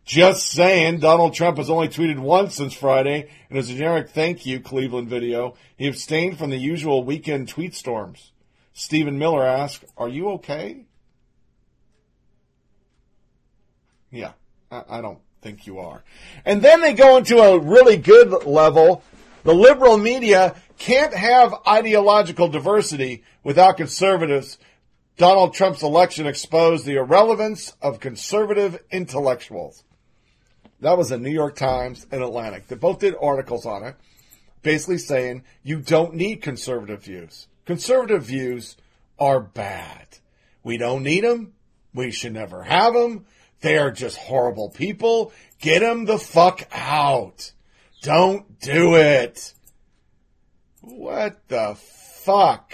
[0.05, 4.45] Just saying, Donald Trump has only tweeted once since Friday, and as a generic thank
[4.45, 8.31] you Cleveland video, he abstained from the usual weekend tweet storms.
[8.73, 10.85] Stephen Miller asked, Are you okay?
[14.11, 14.33] Yeah,
[14.69, 16.03] I, I don't think you are.
[16.45, 19.03] And then they go into a really good level.
[19.43, 24.57] The liberal media can't have ideological diversity without conservatives
[25.17, 29.83] Donald Trump's election exposed the irrelevance of conservative intellectuals.
[30.81, 32.67] That was the New York Times and Atlantic.
[32.67, 33.95] They both did articles on it,
[34.63, 37.47] basically saying you don't need conservative views.
[37.65, 38.75] Conservative views
[39.19, 40.07] are bad.
[40.63, 41.53] We don't need them.
[41.93, 43.25] We should never have them.
[43.61, 45.31] They are just horrible people.
[45.61, 47.51] Get them the fuck out.
[48.01, 49.53] Don't do it.
[50.81, 52.73] What the fuck?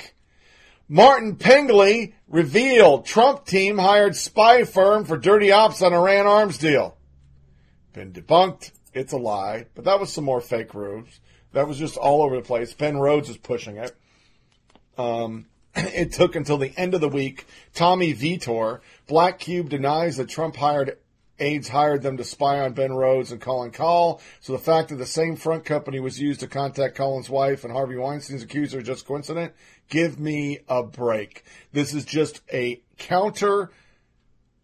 [0.91, 6.98] Martin Pengelly revealed Trump team hired spy firm for dirty ops on Iran arms deal.
[7.94, 8.72] Been debunked.
[8.91, 9.68] It's a lie.
[9.76, 11.20] But that was some more fake rubes.
[11.53, 12.74] That was just all over the place.
[12.74, 13.95] Ben Rhodes is pushing it.
[14.98, 15.45] Um,
[15.76, 17.45] it took until the end of the week.
[17.76, 20.98] Tommy Vietor, Black Cube denies that Trump hired
[21.40, 24.22] aides hired them to spy on Ben Rhodes and Colin Kahl.
[24.40, 27.74] So the fact that the same front company was used to contact Colin's wife and
[27.74, 29.53] Harvey Weinstein's accuser is just coincident?
[29.90, 31.44] Give me a break.
[31.72, 33.72] This is just a counter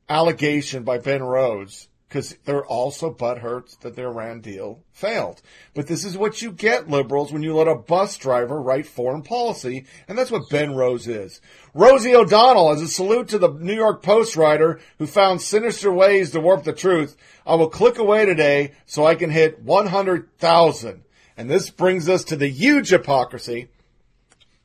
[0.07, 5.41] allegation by Ben Rhodes because they're also butthurt that their Iran deal failed.
[5.73, 9.21] But this is what you get, liberals, when you let a bus driver write foreign
[9.21, 11.41] policy, and that's what Ben Rhodes is.
[11.73, 16.31] Rosie O'Donnell, as a salute to the New York Post writer who found sinister ways
[16.31, 21.03] to warp the truth, I will click away today so I can hit 100,000.
[21.35, 23.67] And this brings us to the huge hypocrisy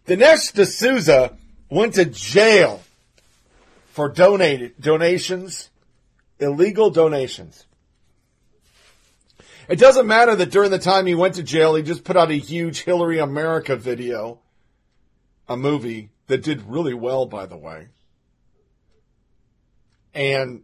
[0.07, 1.37] Dinesh D'Souza
[1.69, 2.81] went to jail
[3.89, 5.70] for donated donations,
[6.41, 7.67] illegal donations.
[9.69, 12.31] It doesn't matter that during the time he went to jail, he just put out
[12.31, 14.41] a huge Hillary America video,
[15.49, 17.89] a movie that did really well, by the way,
[20.13, 20.63] and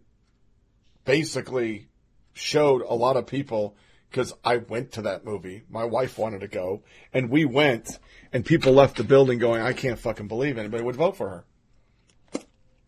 [1.05, 1.87] basically
[2.33, 3.77] showed a lot of people
[4.11, 5.63] because I went to that movie.
[5.69, 6.83] My wife wanted to go,
[7.13, 7.99] and we went,
[8.33, 11.45] and people left the building going, I can't fucking believe anybody would vote for her.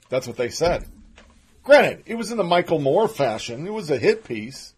[0.09, 0.85] That's what they said.
[1.69, 3.67] Granted, it was in the Michael Moore fashion.
[3.67, 4.73] It was a hit piece.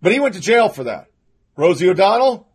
[0.00, 1.08] But he went to jail for that.
[1.54, 2.48] Rosie O'Donnell,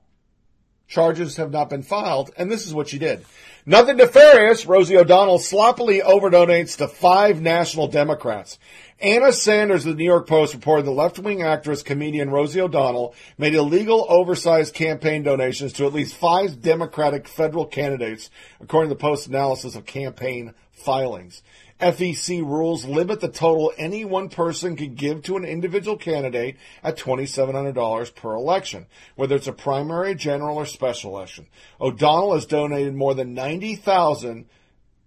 [0.87, 3.23] charges have not been filed, and this is what she did.
[3.67, 8.57] Nothing nefarious, Rosie O'Donnell sloppily overdonates to five national Democrats.
[8.99, 13.53] Anna Sanders of the New York Post reported the left-wing actress comedian Rosie O'Donnell made
[13.53, 19.27] illegal oversized campaign donations to at least five Democratic federal candidates, according to the Post
[19.27, 21.43] analysis of campaign filings.
[21.81, 26.97] FEC rules limit the total any one person can give to an individual candidate at
[26.97, 28.85] $2,700 per election,
[29.15, 31.47] whether it's a primary, general, or special election.
[31.79, 34.45] O'Donnell has donated more than 90,000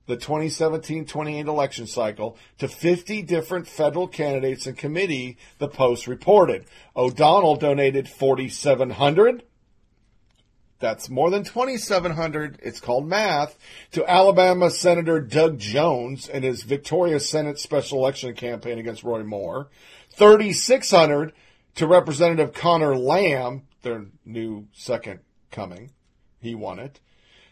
[0.06, 6.66] the 2017-28 election cycle to 50 different federal candidates and committee, the Post reported.
[6.94, 9.44] O'Donnell donated 4,700.
[10.84, 12.60] That's more than 2,700.
[12.62, 13.56] It's called math
[13.92, 19.70] to Alabama Senator Doug Jones in his Victoria Senate special election campaign against Roy Moore.
[20.10, 21.32] 3,600
[21.76, 25.20] to Representative Conor Lamb, their new second
[25.50, 25.90] coming.
[26.42, 27.00] He won it.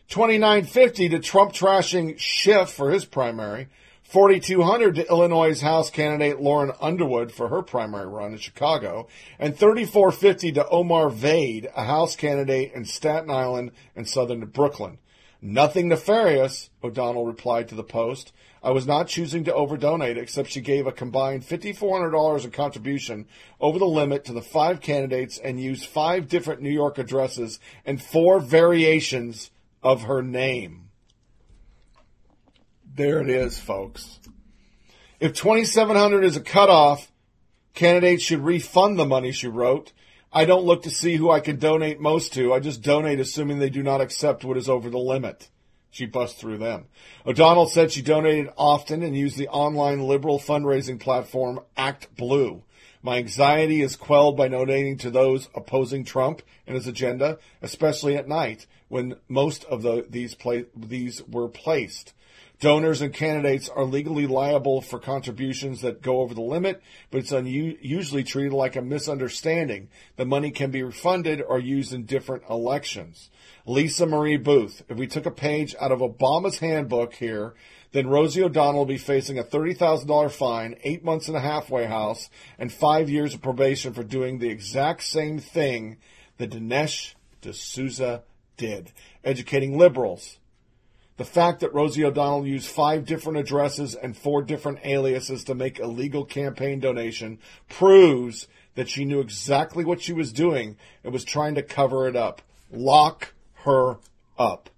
[0.08, 3.68] 2950 to Trump trashing Schiff for his primary.
[4.12, 9.08] 4200 to Illinois House candidate Lauren Underwood for her primary run in Chicago.
[9.38, 14.98] And 3450 to Omar Vaid, a House candidate in Staten Island and southern Brooklyn.
[15.40, 18.34] Nothing nefarious, O'Donnell replied to the Post.
[18.62, 23.26] I was not choosing to overdonate, except she gave a combined $5,400 in contribution
[23.62, 28.02] over the limit to the five candidates and used five different New York addresses and
[28.02, 29.50] four variations
[29.82, 30.81] of her name.
[32.94, 34.20] There it is, folks.
[35.18, 37.10] If 2700 is a cutoff,
[37.72, 39.92] candidates should refund the money, she wrote.
[40.30, 42.52] I don't look to see who I can donate most to.
[42.52, 45.48] I just donate assuming they do not accept what is over the limit.
[45.90, 46.84] She busts through them.
[47.26, 52.62] O'Donnell said she donated often and used the online liberal fundraising platform ActBlue.
[53.02, 58.28] My anxiety is quelled by donating to those opposing Trump and his agenda, especially at
[58.28, 62.12] night when most of the, these pla- these were placed.
[62.62, 66.80] Donors and candidates are legally liable for contributions that go over the limit,
[67.10, 69.88] but it's usually treated like a misunderstanding.
[70.14, 73.30] The money can be refunded or used in different elections.
[73.66, 77.54] Lisa Marie Boothe, if we took a page out of Obama's handbook here,
[77.90, 82.30] then Rosie O'Donnell will be facing a $30,000 fine, eight months in a halfway house,
[82.60, 85.96] and five years of probation for doing the exact same thing
[86.38, 88.22] that Dinesh D'Souza
[88.56, 88.92] did,
[89.24, 90.38] educating liberals.
[91.22, 95.78] The fact that Rosie O'Donnell used five different addresses and four different aliases to make
[95.78, 97.38] a legal campaign donation
[97.68, 102.16] proves that she knew exactly what she was doing and was trying to cover it
[102.16, 102.42] up.
[102.72, 103.34] Lock
[103.64, 103.98] her
[104.36, 104.68] up.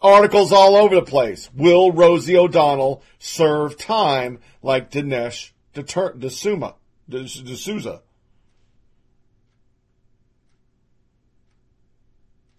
[0.00, 1.50] Articles all over the place.
[1.52, 6.76] Will Rosie O'Donnell serve time like Dinesh D'Souza?
[7.10, 8.02] D'Souza?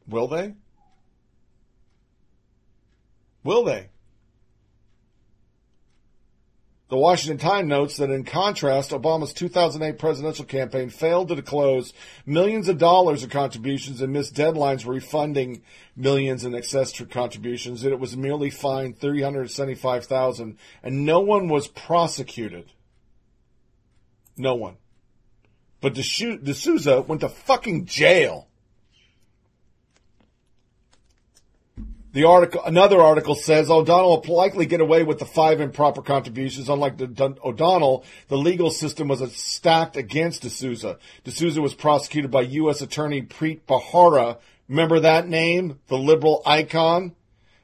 [0.05, 0.55] Will they?
[3.43, 3.89] Will they?
[6.89, 11.93] The Washington Times notes that in contrast, Obama's 2008 presidential campaign failed to disclose
[12.25, 15.61] millions of dollars of contributions and missed deadlines refunding
[15.95, 22.71] millions in excess contributions, that it was merely fined 375000 and no one was prosecuted.
[24.35, 24.77] No one.
[25.81, 28.48] But D'Souza went to fucking jail.
[32.11, 36.67] The article, another article says O'Donnell will likely get away with the five improper contributions.
[36.67, 40.97] Unlike the, O'Donnell, the legal system was stacked against D'Souza.
[41.23, 42.81] D'Souza was prosecuted by U.S.
[42.81, 44.39] Attorney Preet Bharara.
[44.67, 45.79] Remember that name?
[45.87, 47.13] The liberal icon?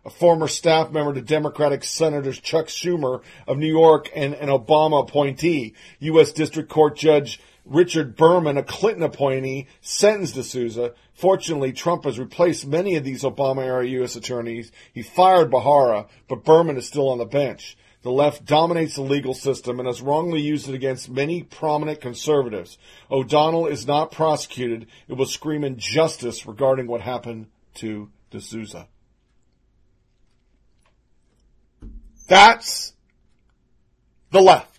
[0.06, 5.02] A former staff member to Democratic Senators Chuck Schumer of New York and an Obama
[5.02, 5.74] appointee.
[6.02, 6.32] U.S.
[6.32, 10.94] District Court Judge Richard Berman, a Clinton appointee, sentenced D'Souza.
[11.14, 14.16] Fortunately, Trump has replaced many of these Obama era U.S.
[14.16, 14.72] attorneys.
[14.94, 17.76] He fired Bharara, but Berman is still on the bench.
[18.04, 22.78] The left dominates the legal system and has wrongly used it against many prominent conservatives.
[23.10, 24.86] O'Donnell is not prosecuted.
[25.08, 28.88] It will scream injustice regarding what happened to D'Souza.
[32.28, 32.94] That's
[34.30, 34.75] the left.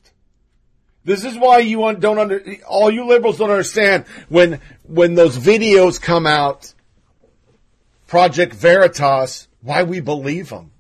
[1.07, 6.03] This is why you don't under, all you liberals don't understand when, when those videos
[6.03, 6.75] come out,
[8.09, 10.73] Project Veritas, why we believe them.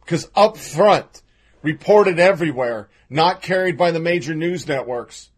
[0.00, 1.22] Because up front,
[1.62, 5.30] reported everywhere, not carried by the major news networks,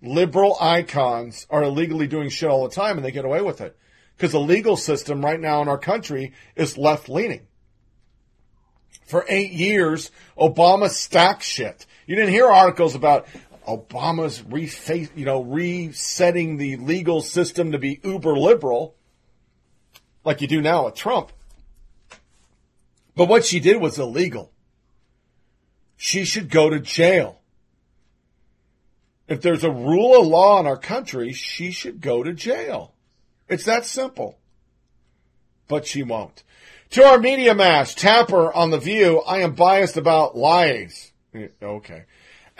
[0.00, 3.76] liberal icons are illegally doing shit all the time and they get away with it.
[4.16, 7.46] Because the legal system right now in our country is left leaning.
[9.04, 11.84] For eight years, Obama stacked shit.
[12.06, 13.26] You didn't hear articles about,
[13.66, 18.94] Obama's reface, you know, resetting the legal system to be uber liberal,
[20.24, 21.32] like you do now with Trump.
[23.14, 24.52] But what she did was illegal.
[25.96, 27.40] She should go to jail.
[29.28, 32.94] If there's a rule of law in our country, she should go to jail.
[33.48, 34.38] It's that simple.
[35.68, 36.42] But she won't.
[36.90, 41.12] To our media mash, Tapper on The View, I am biased about lies.
[41.62, 42.06] Okay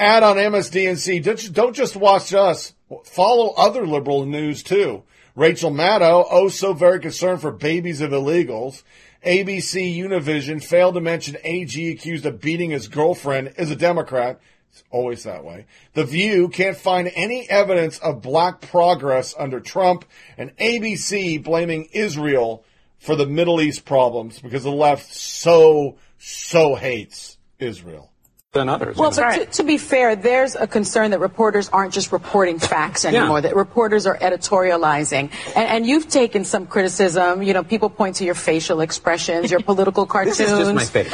[0.00, 1.52] ad on MSDNC.
[1.52, 2.74] Don't, just watch us.
[3.04, 5.04] Follow other liberal news too.
[5.36, 8.82] Rachel Maddow, oh so very concerned for babies of illegals.
[9.24, 14.40] ABC Univision failed to mention AG accused of beating his girlfriend is a Democrat.
[14.72, 15.66] It's always that way.
[15.94, 20.04] The View can't find any evidence of black progress under Trump,
[20.38, 22.64] and ABC blaming Israel
[22.98, 28.09] for the Middle East problems because the left so, so hates Israel
[28.52, 28.96] than others.
[28.96, 33.04] Well, but to, to, be fair, there's a concern that reporters aren't just reporting facts
[33.04, 33.42] anymore, yeah.
[33.42, 35.30] that reporters are editorializing.
[35.54, 37.44] And, and, you've taken some criticism.
[37.44, 40.38] You know, people point to your facial expressions, your political cartoons.
[40.38, 41.12] this is just my face.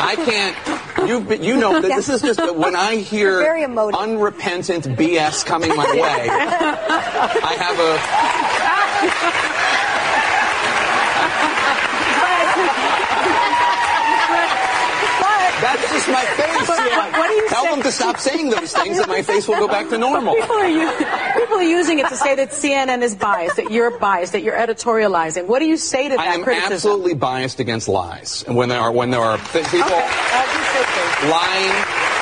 [0.00, 0.56] I can't,
[1.08, 6.28] you, you know, that this is just, when I hear unrepentant BS coming my way,
[6.30, 9.57] I have a...
[16.12, 16.68] My face.
[16.68, 17.18] Yeah.
[17.18, 19.68] What do you Tell them to stop saying those things, and my face will go
[19.68, 20.34] back to normal.
[20.34, 21.06] People are, using,
[21.36, 24.56] people are using it to say that CNN is biased, that you're biased, that you're
[24.56, 25.46] editorializing.
[25.46, 26.72] What do you say to that I am criticism?
[26.72, 31.30] absolutely biased against lies, and when there are when there are people okay.
[31.30, 32.18] lying.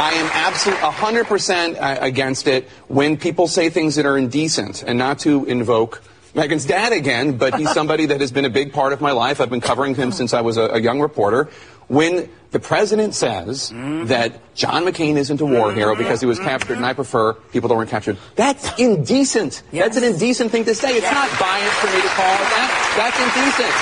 [0.00, 4.98] I am absolutely 100% uh, against it when people say things that are indecent and
[4.98, 6.02] not to invoke
[6.34, 9.40] Meghan's dad again, but he's somebody that has been a big part of my life.
[9.40, 11.50] I've been covering him since I was a, a young reporter.
[11.90, 14.06] When the president says mm-hmm.
[14.06, 17.68] that John McCain isn't a war hero because he was captured and I prefer people
[17.68, 19.64] that weren't captured, that's indecent.
[19.72, 19.86] Yes.
[19.86, 20.96] That's an indecent thing to say.
[20.96, 22.70] It's not biased for me to call it that.
[22.94, 23.74] That's indecent.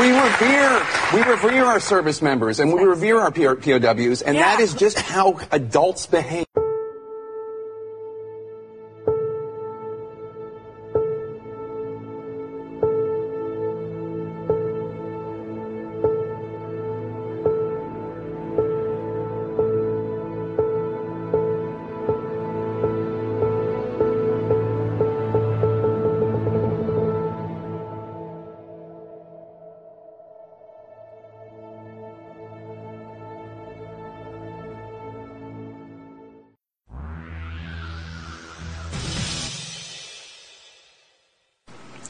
[0.00, 0.82] We revere,
[1.12, 4.56] we revere our service members and we revere our POWs, and yeah.
[4.56, 6.46] that is just how adults behave.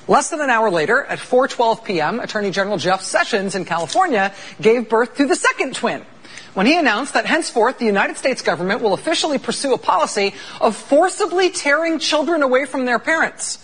[0.06, 4.89] Less than an hour later, at 4:12 p.m., Attorney General Jeff Sessions in California gave
[4.89, 6.05] birth to the second twin
[6.52, 10.76] when he announced that henceforth the United States government will officially pursue a policy of
[10.76, 13.59] forcibly tearing children away from their parents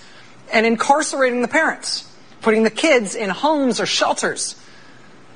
[0.52, 2.10] and incarcerating the parents,
[2.40, 4.56] putting the kids in homes or shelters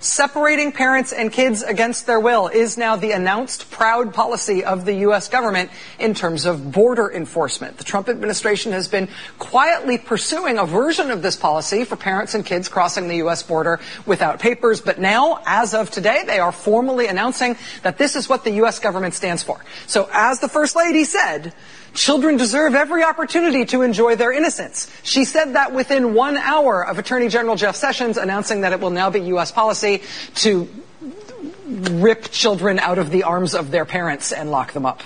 [0.04, 4.92] separating parents and kids against their will is now the announced proud policy of the
[5.06, 5.28] U.S.
[5.28, 7.78] government in terms of border enforcement.
[7.78, 9.08] The Trump administration has been
[9.38, 13.42] quietly pursuing a version of this policy for parents and kids crossing the U.S.
[13.42, 18.28] border without papers, but now, as of today, they are formally announcing that this is
[18.28, 18.78] what the U.S.
[18.78, 19.64] government stands for.
[19.86, 21.54] So as the First Lady said,
[21.94, 24.90] Children deserve every opportunity to enjoy their innocence.
[25.04, 28.90] She said that within one hour of Attorney General Jeff Sessions announcing that it will
[28.90, 29.52] now be U.S.
[29.52, 29.93] policy
[30.36, 30.68] to
[31.66, 35.02] rip children out of the arms of their parents and lock them up.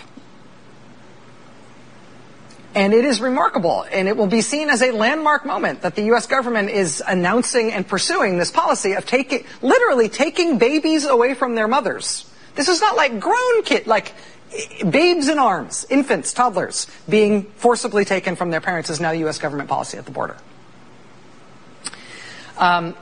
[2.74, 6.02] And it is remarkable, and it will be seen as a landmark moment that the
[6.04, 6.26] U.S.
[6.26, 11.66] government is announcing and pursuing this policy of taking, literally taking babies away from their
[11.66, 12.30] mothers.
[12.54, 14.12] This is not like grown kid, like
[14.88, 19.38] babes in arms, infants, toddlers, being forcibly taken from their parents is now U.S.
[19.38, 20.36] government policy at the border.
[22.58, 22.94] Um,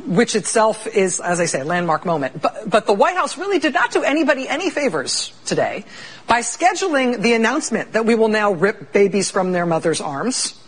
[0.00, 2.40] which itself is, as I say, a landmark moment.
[2.40, 5.84] But, but the White House really did not do anybody any favors today
[6.26, 10.60] by scheduling the announcement that we will now rip babies from their mother's arms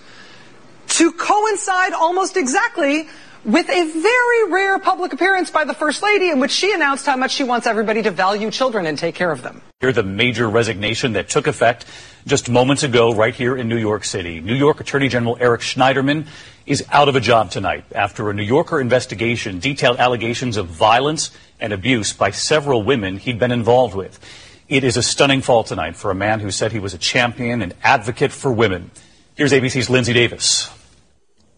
[0.88, 3.08] to coincide almost exactly
[3.46, 7.16] with a very rare public appearance by the First Lady in which she announced how
[7.16, 9.62] much she wants everybody to value children and take care of them.
[9.80, 11.86] Here, the major resignation that took effect
[12.26, 14.40] just moments ago right here in New York City.
[14.40, 16.26] New York Attorney General Eric Schneiderman
[16.66, 21.30] is out of a job tonight after a New Yorker investigation detailed allegations of violence
[21.60, 24.18] and abuse by several women he'd been involved with.
[24.68, 27.62] It is a stunning fall tonight for a man who said he was a champion
[27.62, 28.90] and advocate for women.
[29.36, 30.68] Here's ABC's Linsey Davis.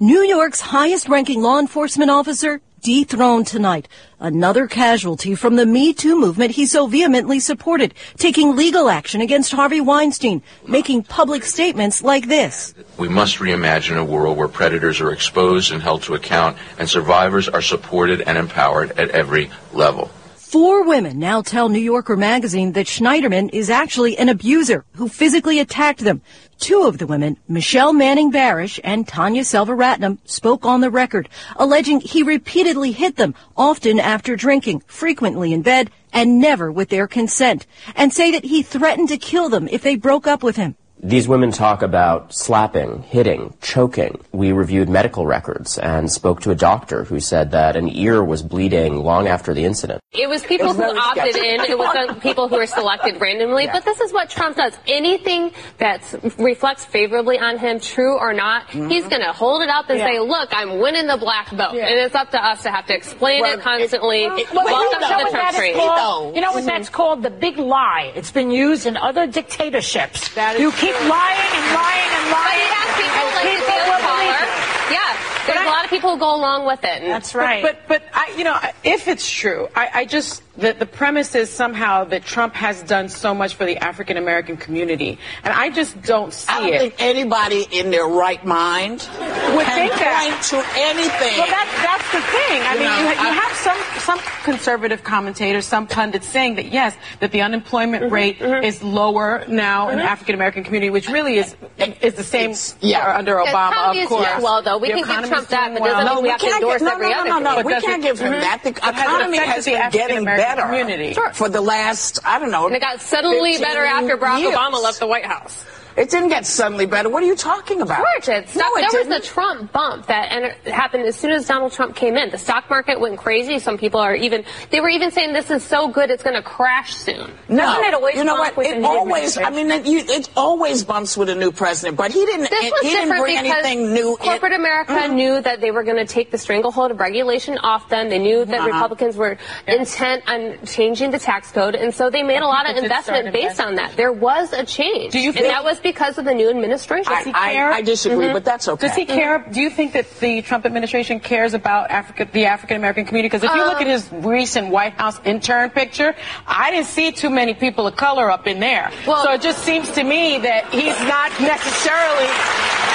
[0.01, 3.89] New York's highest ranking law enforcement officer dethroned tonight.
[4.21, 9.51] Another casualty from the Me Too movement he so vehemently supported, taking legal action against
[9.51, 12.75] Harvey Weinstein, making public statements like this.
[12.97, 17.49] We must reimagine a world where predators are exposed and held to account and survivors
[17.49, 20.13] are supported and empowered at every level.
[20.49, 25.61] Four women now tell New Yorker magazine that Schneiderman is actually an abuser who physically
[25.61, 26.23] attacked them.
[26.59, 32.01] Two of the women, Michelle Manning Barish and Tanya Selvaratnam, spoke on the record, alleging
[32.01, 37.67] he repeatedly hit them, often after drinking, frequently in bed, and never with their consent,
[37.95, 40.77] and say that he threatened to kill them if they broke up with him.
[41.01, 44.21] These women talk about slapping, hitting, choking.
[44.33, 48.43] We reviewed medical records and spoke to a doctor who said that an ear was
[48.43, 50.01] bleeding long after the incident.
[50.11, 51.49] It was people It's who really opted sketchy.
[51.49, 51.61] in.
[51.61, 53.69] It was people who were selected randomly.
[53.71, 54.73] But this is what Trump does.
[54.89, 56.03] Anything that
[56.37, 58.89] reflects favorably on him, true or not, mm-hmm.
[58.89, 60.07] he's going to hold it up and Yeah.
[60.07, 61.87] say, "Look, I'm winning the black vote," Yeah.
[61.87, 64.27] and it's up to us to have to explain Well, it constantly.
[64.27, 66.35] Well, Welcome you know to the what Trump that is called?
[66.35, 66.67] You know what mm-hmm.
[66.67, 67.23] that's called?
[67.23, 68.13] The big lie.
[68.17, 70.35] It's been used in other dictatorships.
[70.59, 72.69] you keep lying and lying and lying.
[72.73, 74.51] But he people and like people will believe it.
[74.89, 75.11] Yeah,
[75.47, 77.03] there's a lot of people who go along with it.
[77.03, 77.63] and- That's right.
[77.63, 81.35] But, but, but I, you know, if it's true, I, I just the, the premise
[81.35, 85.71] is somehow that Trump has done so much for the African American community, and I
[85.71, 86.57] just don't see it.
[86.57, 86.79] I don't it.
[86.81, 89.09] think anybody in their right mind
[89.55, 90.29] would can think that.
[90.31, 91.39] point to anything.
[91.39, 92.63] Well, that, that's the thing.
[92.63, 96.57] I You mean, know, you, you I- have some some conservative commentators, some pundits saying
[96.57, 98.65] that yes, that the unemployment Mm-hmm, rate mm-hmm.
[98.65, 100.09] is lower now in the mm-hmm.
[100.13, 101.55] African American community, which really is
[102.01, 102.99] is the same yeah.
[103.15, 104.29] Uh, under Obama, economy of is course.
[104.29, 104.79] doing well, though.
[104.79, 106.15] We The can give Trump that, doing but doesn't well.
[106.17, 107.65] mean we have to endorse give, no, every no, other no, no, thing.
[107.67, 108.63] We can't give it- him that.
[108.65, 111.15] The But has it economy affected has been getting African-American better community?
[111.15, 111.33] Sure.
[111.33, 112.67] for the last, I don't know.
[112.67, 114.55] And it got suddenly better after Barack years.
[114.55, 115.65] Obama left the White House.
[115.99, 117.09] It didn't get suddenly better.
[117.09, 117.99] What are you talking about?
[117.99, 119.11] George, it No, stock, it there was didn't.
[119.11, 122.31] the Trump bump that enter- happened as soon as Donald Trump came in.
[122.31, 123.59] The stock market went crazy.
[123.59, 126.43] Some people are even, they were even saying this is so good it's going to
[126.43, 127.33] crash soon.
[127.49, 128.57] No, it always you know what?
[128.59, 129.37] It always.
[129.39, 131.97] I mean, it, you, it always bumps with a new president.
[131.97, 132.49] But he didn't.
[132.49, 134.11] This he was didn't different bring because anything new.
[134.13, 137.89] in- corporate America knew that they were going to take the stranglehold of regulation off
[137.89, 138.09] them.
[138.09, 138.69] They knew that Uh-huh.
[138.69, 142.75] Republicans were intent on changing the tax code, and so they made a lot of
[142.77, 143.97] People did investment based on that.
[143.97, 147.13] There was a change, Do you and that was because of the new administration.
[147.13, 148.35] I- I- I disagree, mm-hmm.
[148.35, 148.87] but that's okay.
[148.87, 149.39] Does he care?
[149.51, 153.29] Do you think that the Trump administration cares about Africa, the African American community?
[153.29, 156.15] Because if you look at um, his recent White House intern picture,
[156.47, 158.91] I didn't see too many people of color up in there.
[159.05, 162.29] so it just seems to me that he's not necessarily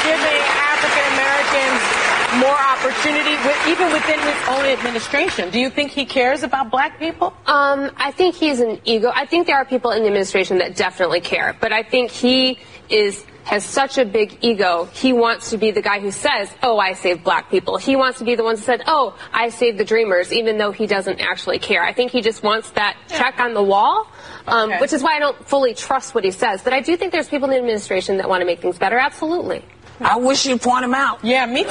[0.06, 5.50] giving African Americans more opportunity, with, even within his own administration.
[5.50, 7.34] Do you think he cares about black people?
[7.46, 9.12] Um, I think he's an ego.
[9.14, 12.60] I think there are people in the administration that definitely care, but I think he
[12.90, 14.86] is has such a big ego.
[14.94, 18.20] He wants to be the guy who says, "Oh, I saved black people." He wants
[18.20, 21.20] to be the one who said, "Oh, I saved the dreamers," even though he doesn't
[21.20, 21.84] actually care.
[21.84, 24.08] I think he just wants that check on the wall,
[24.48, 24.80] um, Okay.
[24.80, 26.62] which is why I don't fully trust what he says.
[26.64, 28.98] But I do think there's people in the administration that want to make things better.
[28.98, 29.62] Absolutely.
[30.04, 31.24] I wish you'd point him out.
[31.24, 31.70] Yeah, me too.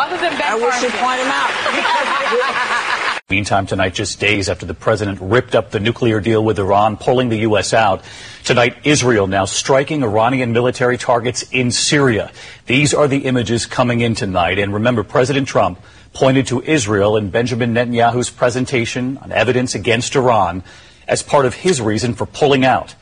[0.00, 3.18] Other than Ben I wish you'd point him out.
[3.30, 7.28] Meantime, tonight, just days after the president ripped up the nuclear deal with Iran, pulling
[7.28, 7.74] the U.S.
[7.74, 8.02] out,
[8.42, 12.32] tonight, Israel now striking Iranian military targets in Syria.
[12.64, 14.58] These are the images coming in tonight.
[14.58, 15.78] And remember, President Trump
[16.14, 20.62] pointed to Israel in Benjamin Netanyahu's presentation on evidence against Iran
[21.06, 22.94] as part of his reason for pulling out.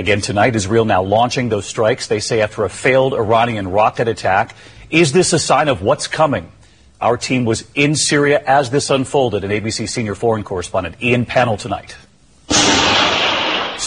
[0.00, 4.56] Again tonight, Israel now launching those strikes, they say, after a failed Iranian rocket attack.
[4.88, 6.50] Is this a sign of what's coming?
[7.02, 11.58] Our team was in Syria as this unfolded, and ABC senior foreign correspondent Ian Pannell
[11.58, 11.98] tonight.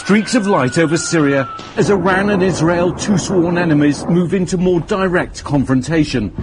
[0.03, 4.81] Streaks of light over Syria as Iran and Israel, two sworn enemies, move into more
[4.81, 6.35] direct confrontation.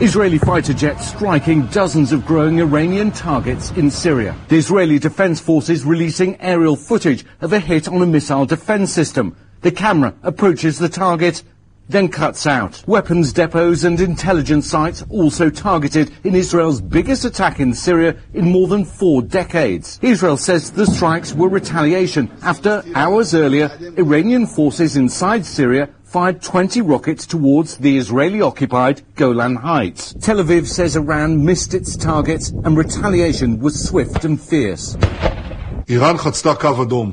[0.00, 4.36] Israeli fighter jets striking dozens of growing Iranian targets in Syria.
[4.48, 9.36] The Israeli Defense Forces releasing aerial footage of a hit on a missile defense system.
[9.60, 11.44] The camera approaches the target,
[11.88, 12.82] then cuts out.
[12.86, 18.68] Weapons depots and intelligence sites also targeted in Israel's biggest attack in Syria in more
[18.68, 19.98] than four decades.
[20.02, 26.80] Israel says the strikes were retaliation after hours earlier Iranian forces inside Syria fired 20
[26.82, 30.14] rockets towards the Israeli-occupied Golan Heights.
[30.20, 34.96] Tel Aviv says Iran missed its targets and retaliation was swift and fierce.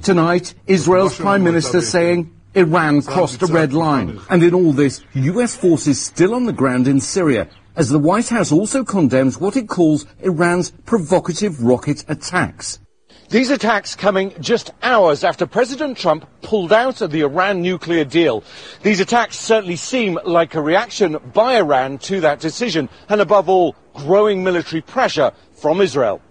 [0.02, 4.20] Tonight, Israel's Prime Minister saying Iran crossed a red line.
[4.30, 7.48] And in all this, US forces still on the ground in Syria,
[7.78, 12.80] as the White House also condemns what it calls Iran's provocative rocket attacks.
[13.30, 18.44] These attacks coming just hours after President Trump pulled out of the Iran nuclear deal.
[18.84, 23.78] These attacks certainly seem like a reaction by Iran to that decision, and above all,
[23.94, 26.22] growing military pressure from Israel.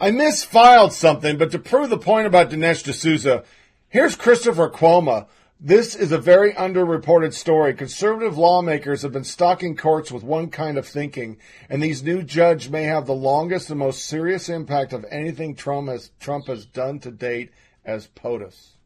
[0.00, 3.44] I misfiled something, but to prove the point about Dinesh D'Souza,
[3.88, 5.28] here's Christopher Cuomo.
[5.62, 7.74] This is a very underreported story.
[7.74, 11.36] Conservative lawmakers have been stocking courts with one kind of thinking,
[11.68, 15.90] and these new judge may have the longest and most serious impact of anything Trump
[15.90, 17.50] has, Trump has done to date
[17.84, 18.78] as POTUS.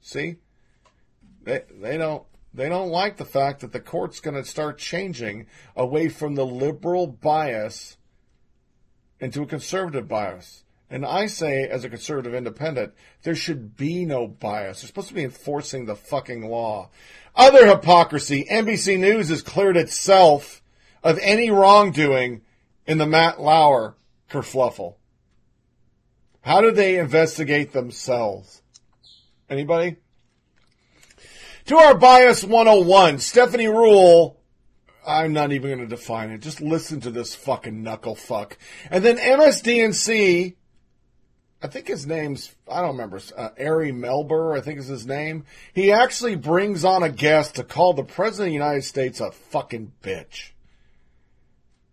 [0.00, 0.36] See?
[1.42, 2.22] They, they don't,
[2.52, 6.46] they don't like the fact that the court's going to start changing away from the
[6.46, 7.96] liberal bias
[9.18, 10.63] into a conservative bias.
[10.94, 12.94] And I say, as a conservative independent,
[13.24, 14.80] there should be no bias.
[14.80, 16.90] They're supposed to be enforcing the fucking law.
[17.34, 20.62] Other hypocrisy NBC News has cleared itself
[21.02, 22.42] of any wrongdoing
[22.86, 23.96] in the Matt Lauer
[24.30, 24.94] kerfluffle.
[26.42, 28.62] How do they investigate themselves?
[29.50, 29.96] Anybody?
[31.66, 34.36] To our bias 101, Stephanie Ruhle
[35.06, 36.38] I'm not even going to define it.
[36.38, 38.56] Just listen to this fucking knuckle fuck.
[38.90, 40.54] And then MSDNC,
[41.64, 45.46] I think his name's, I don't remember, uh, Ari Melber, I think is his name.
[45.72, 49.30] He actually brings on a guest to call the President of the United States a
[49.30, 50.50] fucking bitch.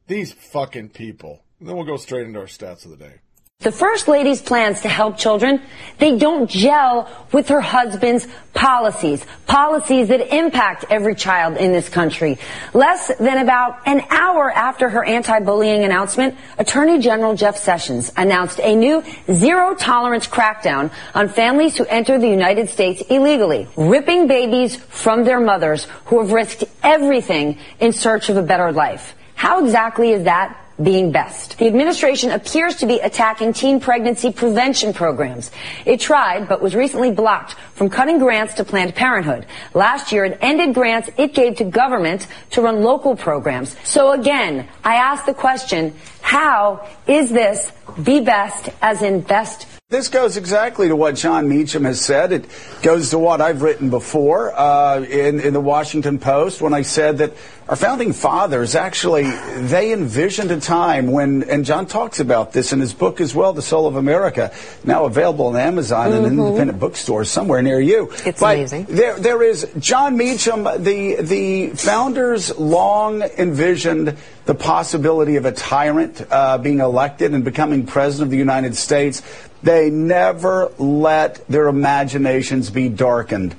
[0.07, 1.45] These fucking people.
[1.57, 3.21] And then we'll go straight into our stats of the day.
[3.61, 5.61] The First Lady's plans to help children,
[5.99, 9.23] they don't gel with her husband's policies.
[9.45, 12.39] Policies that impact every child in this country.
[12.73, 18.75] Less than about an hour after her anti-bullying announcement, Attorney General Jeff Sessions announced a
[18.75, 25.23] new zero tolerance crackdown on families who enter the United States illegally, ripping babies from
[25.23, 29.13] their mothers who have risked everything in search of a better life.
[29.35, 31.57] How exactly is that being best.
[31.57, 35.51] The administration appears to be attacking teen pregnancy prevention programs.
[35.85, 39.45] It tried, but was recently blocked from cutting grants to Planned Parenthood.
[39.73, 43.75] Last year, it ended grants it gave to government to run local programs.
[43.83, 47.71] So again, I ask the question, how is this
[48.03, 52.31] be best as in best this goes exactly to what Jon Meacham has said.
[52.31, 52.45] It
[52.81, 57.17] goes to what I've written before uh, in, in the Washington Post when I said
[57.17, 57.33] that
[57.67, 62.79] our founding fathers actually they envisioned a time when, and Jon talks about this in
[62.79, 64.53] his book as well, The Soul of America,
[64.85, 66.25] now available on Amazon mm-hmm.
[66.25, 68.11] and independent bookstores somewhere near you.
[68.25, 68.85] It's but amazing.
[68.85, 70.63] There, there is Jon Meacham.
[70.63, 77.85] The the founders long envisioned the possibility of a tyrant uh, being elected and becoming
[77.85, 79.21] president of the United States.
[79.63, 83.55] They never let their imaginations be darkened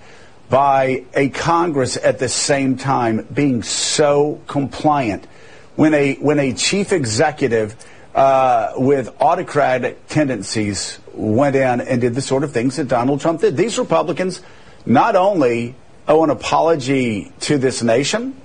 [0.48, 5.26] by a Congress at the same time being so compliant.
[5.76, 7.76] When a, when a chief executive
[8.14, 13.40] uh, with autocratic tendencies went in and did the sort of things that Donald Trump
[13.40, 14.42] did, these Republicans
[14.84, 15.74] not only
[16.08, 18.36] owe an apology to this nation,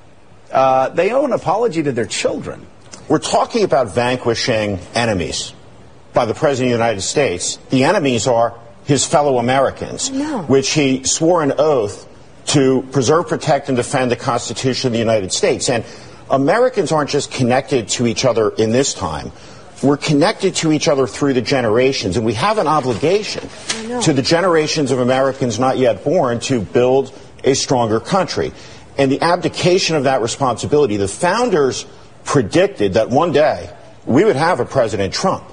[0.51, 2.65] uh, they owe an apology to their children.
[3.09, 5.53] We're talking about vanquishing enemies
[6.13, 8.53] by the President of the United States, the enemies are
[8.85, 10.09] his fellow Americans,
[10.47, 12.07] which he swore an oath
[12.47, 15.69] to preserve, protect, and defend the Constitution of the United States.
[15.69, 15.83] And
[16.29, 19.31] Americans aren't just connected to each other in this time.
[19.83, 23.47] We're connected to each other through the generations, and we have an obligation
[24.01, 27.13] to the generations of Americans not yet born to build
[27.43, 28.53] a stronger country.
[28.97, 31.85] And the abdication of that responsibility, the founders
[32.23, 33.69] predicted that one day
[34.05, 35.43] we would have a President Trump.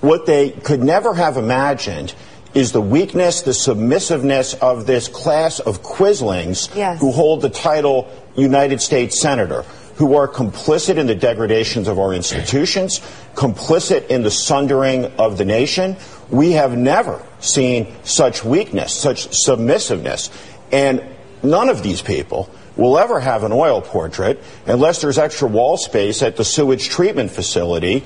[0.00, 2.14] What they could never have imagined
[2.54, 7.00] is the weakness, the submissiveness of this class of quislings yes.
[7.00, 9.62] who hold the title United States Senator,
[9.96, 13.00] who are complicit in the degradations of our institutions,
[13.34, 15.96] complicit in the sundering of the nation.
[16.30, 20.30] We have never seen such weakness, such submissiveness.
[20.72, 21.04] And
[21.42, 26.22] none of these people will ever have an oil portrait unless there's extra wall space
[26.22, 28.04] at the sewage treatment facility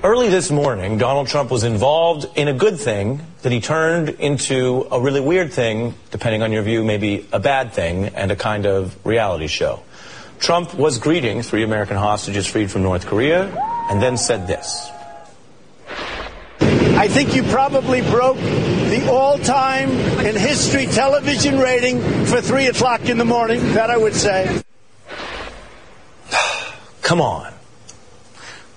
[0.00, 4.86] Early this morning, Donald Trump was involved in a good thing that he turned into
[4.92, 8.64] a really weird thing, depending on your view, maybe a bad thing, and a kind
[8.64, 9.82] of reality show.
[10.38, 13.48] Trump was greeting three American hostages freed from North Korea
[13.90, 14.88] and then said this.
[16.60, 19.90] I think you probably broke the all-time
[20.24, 24.62] in history television rating for 3 o'clock in the morning, that I would say.
[27.02, 27.57] Come on.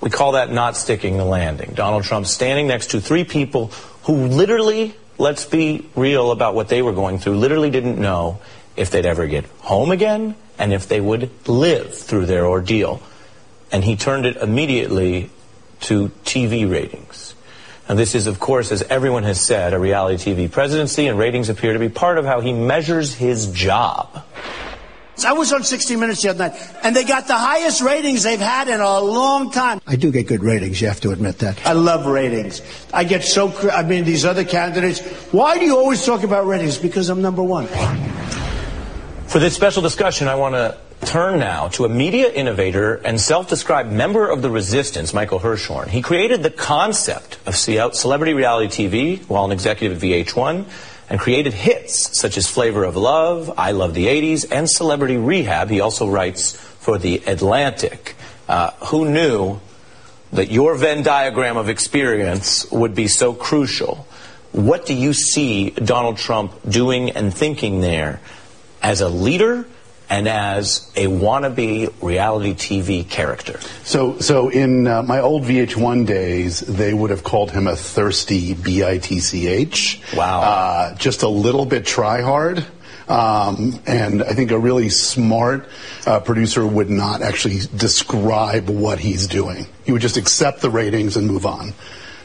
[0.02, 1.74] We call that not sticking the landing.
[1.76, 3.68] Donald Trump standing next to three people
[4.04, 8.42] who literally, let's be real about what they were going through, literally didn't know
[8.76, 13.02] if they'd ever get home again and if they would live through their ordeal.
[13.72, 15.30] And he turned it immediately
[15.82, 17.36] to TV ratings.
[17.88, 21.50] Now, this is, of course, as everyone has said, a reality TV presidency, and ratings
[21.50, 24.24] appear to be part of how he measures his job.
[25.26, 28.40] I was on 60 Minutes the other night, and they got the highest ratings they've
[28.40, 29.82] had in a long time.
[29.88, 31.66] I do get good ratings, you have to admit that.
[31.66, 32.62] I love ratings.
[32.94, 36.78] I get so, I mean, these other candidates, why do you always talk about ratings?
[36.78, 37.68] Because I'm number one.
[39.28, 43.92] For this special discussion, I want to turn now to a media innovator and self-described
[43.92, 45.88] member of the resistance, Michael Hirschorn.
[45.88, 50.66] He created the concept of celebrity reality TV while an executive at VH1
[51.12, 55.70] and created hits such as Flavor of Love, I Love the 80s, and Celebrity Rehab.
[55.70, 58.16] He also writes for The Atlantic.
[58.48, 59.60] Uh, who knew
[60.32, 64.08] that your Venn diagram of experience would be so crucial.
[64.54, 68.22] What do you see Donald Trump doing and thinking there
[68.82, 69.68] as a leader
[70.12, 73.60] and as a wannabe reality TV character?
[73.84, 78.54] So, so in uh, my old VH1 days, they would have called him a thirsty
[78.54, 80.02] B-I-T-C-H.
[80.16, 80.42] Wow.
[80.42, 82.66] Uh, just a little bit try hard.
[83.08, 85.68] Um, and I think a really smart
[86.06, 89.66] uh, producer would not actually describe what he's doing.
[89.86, 91.74] He would just accept the ratings and move on.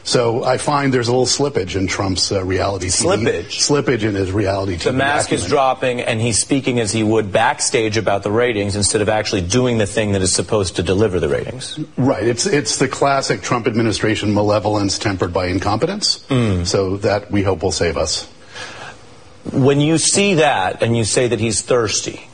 [0.07, 3.17] So I find there's a little slippage in Trump's uh, reality TV.
[3.17, 3.45] Slippage?
[3.59, 4.85] Slippage in his reality TV.
[4.85, 9.01] The mask is dropping, and he's speaking as he would backstage about the ratings instead
[9.01, 11.77] of actually doing the thing that is supposed to deliver the ratings.
[11.97, 12.23] Right.
[12.23, 16.25] It's it's the classic Trump administration malevolence tempered by incompetence.
[16.63, 18.31] So that we hope will save us.
[19.51, 22.29] When you see that and you say that he's thirsty,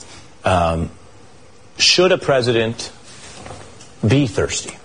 [0.46, 0.92] um,
[1.80, 2.92] should a president
[4.08, 4.78] be thirsty?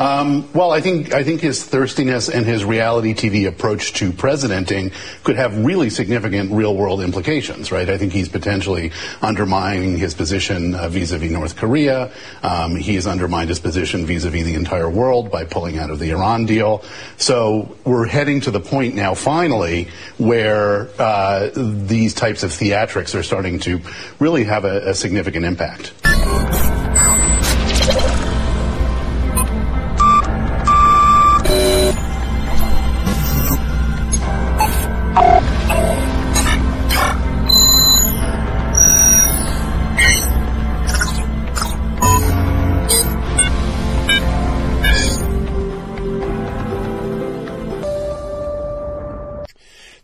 [0.00, 4.92] Um, well, I think I think his thirstiness and his reality TV approach to presidenting
[5.24, 7.86] could have really significant real world implications, right?
[7.86, 12.10] I think he's potentially undermining his position uh, vis-a-vis North Korea.
[12.42, 16.12] Um, he has undermined his position vis-a-vis the entire world by pulling out of the
[16.12, 16.82] Iran deal.
[17.18, 23.22] So we're heading to the point now, finally, where uh, these types of theatrics are
[23.22, 23.82] starting to
[24.18, 25.92] really have a, a significant impact.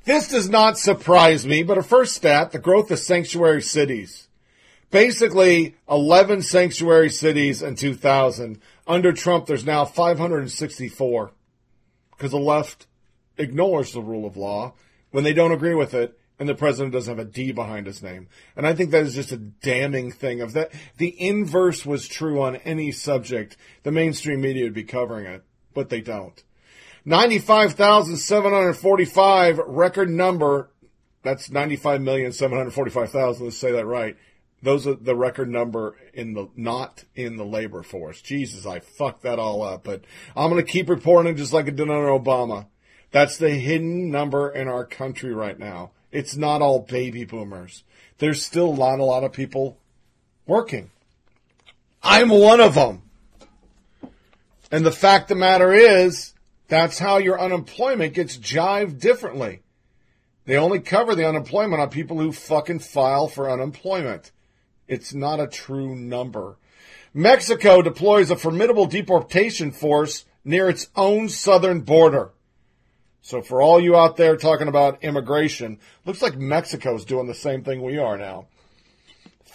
[0.07, 4.29] This does not surprise me, but a first stat, the growth of sanctuary cities.
[4.93, 8.61] Basically, 11 sanctuary cities in 2000.
[8.87, 11.33] Under Trump, there's now 564.
[12.13, 12.87] Because the left
[13.37, 14.75] ignores the rule of law
[15.11, 18.01] when they don't agree with it, and the president doesn't have a D behind his
[18.01, 18.29] name.
[18.55, 20.41] And I think that is just a damning thing.
[20.41, 25.27] of that the inverse was true on any subject, the mainstream media would be covering
[25.27, 25.43] it,
[25.75, 26.45] but they don't.
[27.07, 30.71] 95,745 record number.
[31.23, 33.41] That's 95,745,000.
[33.41, 34.19] Let's say that right.
[34.63, 38.21] Those are the record number in the, not in the labor force.
[38.21, 40.03] Jesus, I fucked that all up, but
[40.35, 42.67] I'm going to keep reporting just like I did under Obama.
[43.13, 45.93] That's the hidden number in our country right now.
[46.11, 47.85] It's not all baby boomers.
[48.19, 49.79] There's still a lot, a lot of people
[50.47, 50.91] working.
[52.03, 53.03] I'm one of them.
[54.73, 56.33] And the fact of the matter is,
[56.69, 59.63] that's how your unemployment gets jived differently.
[60.45, 64.33] They only cover the unemployment on people who fucking file for unemployment.
[64.87, 66.57] It's not a true number.
[67.13, 72.31] Mexico deploys a formidable deportation force near its own southern border.
[73.23, 77.65] So for all you out there talking about immigration, looks like Mexico's doing the same
[77.65, 78.47] thing we are now.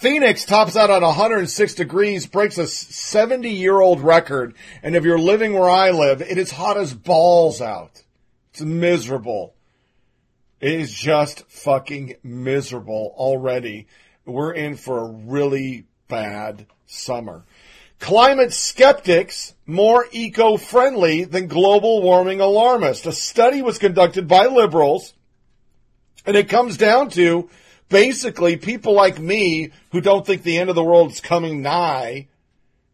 [0.02, 4.56] Phoenix tops out at 106 degrees, breaks a 70 year old record.
[4.82, 8.02] And if you're living where I live, it is hot as balls out.
[8.50, 9.54] It's miserable.
[10.60, 13.86] It is just fucking miserable already.
[14.26, 17.46] We're in for a really bad summer.
[18.00, 23.06] Climate skeptics more eco-friendly than global warming alarmists.
[23.06, 25.14] A study was conducted by liberals
[26.26, 27.52] and it comes down to
[27.92, 32.28] basically people like me who don't think the end of the world is coming nigh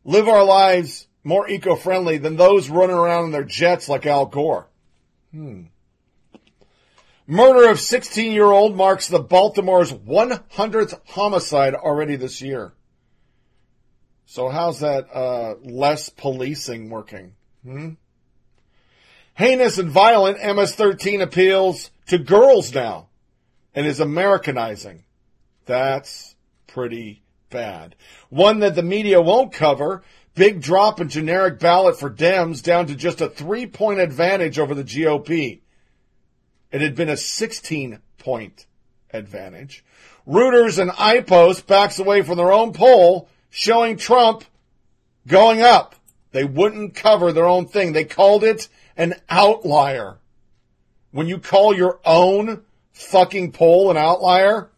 [0.04, 4.68] live our lives more eco-friendly than those running around in their jets like Al Gore.
[5.32, 5.64] Hmm.
[7.28, 12.74] Murder of 16 year old marks the Baltimore's 100th homicide already this year.
[14.26, 17.34] So how's that uh, less policing working?
[17.64, 17.92] Hmm?
[19.38, 23.07] Heinous and violent MS-13 appeals to girls now
[23.78, 25.04] and is Americanizing.
[25.68, 26.36] That's
[26.66, 27.22] pretty
[27.52, 27.96] bad.
[28.30, 30.02] One that the media won't cover.
[30.34, 34.74] Big drop in generic ballot for Dems down to just a three point advantage over
[34.74, 35.60] the GOP.
[36.72, 38.66] It had been a 16 point
[39.14, 39.86] advantage.
[40.28, 44.44] Reuters and Ipsos backs away from their own poll showing Trump
[45.28, 45.94] going up.
[46.32, 47.94] They wouldn't cover their own thing.
[47.94, 50.18] They called it an outlier.
[51.12, 52.64] When you call your own
[52.98, 54.70] fucking poll an outlier,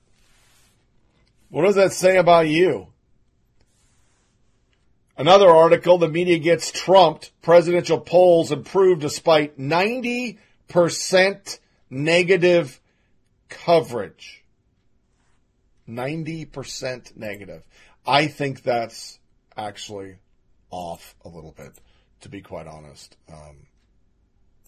[1.50, 2.88] what does that say about you?
[5.18, 7.32] Another article, the media gets trumped.
[7.41, 11.60] Presidential polls improved despite 90%
[11.90, 12.80] negative
[13.50, 14.44] coverage.
[15.90, 17.64] 90% negative.
[18.06, 19.20] I think that's
[19.58, 20.18] actually
[20.70, 21.80] off a little bit.
[22.22, 23.18] to be quite honest.
[23.32, 23.68] Um,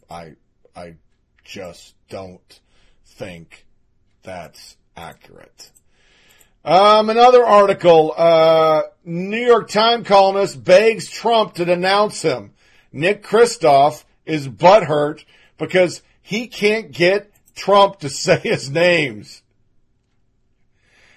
[0.10, 0.36] I
[0.76, 0.96] I
[1.44, 2.60] just don't
[3.12, 3.66] think
[4.24, 5.72] that's accurate.
[6.64, 12.54] Um, another article, uh, New York Times columnist begs Trump to denounce him.
[12.92, 15.26] Nick Kristof is butthurt
[15.58, 19.42] because he can't get Trump to say his names.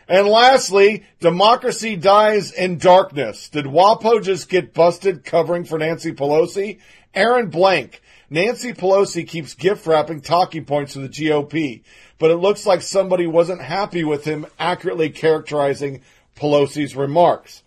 [0.06, 3.48] And lastly, democracy dies in darkness.
[3.48, 6.78] Did WAPO just get busted covering for Nancy Pelosi?
[7.14, 8.02] Aaron Blake.
[8.30, 11.82] Nancy Pelosi keeps gift wrapping talking points to the GOP,
[12.18, 16.02] but it looks like somebody wasn't happy with him accurately characterizing
[16.36, 17.62] Pelosi's remarks.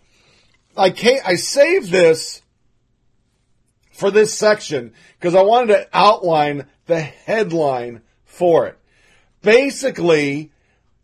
[0.76, 2.42] I can't, I saved this
[3.92, 8.78] for this section because I wanted to outline the headline for it.
[9.42, 10.50] Basically,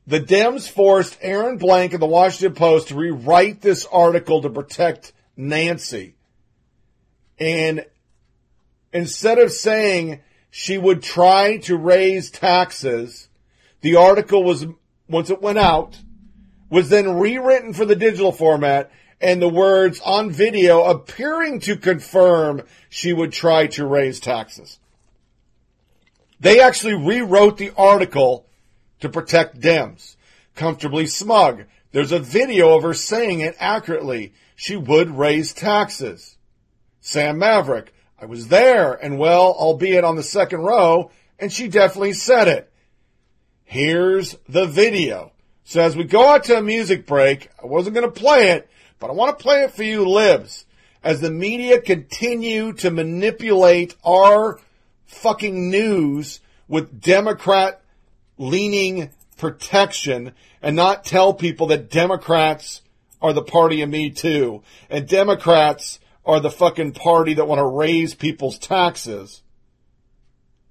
[0.07, 5.13] the Dems forced Aaron Blake of the Washington Post to rewrite this article to protect
[5.37, 6.15] Nancy.
[7.39, 7.85] And
[8.95, 13.29] instead of saying she would try to raise taxes,
[13.83, 14.67] the article was,
[15.09, 16.01] once it went out,
[16.71, 18.91] was then rewritten for the digital format
[19.21, 24.79] and the words on video appearing to confirm she would try to raise taxes.
[26.41, 28.47] They actually rewrote the article
[29.01, 30.17] to protect Dems.
[30.55, 31.65] Comfortably smug.
[31.93, 34.35] There's a video of her saying it accurately.
[34.55, 36.37] She would raise taxes.
[37.01, 37.94] Sam Maverick.
[38.25, 42.73] I was there and well, albeit on the second row, and she definitely said it.
[43.65, 45.33] Here's the video.
[45.65, 48.67] So as we go out to a music break, I wasn't going to play it,
[48.99, 50.65] but I want to play it for you libs.
[51.03, 54.59] As the media continue to manipulate our
[55.05, 57.83] fucking news with Democrat
[58.39, 60.33] leaning protection
[60.63, 62.81] and not tell people that Democrats
[63.21, 64.63] are the party of me too.
[64.89, 69.43] And Democrats are the fucking party that want to raise people's taxes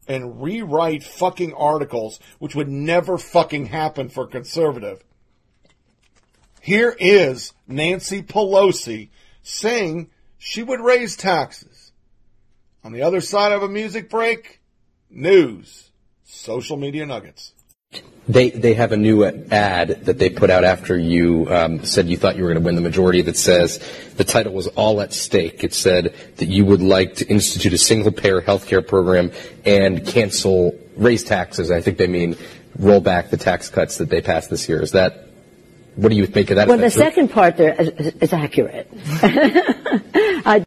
[0.08, 5.04] and rewrite fucking articles, which would never fucking happen for conservative.
[6.62, 9.10] Here is Nancy Pelosi
[9.42, 11.92] saying she would raise taxes.
[12.84, 14.62] On the other side of a music break,
[15.10, 15.92] news,
[16.24, 17.54] social media nuggets.
[18.28, 22.16] They they have a new ad that they put out after you um, said you
[22.16, 23.80] thought you were going to win the majority that says
[24.16, 25.64] the title was all at stake.
[25.64, 29.32] It said that you would like to institute a single payer health care program
[29.66, 31.70] and cancel raise taxes.
[31.70, 32.38] I think they mean
[32.80, 34.82] roll back the tax cuts that they passed this year.
[34.82, 35.28] Is that
[35.96, 36.68] what do you make of that?
[36.70, 38.90] Well, the second part there is, is accurate.
[39.24, 40.66] I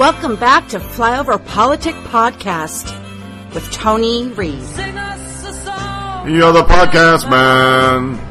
[0.00, 2.86] Welcome back to Flyover Politic Podcast
[3.52, 4.54] with Tony Reed.
[6.26, 8.29] You're the podcast man.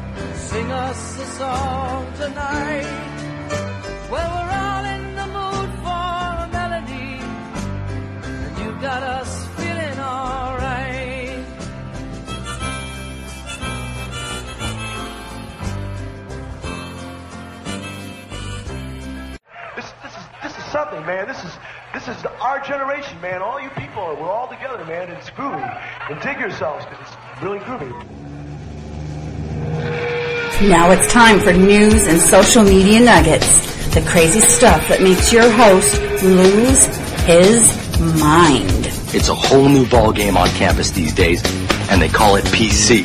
[22.50, 23.42] Our generation, man.
[23.42, 25.08] All you people, we're all together, man.
[25.08, 25.62] It's groovy.
[26.10, 27.92] And dig yourselves because it's really groovy.
[30.68, 33.94] Now it's time for news and social media nuggets.
[33.94, 36.84] The crazy stuff that makes your host lose
[37.22, 37.70] his
[38.20, 38.86] mind.
[39.14, 41.44] It's a whole new ball game on campus these days,
[41.88, 43.04] and they call it PC.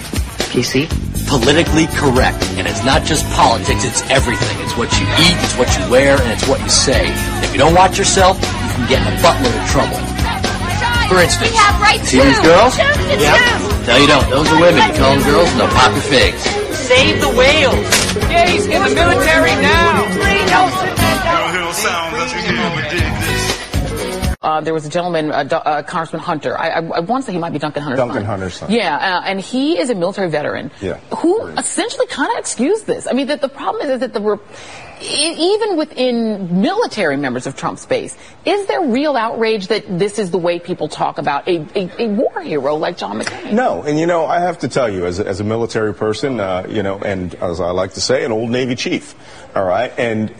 [0.49, 0.89] PC?
[1.27, 2.43] Politically correct.
[2.57, 4.57] And it's not just politics, it's everything.
[4.65, 7.11] It's what you eat, it's what you wear, and it's what you say.
[7.43, 8.39] If you don't watch yourself,
[8.75, 9.99] you can get in a buttload of trouble.
[11.07, 12.25] For instance, We have rights see too.
[12.27, 12.75] these girls?
[12.75, 13.87] Too, too, too.
[13.87, 14.27] No, you don't.
[14.29, 14.81] Those are women.
[14.89, 16.41] You call them girls, and they'll pop your figs.
[16.75, 17.85] Save the whales.
[18.27, 20.04] Gays in the military now.
[24.45, 26.55] Uh, there was a gentleman, uh, uh, Congressman Hunter.
[26.55, 28.25] I, I, I want to say he might be Duncan Hunter's Duncan son.
[28.25, 28.71] Hunter's son.
[28.71, 30.97] Yeah, uh, and he is a military veteran Yeah.
[31.17, 33.07] who essentially kind of excused this.
[33.07, 34.37] I mean, the, the problem is that the re-
[35.01, 38.15] even within military members of Trump's base,
[38.45, 42.07] is there real outrage that this is the way people talk about a, a, a
[42.09, 43.51] war hero like John McCain?
[43.53, 46.39] No, and you know, I have to tell you, as a, as a military person,
[46.39, 49.15] uh, you know, and as I like to say, an old Navy chief,
[49.55, 50.33] all right, and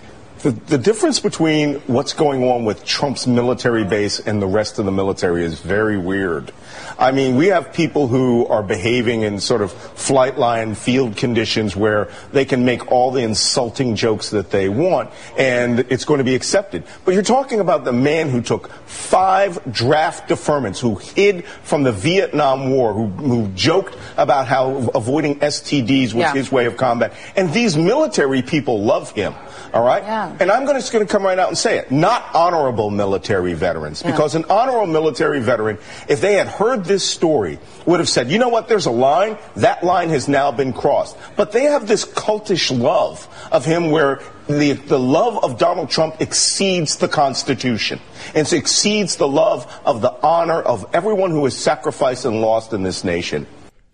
[0.46, 4.86] the, the difference between what's going on with Trump's military base and the rest of
[4.86, 6.52] the military is very weird.
[6.98, 11.76] I mean, we have people who are behaving in sort of flight line field conditions
[11.76, 16.24] where they can make all the insulting jokes that they want and it's going to
[16.24, 16.84] be accepted.
[17.04, 21.92] But you're talking about the man who took five draft deferments, who hid from the
[21.92, 26.34] Vietnam War, who, who joked about how avoiding STDs was Yeah.
[26.34, 27.14] his way of combat.
[27.36, 29.34] And these military people love him.
[29.74, 30.04] All right?
[30.04, 30.36] Yeah.
[30.40, 31.92] And I'm gonna, just going to come right out and say it.
[31.92, 34.02] Not honorable military veterans.
[34.02, 34.12] Yeah.
[34.12, 35.78] Because an honorable military veteran,
[36.08, 39.38] if they had heard this story, would have said, you know what, there's a line.
[39.56, 41.18] That line has now been crossed.
[41.36, 46.22] But they have this cultish love of him where the, the love of Donald Trump
[46.22, 48.00] exceeds the Constitution.
[48.34, 52.84] And exceeds the love of the honor of everyone who has sacrificed and lost in
[52.84, 53.48] this nation.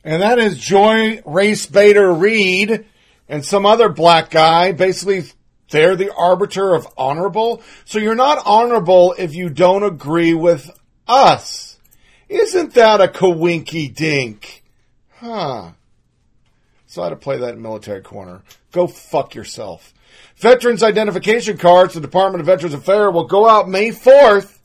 [0.03, 2.85] And that is Joy Race Bader Reed
[3.29, 4.71] and some other black guy.
[4.71, 5.23] Basically,
[5.69, 7.61] they're the arbiter of honorable.
[7.85, 10.69] So you're not honorable if you don't agree with
[11.07, 11.70] us.
[12.31, 14.63] Isn't that a kawinky dink?
[15.15, 15.71] Huh.
[16.87, 18.41] So I had to play that in military corner.
[18.71, 19.93] Go fuck yourself.
[20.37, 24.57] Veterans identification cards, the Department of Veterans Affairs will go out May 4th,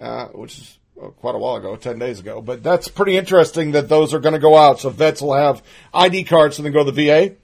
[0.00, 0.78] uh, which is
[1.18, 2.40] quite a while ago, 10 days ago.
[2.40, 4.80] But that's pretty interesting that those are going to go out.
[4.80, 5.62] So vets will have
[5.92, 7.34] ID cards and then go to the VA.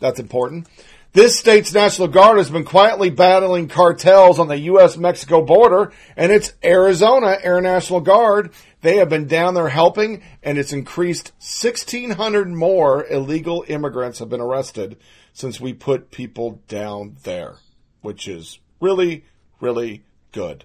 [0.00, 0.66] That's important.
[1.12, 4.96] This state's National Guard has been quietly battling cartels on the U.S.
[4.96, 8.52] Mexico border, and it's Arizona Air National Guard.
[8.82, 14.40] They have been down there helping, and it's increased 1,600 more illegal immigrants have been
[14.40, 14.96] arrested
[15.32, 17.56] since we put people down there,
[18.00, 19.24] which is really,
[19.60, 20.02] really
[20.32, 20.64] good.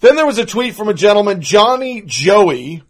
[0.00, 2.82] Then there was a tweet from a gentleman, Johnny Joey,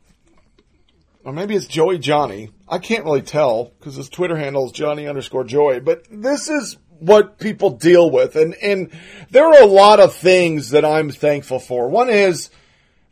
[1.24, 2.51] or maybe it's Joey Johnny.
[2.69, 5.81] I can't really tell because his Twitter handle is Johnny underscore Joy.
[5.81, 8.91] But this is what people deal with, and and
[9.31, 11.89] there are a lot of things that I'm thankful for.
[11.89, 12.51] One is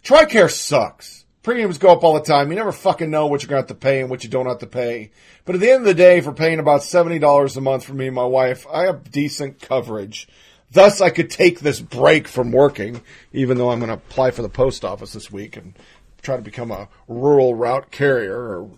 [0.02, 1.24] TRICARE sucks.
[1.42, 2.50] Premiums go up all the time.
[2.50, 4.46] You never fucking know what you're going to have to pay and what you don't
[4.46, 5.10] have to pay.
[5.44, 8.06] But at the end of the day, for paying about $70 a month for me
[8.06, 10.28] and my wife, I have decent coverage.
[10.70, 13.00] Thus, I could take this break from working,
[13.32, 15.74] even though I'm going to apply for the post office this week and
[16.20, 18.70] try to become a rural route carrier or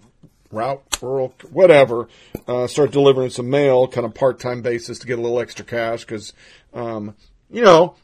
[0.53, 2.09] route rural whatever.
[2.47, 5.65] Uh, start delivering some mail, kind of part time basis to get a little extra
[5.65, 6.33] cash because,
[6.73, 7.17] um,
[7.51, 7.97] you know,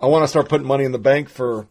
[0.00, 1.66] I want to start putting money in the bank for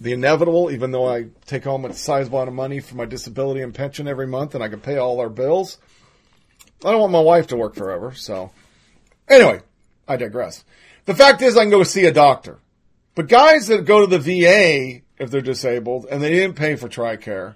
[0.00, 0.70] the inevitable.
[0.70, 4.08] Even though I take home a sizable amount of money for my disability and pension
[4.08, 5.78] every month, and I can pay all our bills.
[6.84, 8.50] I don't want my wife to work forever, so
[9.28, 9.60] anyway.
[10.08, 10.64] I digress.
[11.04, 12.58] The fact is, I can go see a doctor.
[13.14, 16.88] But guys that go to the VA if they're disabled and they didn't pay for
[16.88, 17.54] TRICARE,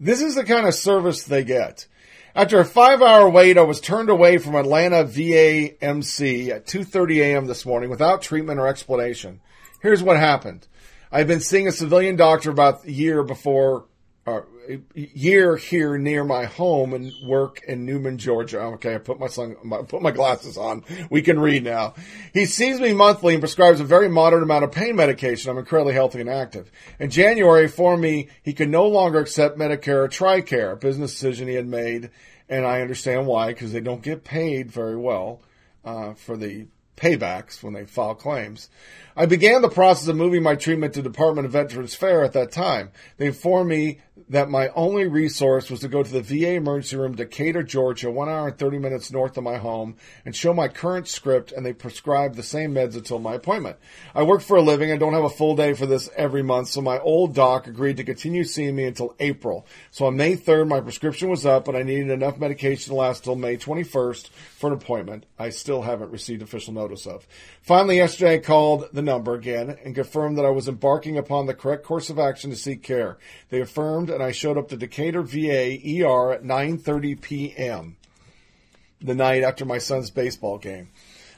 [0.00, 1.86] this is the kind of service they get.
[2.34, 7.46] After a five-hour wait, I was turned away from Atlanta VAMC at 2:30 a.m.
[7.46, 9.42] this morning without treatment or explanation.
[9.82, 10.66] Here's what happened:
[11.10, 13.84] I've been seeing a civilian doctor about a year before
[14.94, 18.60] year here near my home and work in Newnan, Georgia.
[18.60, 20.84] Okay, I put my sun, my, put my glasses on.
[21.10, 21.94] We can read now.
[22.32, 25.50] He sees me monthly and prescribes a very moderate amount of pain medication.
[25.50, 26.70] I'm incredibly healthy and active.
[26.98, 31.48] In January, for me, he could no longer accept Medicare or TRICARE, a business decision
[31.48, 32.10] he had made,
[32.48, 35.40] and I understand why because they don't get paid very well
[35.84, 36.66] uh, for the
[36.96, 38.68] paybacks when they file claims.
[39.14, 42.52] I began the process of moving my treatment to Department of Veterans Affairs at that
[42.52, 42.92] time.
[43.18, 47.14] They informed me that my only resource was to go to the VA emergency room,
[47.14, 51.08] Decatur, Georgia, one hour and 30 minutes north of my home, and show my current
[51.08, 53.76] script, and they prescribed the same meds until my appointment.
[54.14, 54.90] I work for a living.
[54.90, 57.98] I don't have a full day for this every month, so my old doc agreed
[57.98, 59.66] to continue seeing me until April.
[59.90, 63.24] So on May 3rd, my prescription was up, but I needed enough medication to last
[63.24, 65.26] till May 21st for an appointment.
[65.38, 67.26] I still haven't received official of.
[67.60, 71.54] Finally, yesterday I called the number again and confirmed that I was embarking upon the
[71.54, 73.18] correct course of action to seek care.
[73.50, 77.96] They affirmed and I showed up to Decatur VA ER at 9:30 p.m.
[79.00, 80.88] the night after my son's baseball game.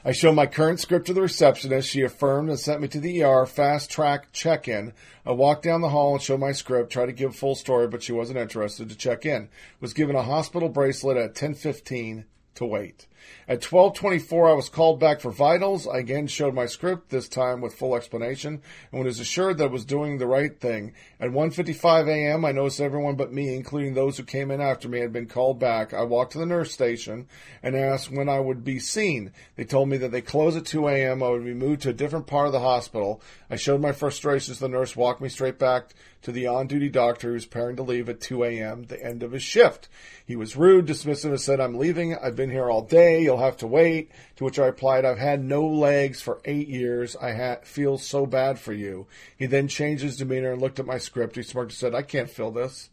[0.07, 1.89] I showed my current script to the receptionist.
[1.89, 4.93] She affirmed and sent me to the ER fast track check in.
[5.25, 8.03] I walked down the hall and showed my script, tried to give full story, but
[8.03, 9.49] she wasn't interested to check in.
[9.81, 13.07] Was given a hospital bracelet at 10:15 to wait.
[13.47, 15.87] At 12:24 I was called back for vitals.
[15.87, 18.61] I again showed my script this time with full explanation
[18.91, 20.93] and was assured that I was doing the right thing.
[21.19, 22.43] At 1:55 a.m.
[22.43, 25.59] I noticed everyone but me, including those who came in after me, had been called
[25.59, 25.93] back.
[25.93, 27.27] I walked to the nurse station
[27.61, 29.31] and asked when I would be seen.
[29.55, 31.21] They told me that they close at 2 a.m.
[31.21, 33.21] I would be moved to a different part of the hospital.
[33.49, 34.59] I showed my frustrations.
[34.59, 35.93] The nurse walked me straight back
[36.23, 39.31] to the on-duty doctor who was preparing to leave at 2 a.m., the end of
[39.31, 39.87] his shift.
[40.25, 42.15] He was rude, dismissive, and said, I'm leaving.
[42.15, 43.14] I've been here all day.
[43.21, 44.11] You'll have to wait.
[44.37, 47.15] To which I replied, I've had no legs for eight years.
[47.15, 49.07] I ha- feel so bad for you.
[49.37, 51.35] He then changed his demeanor and looked at my script.
[51.35, 52.89] He smirked and said, I can't fill this.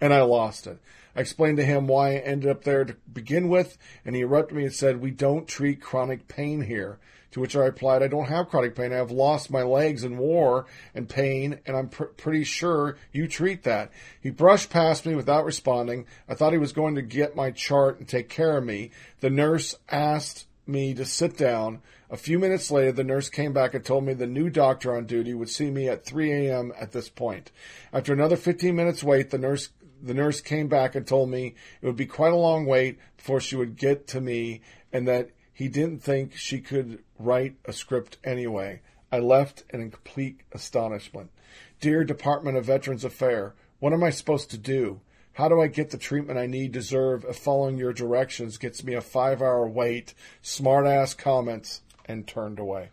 [0.00, 0.78] And I lost it.
[1.16, 4.56] I explained to him why I ended up there to begin with, and he interrupted
[4.56, 7.00] me and said, We don't treat chronic pain here.
[7.32, 8.92] To which I replied, I don't have chronic pain.
[8.92, 13.28] I have lost my legs in war and pain, and I'm pr- pretty sure you
[13.28, 13.90] treat that.
[14.20, 16.06] He brushed past me without responding.
[16.26, 18.92] I thought he was going to get my chart and take care of me.
[19.20, 21.82] The nurse asked me to sit down.
[22.10, 25.04] A few minutes later, the nurse came back and told me the new doctor on
[25.04, 26.72] duty would see me at 3 a.m.
[26.78, 27.50] at this point.
[27.92, 29.68] After another 15 minutes wait, the nurse
[30.00, 33.40] the nurse came back and told me it would be quite a long wait before
[33.40, 34.60] she would get to me
[34.92, 38.80] and that he didn't think she could write a script anyway.
[39.10, 41.32] I left in complete astonishment.
[41.80, 45.00] Dear Department of Veterans Affairs, what am I supposed to do?
[45.32, 48.94] How do I get the treatment I need, deserve, if following your directions gets me
[48.94, 52.90] a five hour wait, smart ass comments, and turned away?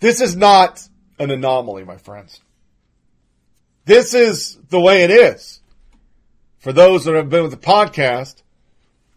[0.00, 2.40] This is not an anomaly, my friends.
[3.84, 5.60] This is the way it is.
[6.56, 8.42] For those that have been with the podcast,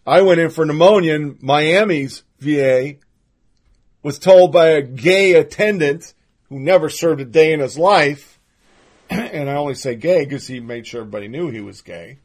[0.06, 2.96] I went in for pneumonia in Miami's VA,
[4.04, 6.14] was told by a gay attendant
[6.50, 8.40] who never served a day in his life,
[9.10, 12.20] and I only say gay because he made sure everybody knew he was gay,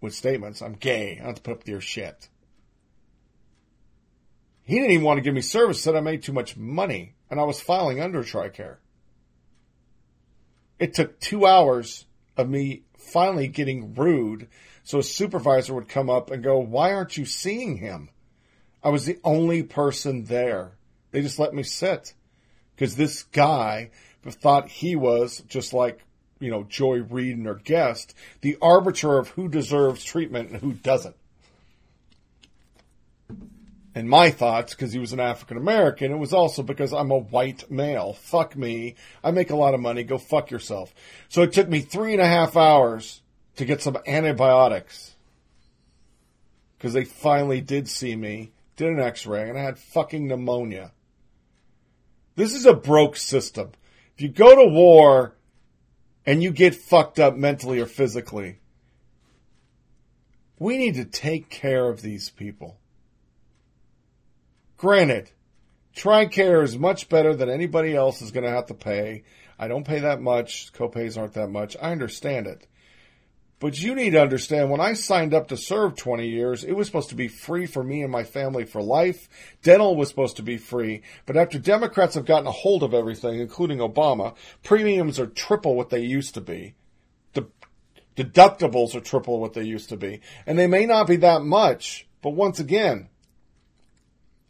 [0.00, 2.28] with statements, I'm gay, I don't have to put up with your shit.
[4.64, 7.38] He didn't even want to give me service, said I made too much money, and
[7.38, 8.78] I was filing under TRICARE.
[10.78, 14.48] It took two hours of me finally getting rude
[14.86, 18.08] so a supervisor would come up and go, Why aren't you seeing him?
[18.84, 20.76] I was the only person there.
[21.10, 22.14] They just let me sit
[22.74, 23.90] because this guy
[24.24, 26.04] thought he was just like,
[26.38, 30.74] you know, Joy Reid and her guest, the arbiter of who deserves treatment and who
[30.74, 31.16] doesn't.
[33.92, 37.18] And my thoughts, because he was an African American, it was also because I'm a
[37.18, 38.12] white male.
[38.12, 38.94] Fuck me.
[39.24, 40.04] I make a lot of money.
[40.04, 40.94] Go fuck yourself.
[41.28, 43.22] So it took me three and a half hours
[43.56, 45.14] to get some antibiotics.
[46.76, 50.92] Because they finally did see me, did an x ray, and I had fucking pneumonia.
[52.36, 53.72] This is a broke system.
[54.14, 55.34] If you go to war
[56.26, 58.58] and you get fucked up mentally or physically,
[60.58, 62.78] we need to take care of these people.
[64.76, 65.30] Granted,
[65.94, 69.24] TRICARE is much better than anybody else is going to have to pay.
[69.58, 70.72] I don't pay that much.
[70.74, 71.76] Copays aren't that much.
[71.80, 72.66] I understand it.
[73.58, 76.86] But you need to understand when I signed up to serve 20 years, it was
[76.86, 79.30] supposed to be free for me and my family for life.
[79.62, 81.02] Dental was supposed to be free.
[81.24, 85.88] But after Democrats have gotten a hold of everything, including Obama, premiums are triple what
[85.88, 86.74] they used to be.
[87.32, 87.46] The
[88.14, 90.20] deductibles are triple what they used to be.
[90.46, 93.08] And they may not be that much, but once again,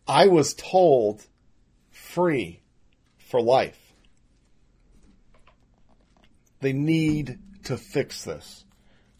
[0.09, 1.26] I was told
[1.91, 2.60] free
[3.18, 3.93] for life.
[6.60, 8.65] They need to fix this.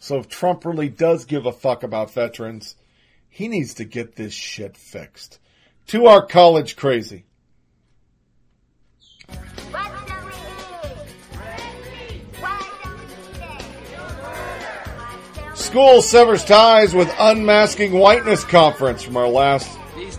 [0.07, 2.77] So if Trump really does give a fuck about veterans,
[3.29, 5.41] he needs to get this shit fixed.
[5.89, 7.25] To our college crazy.
[15.57, 19.77] School severs ties with Unmasking Whiteness Conference from our last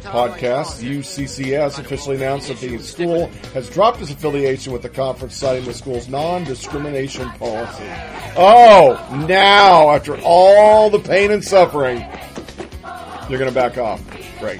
[0.07, 0.83] podcast.
[0.83, 5.73] UCCS officially announced that the school has dropped its affiliation with the conference, citing the
[5.73, 7.83] school's non discrimination policy.
[8.35, 11.99] Oh, now, after all the pain and suffering,
[13.29, 14.01] you're going to back off.
[14.39, 14.59] Great.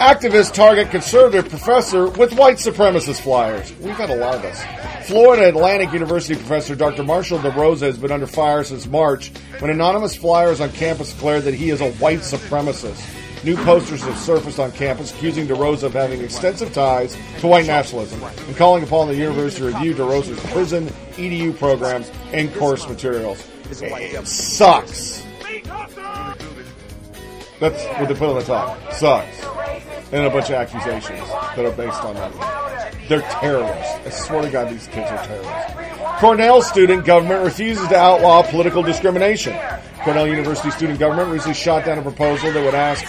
[0.00, 3.70] Activists target conservative professor with white supremacist flyers.
[3.80, 4.62] We've had a lot of this.
[5.06, 7.02] Florida Atlantic University professor Dr.
[7.02, 11.54] Marshall DeRosa has been under fire since March when anonymous flyers on campus declared that
[11.54, 13.19] he is a white supremacist.
[13.42, 18.22] New posters have surfaced on campus accusing DeRosa of having extensive ties to white nationalism
[18.22, 20.86] and calling upon the university to review DeRosa's prison,
[21.16, 23.46] EDU programs, and course materials.
[23.70, 25.24] It sucks.
[27.60, 28.92] That's what they put on the top.
[28.92, 29.44] Sucks.
[30.12, 32.94] And a bunch of accusations that are based on that.
[33.08, 34.06] They're terrorists.
[34.06, 36.20] I swear to God, these kids are terrorists.
[36.20, 39.56] Cornell student government refuses to outlaw political discrimination.
[40.02, 43.04] Cornell University student government recently shot down a proposal that would ask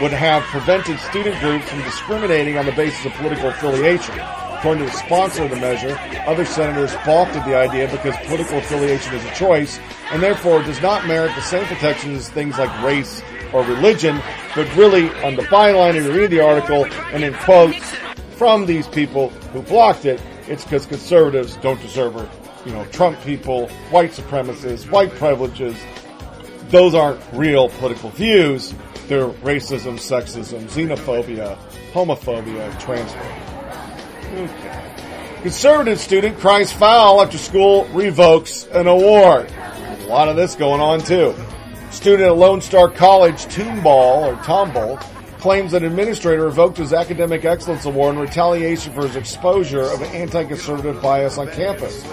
[0.00, 4.18] would have prevented student groups from discriminating on the basis of political affiliation.
[4.18, 8.58] According to the sponsor of the measure, other senators balked at the idea because political
[8.58, 9.78] affiliation is a choice
[10.12, 14.22] and therefore does not merit the same protections as things like race or religion,
[14.54, 17.94] but really on the byline, if you read the article, and in quotes
[18.36, 22.28] from these people who blocked it, it's because conservatives don't deserve it.
[22.64, 25.76] You know, Trump people, white supremacists, white privileges,
[26.70, 28.74] those aren't real political views.
[29.08, 31.58] They're racism, sexism, xenophobia,
[31.92, 33.50] homophobia, transphobia.
[34.32, 35.40] Okay.
[35.42, 39.50] Conservative student cries foul after school revokes an award.
[39.50, 41.34] A lot of this going on too.
[41.90, 45.00] Student at Lone Star College, Tomball or Tomball,
[45.40, 51.00] claims an administrator revoked his academic excellence award in retaliation for his exposure of anti-conservative
[51.02, 52.04] bias on campus.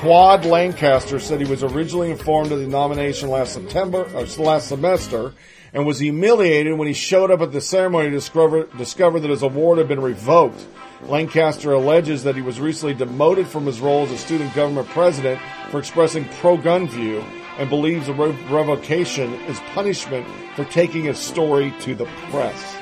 [0.00, 5.34] Quad Lancaster said he was originally informed of the nomination last September, or last semester,
[5.74, 9.42] and was humiliated when he showed up at the ceremony to discover, discover that his
[9.42, 10.66] award had been revoked.
[11.02, 15.38] Lancaster alleges that he was recently demoted from his role as a student government president
[15.70, 17.22] for expressing pro-gun view
[17.58, 22.74] and believes the re- revocation is punishment for taking his story to the press.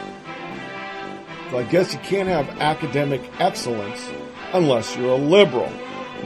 [1.50, 4.08] So I guess you can't have academic excellence
[4.52, 5.72] unless you're a liberal.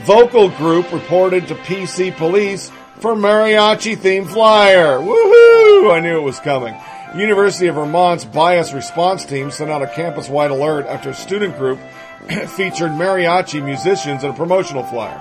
[0.01, 4.99] Vocal group reported to PC police for mariachi themed flyer.
[4.99, 5.93] Woohoo!
[5.93, 6.75] I knew it was coming.
[7.15, 11.57] University of Vermont's bias response team sent out a campus wide alert after a student
[11.59, 11.79] group
[12.49, 15.21] featured mariachi musicians in a promotional flyer.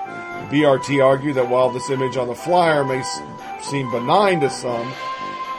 [0.50, 3.02] BRT argued that while this image on the flyer may
[3.62, 4.92] seem benign to some,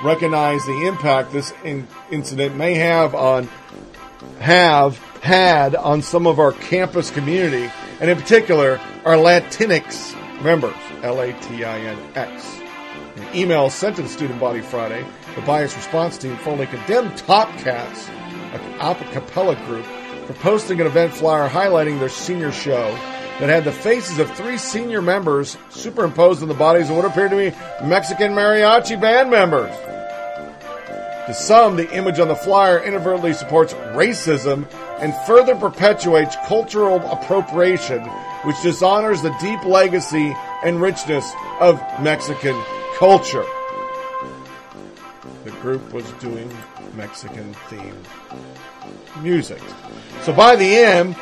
[0.03, 3.47] recognize the impact this in- incident may have on
[4.39, 7.71] have had on some of our campus community,
[8.01, 12.59] and in particular, our Latinx members, L-A-T-I-N-X.
[13.15, 17.47] An email sent to the student body Friday, the bias response team formally condemned Top
[17.59, 18.09] Cats,
[18.53, 19.85] a cappella group,
[20.27, 22.91] for posting an event flyer highlighting their senior show
[23.39, 27.31] that had the faces of three senior members superimposed on the bodies of what appeared
[27.31, 29.73] to be Mexican mariachi band members.
[31.27, 34.67] To some, the image on the flyer inadvertently supports racism
[34.99, 38.01] and further perpetuates cultural appropriation,
[38.43, 40.35] which dishonors the deep legacy
[40.65, 42.61] and richness of Mexican
[42.97, 43.45] culture.
[45.45, 46.51] The group was doing
[46.95, 48.05] Mexican themed
[49.21, 49.61] music.
[50.23, 51.15] So by the end,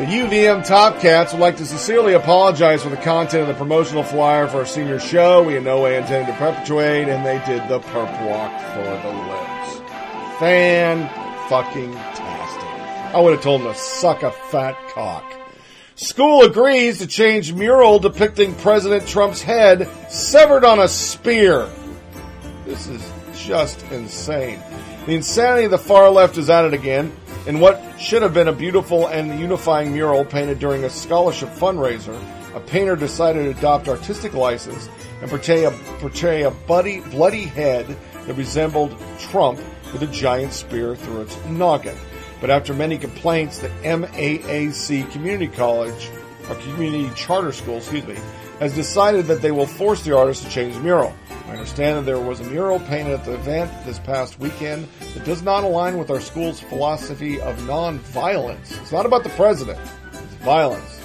[0.00, 4.02] the UVM Top Cats would like to sincerely apologize for the content of the promotional
[4.02, 5.42] flyer for our senior show.
[5.42, 9.12] We in no way intended to perpetuate, and they did the perp walk for the
[9.28, 10.38] lips.
[10.40, 11.06] Fan
[11.50, 13.14] fucking tastic.
[13.14, 15.34] I would have told them to suck a fat cock.
[15.96, 21.68] School agrees to change mural depicting President Trump's head severed on a spear.
[22.64, 24.62] This is just insane.
[25.04, 27.14] The insanity of the far left is at it again
[27.46, 32.18] in what should have been a beautiful and unifying mural painted during a scholarship fundraiser.
[32.54, 34.88] A painter decided to adopt artistic license
[35.20, 37.86] and portray a, portray a bloody, bloody head
[38.26, 39.58] that resembled Trump
[39.92, 41.96] with a giant spear through its noggin.
[42.40, 46.10] But after many complaints, the MAAC Community College,
[46.48, 48.16] or Community Charter School, excuse me,
[48.60, 51.14] has decided that they will force the artist to change the mural.
[51.46, 55.24] I understand that there was a mural painted at the event this past weekend that
[55.24, 58.76] does not align with our school's philosophy of non-violence.
[58.78, 59.80] It's not about the president,
[60.12, 61.00] it's violence.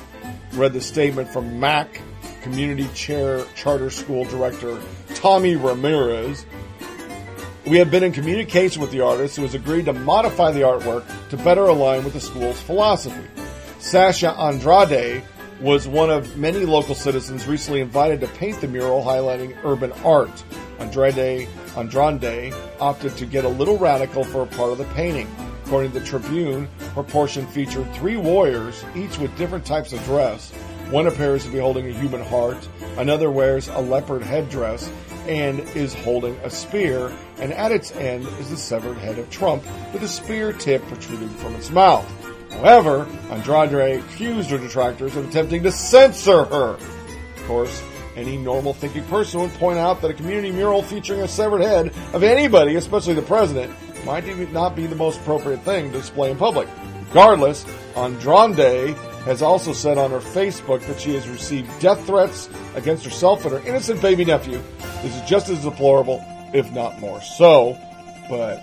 [0.53, 2.01] Read the statement from MAAC
[2.43, 4.80] Community Chair Charter School Director
[5.16, 6.45] Tommy Ramirez.
[7.66, 11.06] We have been in communication with the artist who has agreed to modify the artwork
[11.30, 13.27] to better align with the school's philosophy.
[13.80, 15.24] Sasha Andrade
[15.61, 20.43] was one of many local citizens recently invited to paint the mural highlighting urban art.
[20.80, 25.34] Andrade Andrade opted to get a little radical for a part of the painting.
[25.66, 30.51] According to the Tribune, her portion featured three warriors, each with different types of dress.
[30.92, 32.67] One appears to be holding a human heart,
[32.98, 34.92] another wears a leopard headdress
[35.27, 39.64] and is holding a spear, and at its end is the severed head of Trump
[39.92, 42.06] with a spear tip protruding from its mouth.
[42.61, 46.74] However, Andrade accused her detractors of attempting to censor her.
[46.74, 47.84] Of course,
[48.16, 51.88] any normal thinking person would point out that a community mural featuring a severed head
[52.14, 53.74] of anybody, especially the president,
[54.06, 56.67] might not be the most appropriate thing to display in public.
[57.09, 63.03] Regardless, Andrade has also said on her Facebook that she has received death threats against
[63.03, 64.61] herself and her innocent baby nephew.
[65.01, 67.77] This is just as deplorable, if not more so.
[68.30, 68.61] But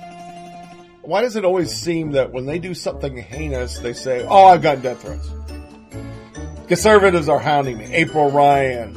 [1.02, 4.62] why does it always seem that when they do something heinous, they say, Oh, I've
[4.62, 5.30] gotten death threats?
[6.68, 7.84] Conservatives are hounding me.
[7.86, 8.94] April Ryan,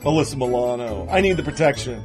[0.00, 1.06] Alyssa Milano.
[1.10, 2.02] I need the protection.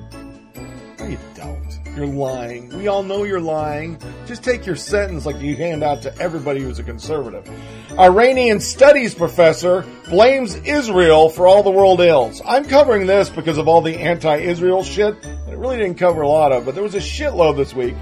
[0.99, 1.79] No, you don't.
[1.95, 2.69] You're lying.
[2.77, 3.97] We all know you're lying.
[4.25, 7.49] Just take your sentence like you hand out to everybody who's a conservative.
[7.97, 12.41] Iranian studies professor blames Israel for all the world ills.
[12.45, 15.21] I'm covering this because of all the anti-Israel shit.
[15.21, 17.95] that It really didn't cover a lot of, but there was a shitload this week.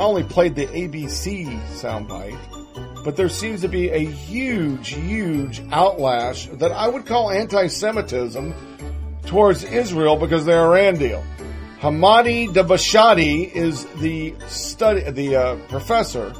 [0.00, 6.58] I only played the ABC soundbite, but there seems to be a huge, huge outlash
[6.58, 8.54] that I would call anti-Semitism
[9.26, 11.22] towards Israel because of the Iran deal.
[11.80, 16.32] Hamadi Dabashadi is the study, the uh, professor.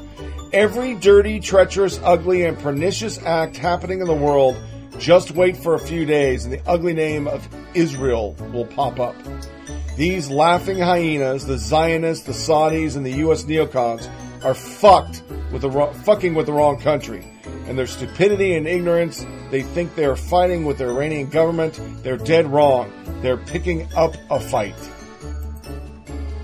[0.51, 4.57] Every dirty, treacherous, ugly, and pernicious act happening in the world,
[4.97, 9.15] just wait for a few days and the ugly name of Israel will pop up.
[10.01, 13.43] These laughing hyenas, the Zionists, the Saudis, and the U.S.
[13.43, 14.09] neocons
[14.43, 15.21] are fucked
[15.51, 17.23] with the wrong, fucking with the wrong country.
[17.67, 21.79] And their stupidity and ignorance, they think they're fighting with the Iranian government.
[22.01, 22.91] They're dead wrong.
[23.21, 24.73] They're picking up a fight.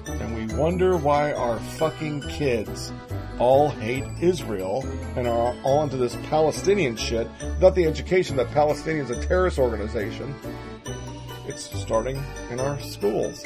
[0.06, 2.94] And we wonder why our fucking kids
[3.40, 9.10] all hate Israel and are all into this Palestinian shit without the education that Palestinians
[9.10, 10.36] a terrorist organization.
[11.48, 13.45] It's starting in our schools.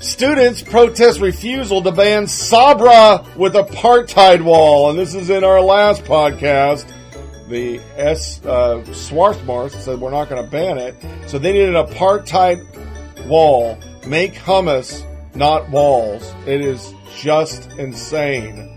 [0.00, 4.90] Students protest refusal to ban Sabra with apartheid wall.
[4.90, 6.86] And this is in our last podcast.
[7.48, 10.94] The S, uh, Swarthmore said we're not going to ban it.
[11.26, 13.78] So they need an apartheid wall.
[14.06, 16.34] Make hummus, not walls.
[16.46, 18.76] It is just insane.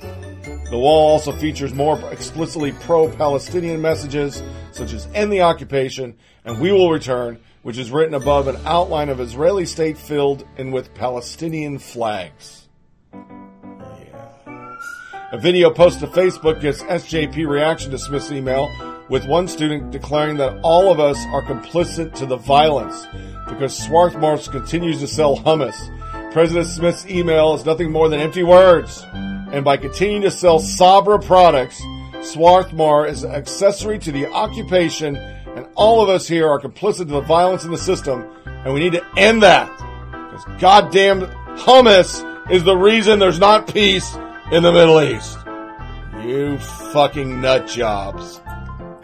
[0.69, 6.71] The wall also features more explicitly pro-Palestinian messages, such as end the occupation and we
[6.71, 11.79] will return, which is written above an outline of Israeli state filled in with Palestinian
[11.79, 12.67] flags.
[15.31, 18.69] A video posted to Facebook gets SJP reaction to Smith's email,
[19.09, 23.07] with one student declaring that all of us are complicit to the violence
[23.49, 25.73] because Swarthmore continues to sell hummus.
[26.33, 29.03] President Smith's email is nothing more than empty words.
[29.11, 31.81] And by continuing to sell Sabra products,
[32.21, 35.15] Swarthmore is accessory to the occupation,
[35.55, 38.79] and all of us here are complicit to the violence in the system, and we
[38.79, 39.69] need to end that.
[40.29, 41.21] Because goddamn
[41.57, 44.15] hummus is the reason there's not peace
[44.51, 45.37] in the Middle East.
[46.23, 46.57] You
[46.91, 48.41] fucking nut jobs.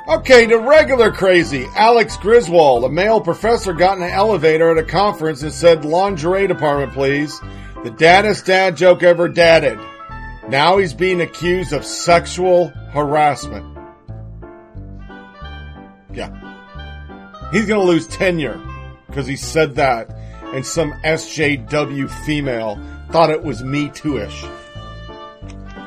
[0.07, 1.67] Okay, to regular crazy.
[1.75, 6.47] Alex Griswold, a male professor, got in an elevator at a conference and said, lingerie
[6.47, 7.39] department, please.
[7.83, 9.80] The daddest dad joke ever dadded.
[10.49, 13.77] Now he's being accused of sexual harassment.
[16.13, 16.41] Yeah.
[17.51, 18.59] He's gonna lose tenure
[19.07, 20.09] because he said that
[20.53, 22.80] and some SJW female
[23.11, 24.45] thought it was me too-ish.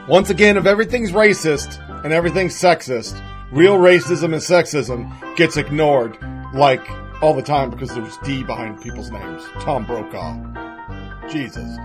[0.09, 3.21] Once again, if everything's racist and everything's sexist,
[3.53, 6.19] real racism and sexism gets ignored
[6.53, 6.87] like
[7.23, 9.43] all the time because there's D behind people's names.
[9.61, 11.31] Tom Brokaw.
[11.31, 11.79] Jesus.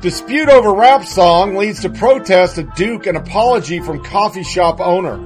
[0.00, 5.18] Dispute over rap song leads to protest at Duke and apology from coffee shop owner.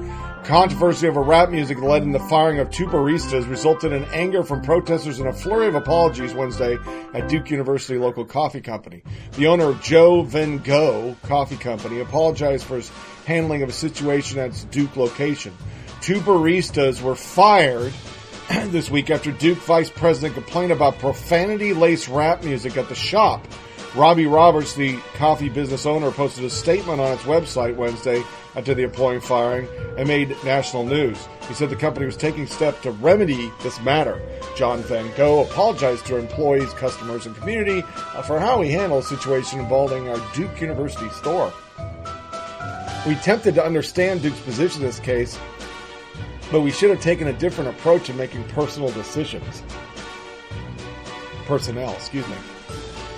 [0.45, 4.61] Controversy over rap music led in the firing of two baristas resulted in anger from
[4.61, 6.77] protesters and a flurry of apologies Wednesday
[7.15, 9.01] at Duke University local coffee company.
[9.37, 12.91] The owner of Joe Van Gogh Coffee Company apologized for his
[13.25, 15.51] handling of a situation at its Duke location.
[16.01, 17.91] Two baristas were fired
[18.65, 23.47] this week after Duke Vice President complained about profanity-laced rap music at the shop.
[23.95, 28.21] Robbie Roberts, the coffee business owner, posted a statement on its website Wednesday
[28.55, 29.67] after the employee firing
[29.97, 31.27] and made national news.
[31.47, 34.21] He said the company was taking steps to remedy this matter.
[34.55, 39.07] John Van Gogh apologized to employees, customers, and community uh, for how he handled a
[39.07, 41.53] situation involving our Duke University store.
[43.05, 45.37] We attempted to understand Duke's position in this case,
[46.51, 49.63] but we should have taken a different approach in making personal decisions.
[51.45, 52.35] Personnel, excuse me.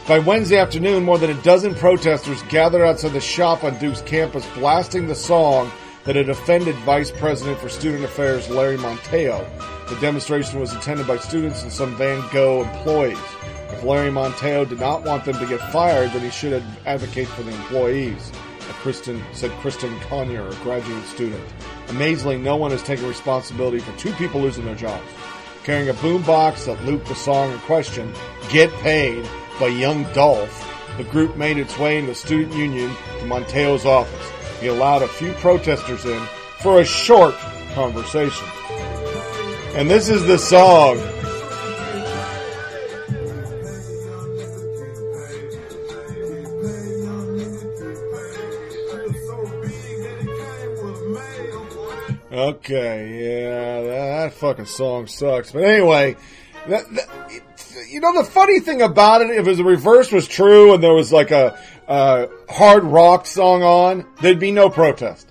[0.08, 4.48] By Wednesday afternoon, more than a dozen protesters gathered outside the shop on Duke's campus,
[4.56, 5.70] blasting the song
[6.06, 9.46] that had offended Vice President for Student Affairs Larry Moneta.
[9.90, 13.18] The demonstration was attended by students and some Van Gogh employees.
[13.70, 17.44] If Larry Moneta did not want them to get fired, then he should advocate for
[17.44, 18.32] the employees,
[18.80, 21.44] Kristen, said Kristen Conyer, a graduate student.
[21.90, 25.10] Amazingly, no one has taken responsibility for two people losing their jobs.
[25.66, 28.14] Carrying a boombox that looped the song in question,
[28.50, 29.28] Get Paid,
[29.60, 30.64] by Young Dolph,
[30.98, 34.60] the group made its way in the student union to Moneta's office.
[34.60, 36.20] He allowed a few protesters in
[36.60, 37.36] for a short
[37.74, 38.48] conversation.
[39.76, 40.98] And this is the song.
[52.32, 55.52] Okay, yeah, that fucking song sucks.
[55.52, 56.16] But anyway,
[56.68, 57.42] that, that,
[57.98, 60.84] you know, the funny thing about it, if it was the reverse was true and
[60.84, 65.28] there was like a, a hard rock song on, there'd be no protest.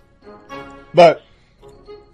[0.92, 1.22] But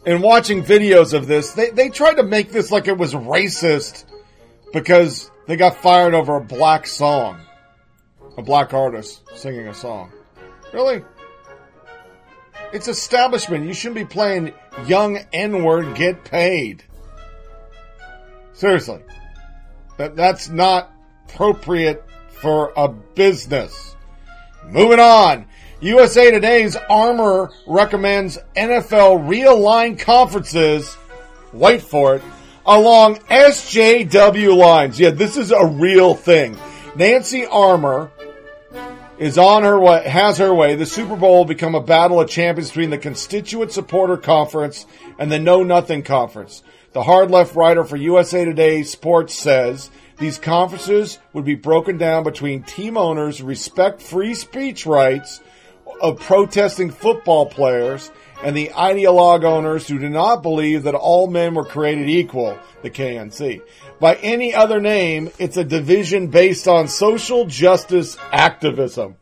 [0.05, 4.05] in watching videos of this, they, they tried to make this like it was racist
[4.75, 7.41] because they got fired over a black song.
[8.37, 10.13] A black artist singing a song.
[10.75, 11.03] Really?
[12.75, 13.67] It's establishment.
[13.67, 14.53] You shouldn't be playing
[14.87, 16.85] young N word get paid.
[18.53, 19.01] Seriously.
[20.03, 20.91] That, that's not
[21.29, 22.05] appropriate
[22.41, 23.95] for a business.
[24.67, 25.47] Moving on.
[25.81, 30.97] USA Today's Armour recommends NFL realign conferences,
[31.53, 32.23] wait for it,
[32.67, 34.99] along SJW lines.
[34.99, 36.59] Yeah, this is a real thing.
[36.97, 38.11] Nancy Armour
[39.19, 40.75] is on her way, has her way.
[40.75, 44.85] The Super Bowl will become a battle of champions between the Constituent Supporter Conference
[45.21, 46.65] and the Know Nothing Conference.
[46.93, 52.23] The hard left writer for USA Today Sports says these conferences would be broken down
[52.23, 55.41] between team owners who respect free speech rights
[56.03, 58.11] of protesting football players
[58.45, 62.91] and the ideologue owners who do not believe that all men were created equal, the
[62.91, 63.63] KNC.
[63.99, 69.17] By any other name, it's a division based on social justice activism.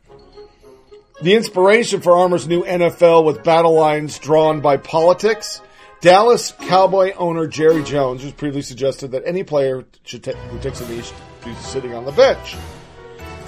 [1.21, 5.61] The inspiration for Armour's new NFL with battle lines drawn by politics.
[6.01, 10.89] Dallas Cowboy owner Jerry Jones has previously suggested that any player ta- who takes a
[10.89, 11.15] knee should
[11.45, 12.57] be sitting on the bench.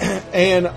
[0.32, 0.68] and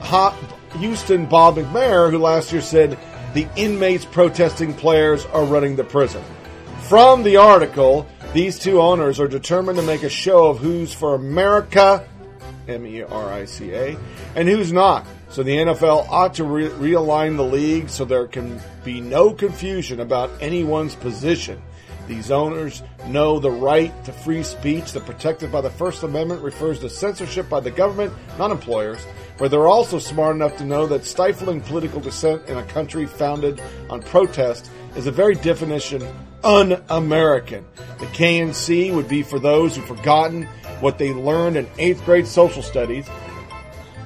[0.79, 2.97] Houston Bob McMahon, who last year said
[3.35, 6.23] the inmates protesting players are running the prison.
[6.89, 11.13] From the article, these two owners are determined to make a show of who's for
[11.13, 12.07] America,
[12.67, 13.95] M E R I C A,
[14.35, 15.05] and who's not.
[15.29, 19.99] So the NFL ought to re- realign the league so there can be no confusion
[19.99, 21.61] about anyone's position.
[22.07, 26.79] These owners know the right to free speech that protected by the First Amendment refers
[26.79, 29.05] to censorship by the government, not employers,
[29.37, 33.61] but they're also smart enough to know that stifling political dissent in a country founded
[33.89, 36.01] on protest is a very definition
[36.43, 37.65] un-American.
[37.99, 40.43] The KNC would be for those who've forgotten
[40.79, 43.07] what they learned in eighth grade social studies.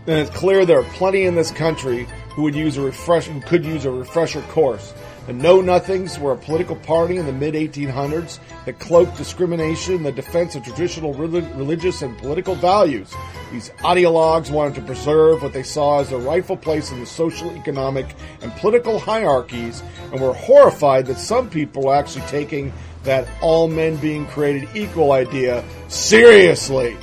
[0.07, 3.39] And it's clear there are plenty in this country who would use a refresh, who
[3.41, 4.93] could use a refresher course.
[5.31, 10.03] The Know Nothings were a political party in the mid 1800s that cloaked discrimination in
[10.03, 13.13] the defense of traditional religious and political values.
[13.49, 17.49] These ideologues wanted to preserve what they saw as their rightful place in the social,
[17.51, 23.69] economic, and political hierarchies and were horrified that some people were actually taking that all
[23.69, 26.97] men being created equal idea seriously.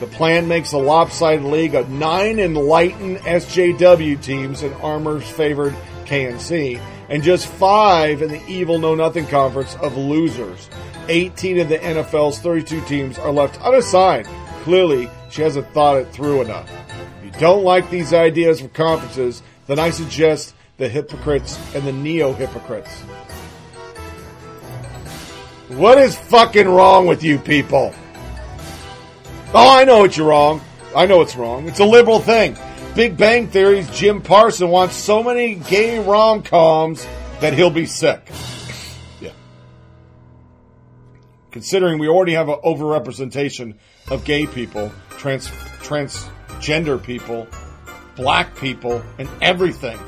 [0.00, 6.78] The plan makes a lopsided league of nine enlightened SJW teams and Armour's favored KNC
[7.08, 10.68] and just five in the evil know nothing conference of losers.
[11.08, 14.28] 18 of the NFL's 32 teams are left unassigned.
[14.62, 16.70] Clearly, she hasn't thought it through enough.
[17.18, 21.92] If you don't like these ideas for conferences, then I suggest the hypocrites and the
[21.92, 23.02] neo hypocrites.
[25.68, 27.94] What is fucking wrong with you people?
[29.54, 30.60] Oh, I know what you're wrong.
[30.94, 31.66] I know what's wrong.
[31.68, 32.56] It's a liberal thing.
[32.94, 37.06] Big Bang Theory's Jim Parson wants so many gay rom coms
[37.40, 38.30] that he'll be sick.
[39.18, 39.30] yeah.
[41.50, 43.76] Considering we already have an overrepresentation
[44.10, 45.48] of gay people, trans
[45.80, 47.46] transgender people,
[48.14, 49.98] black people and everything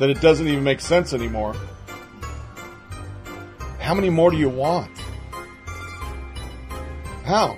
[0.00, 1.54] that it doesn't even make sense anymore.
[3.78, 4.90] How many more do you want?
[7.24, 7.56] How?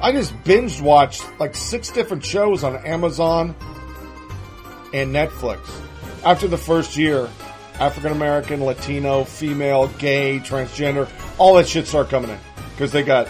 [0.00, 3.54] I just binge watched like six different shows on Amazon
[4.92, 5.60] and Netflix.
[6.24, 7.28] After the first year,
[7.80, 11.08] African American, Latino, female, gay, transgender,
[11.38, 12.38] all that shit started coming in
[12.70, 13.28] because they got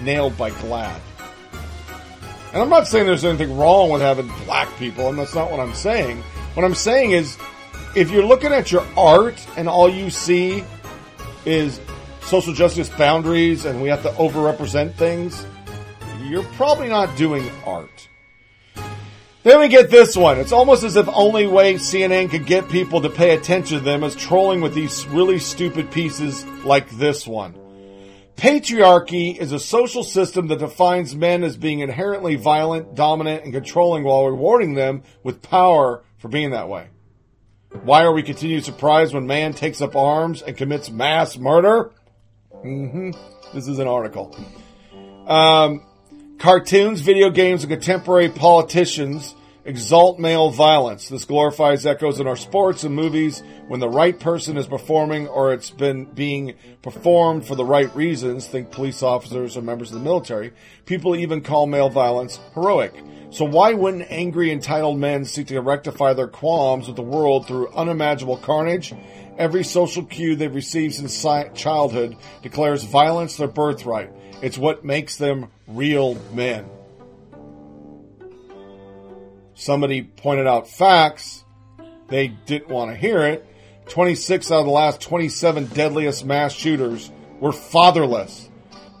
[0.00, 1.00] nailed by GLAAD.
[2.52, 5.60] And I'm not saying there's anything wrong with having black people, and that's not what
[5.60, 6.22] I'm saying.
[6.54, 7.36] What I'm saying is,
[7.96, 10.64] if you're looking at your art and all you see
[11.44, 11.80] is
[12.22, 15.46] social justice boundaries and we have to overrepresent things,
[16.24, 18.08] you're probably not doing art.
[19.42, 20.38] Then we get this one.
[20.38, 24.02] It's almost as if only way CNN could get people to pay attention to them
[24.02, 27.54] is trolling with these really stupid pieces like this one.
[28.36, 34.02] Patriarchy is a social system that defines men as being inherently violent, dominant, and controlling
[34.02, 36.88] while rewarding them with power for being that way.
[37.82, 41.92] Why are we continually surprised when man takes up arms and commits mass murder?
[42.62, 43.10] hmm
[43.52, 44.34] This is an article.
[45.26, 45.82] Um,
[46.38, 51.08] cartoons, video games, and contemporary politicians exalt male violence.
[51.08, 55.54] This glorifies echoes in our sports and movies when the right person is performing or
[55.54, 58.46] it's been being performed for the right reasons.
[58.46, 60.52] Think police officers or members of the military.
[60.84, 62.94] People even call male violence heroic.
[63.30, 67.72] So why wouldn't angry, entitled men seek to rectify their qualms with the world through
[67.72, 68.94] unimaginable carnage?
[69.38, 71.20] Every social cue they've received since
[71.54, 74.12] childhood declares violence their birthright.
[74.42, 76.68] It's what makes them real men.
[79.54, 81.44] Somebody pointed out facts.
[82.08, 83.46] They didn't want to hear it.
[83.88, 88.48] 26 out of the last 27 deadliest mass shooters were fatherless.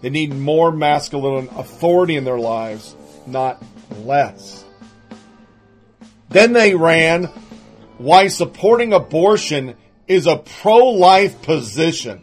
[0.02, 2.94] They need more masculine authority in their lives,
[3.26, 3.62] not
[4.00, 4.64] less.
[6.28, 7.24] Then they ran
[7.98, 12.20] why supporting abortion is a pro life position.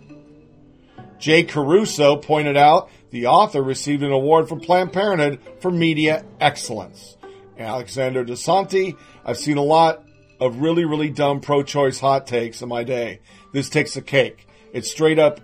[1.17, 7.17] Jay Caruso pointed out the author received an award from Planned Parenthood for media excellence.
[7.57, 10.03] Alexandra DeSanctis, I've seen a lot
[10.39, 13.19] of really, really dumb pro choice hot takes in my day.
[13.53, 14.47] This takes the cake.
[14.73, 15.39] It's straight up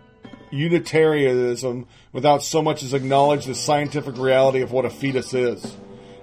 [0.50, 5.78] Unitarianism without so much as acknowledge the scientific reality of what a fetus is.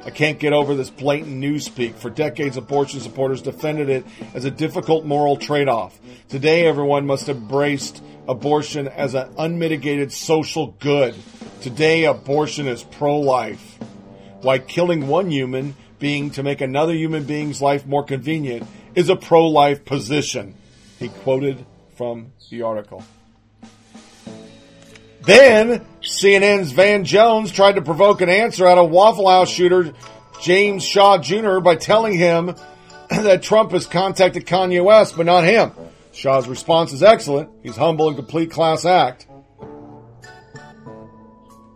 [0.05, 1.94] I can't get over this blatant newspeak.
[1.94, 5.99] For decades, abortion supporters defended it as a difficult moral trade off.
[6.28, 7.92] Today, everyone must embrace
[8.28, 11.15] abortion as an unmitigated social good.
[11.62, 13.78] Today, abortion is pro life.
[14.42, 19.16] Why killing one human being to make another human being's life more convenient is a
[19.16, 20.55] pro life position.
[20.99, 21.65] He quoted
[21.97, 23.02] from the article.
[25.27, 29.94] Then CNN's Van Jones tried to provoke an answer out of Waffle House shooter
[30.43, 31.61] James Shaw Jr.
[31.61, 32.55] by telling him
[33.11, 35.73] that Trump has contacted Kanye West, but not him.
[36.12, 37.51] Shaw's response is excellent.
[37.62, 39.27] He's humble and complete class act.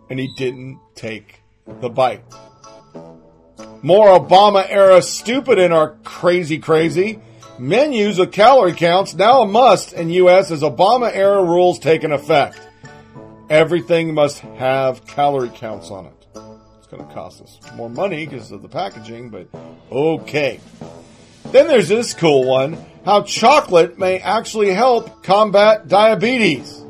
[0.09, 1.41] And he didn't take
[1.81, 2.23] the bite.
[3.81, 7.19] More Obama era stupid in our crazy crazy.
[7.57, 10.51] Menus with calorie counts now a must in U.S.
[10.51, 12.59] as Obama era rules take an effect.
[13.49, 16.27] Everything must have calorie counts on it.
[16.77, 19.47] It's going to cost us more money because of the packaging, but
[19.91, 20.59] okay.
[21.45, 26.83] Then there's this cool one how chocolate may actually help combat diabetes.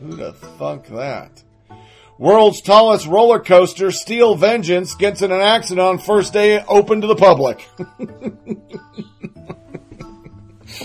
[0.00, 1.42] Who'd have thunk that?
[2.18, 7.06] World's tallest roller coaster, Steel Vengeance, gets in an accident on first day open to
[7.06, 7.68] the public.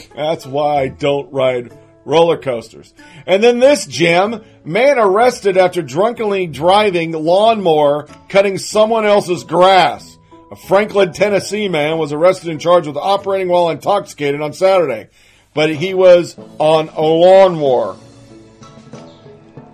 [0.16, 1.72] That's why I don't ride
[2.12, 2.94] roller coasters.
[3.26, 10.18] And then this gem, man arrested after drunkenly driving lawnmower cutting someone else's grass.
[10.52, 15.08] A Franklin, Tennessee man was arrested and charged with operating while intoxicated on Saturday,
[15.54, 17.96] but he was on a lawnmower.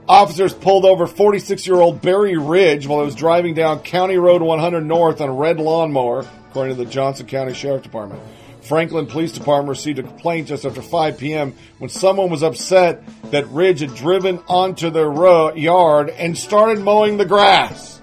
[0.07, 4.43] Officers pulled over 46 year old Barry Ridge while he was driving down County Road
[4.43, 8.21] 100 North on a red lawnmower, according to the Johnson County Sheriff Department.
[8.67, 11.55] Franklin Police Department received a complaint just after 5 p.m.
[11.77, 15.11] when someone was upset that Ridge had driven onto their
[15.57, 18.01] yard and started mowing the grass.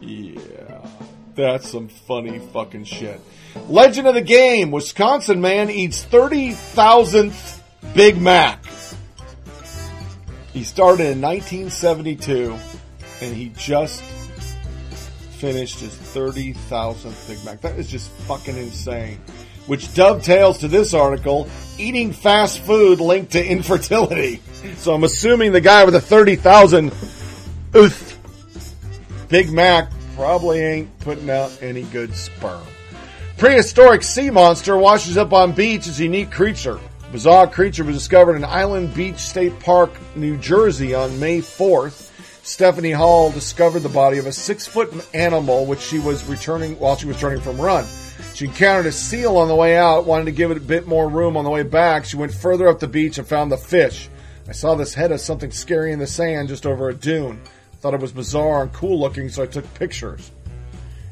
[0.00, 0.86] Yeah,
[1.34, 3.20] that's some funny fucking shit.
[3.68, 7.60] Legend of the game: Wisconsin man eats 30,000th
[7.94, 8.64] Big Mac.
[10.52, 12.56] He started in 1972,
[13.20, 14.02] and he just
[15.38, 17.60] finished his 30,000th Big Mac.
[17.60, 19.20] That is just fucking insane.
[19.66, 24.40] Which dovetails to this article, eating fast food linked to infertility.
[24.76, 26.92] So I'm assuming the guy with the 30,000
[29.28, 32.66] Big Mac probably ain't putting out any good sperm.
[33.36, 36.80] Prehistoric sea monster washes up on beach as a unique creature.
[37.12, 42.07] Bizarre creature was discovered in Island Beach State Park, New Jersey on May 4th.
[42.48, 46.96] Stephanie Hall discovered the body of a six foot animal which she was returning while
[46.96, 47.84] she was returning from run.
[48.32, 51.10] She encountered a seal on the way out, wanted to give it a bit more
[51.10, 52.06] room on the way back.
[52.06, 54.08] She went further up the beach and found the fish.
[54.48, 57.38] I saw this head of something scary in the sand just over a dune.
[57.80, 60.30] Thought it was bizarre and cool looking, so I took pictures.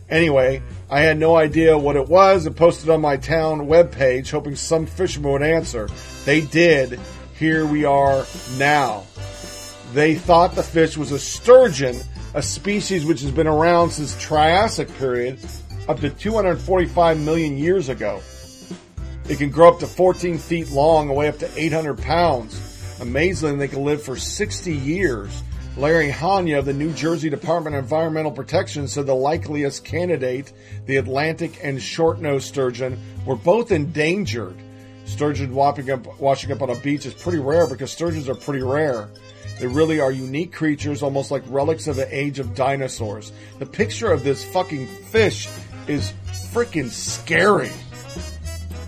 [0.09, 4.57] Anyway, I had no idea what it was and posted on my town webpage, hoping
[4.57, 5.91] some fisherman would answer.
[6.25, 6.99] They did.
[7.39, 8.25] Here we are
[8.57, 9.05] now.
[9.97, 11.99] They thought the fish was a sturgeon,
[12.35, 15.39] a species which has been around since Triassic period,
[15.89, 18.21] up to 245 million years ago.
[19.27, 22.61] It can grow up to 14 feet long and weigh up to 800 pounds.
[23.01, 25.43] Amazingly, they can live for 60 years.
[25.79, 30.53] Larry Hajna of the New Jersey Department of Environmental Protection said the likeliest candidate,
[30.85, 34.59] the Atlantic and short-nosed sturgeon, were both endangered.
[35.07, 39.09] Sturgeon up, washing up on a beach is pretty rare because sturgeons are pretty rare.
[39.59, 43.33] They really are unique creatures, almost like relics of the age of dinosaurs.
[43.59, 45.49] The picture of this fucking fish
[45.87, 46.13] is
[46.53, 47.73] freaking scary.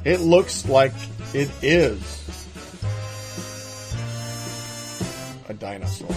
[0.05, 0.93] It looks like
[1.33, 2.01] it is
[5.49, 6.15] a dinosaur.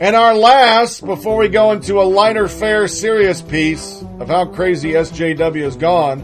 [0.00, 4.92] And our last, before we go into a lighter, fair, serious piece of how crazy
[4.92, 6.22] SJW has gone,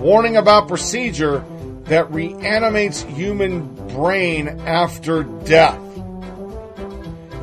[0.00, 1.44] warning about procedure
[1.84, 5.80] that reanimates human brain after death.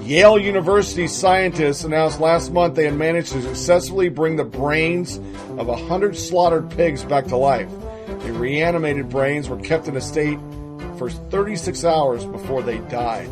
[0.05, 5.17] Yale University scientists announced last month they had managed to successfully bring the brains
[5.57, 7.67] of 100 slaughtered pigs back to life.
[8.05, 10.37] The reanimated brains were kept in a state
[10.99, 13.29] for 36 hours before they died.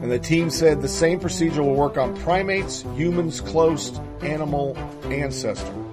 [0.00, 5.87] And the team said the same procedure will work on primates, humans, close animal ancestor.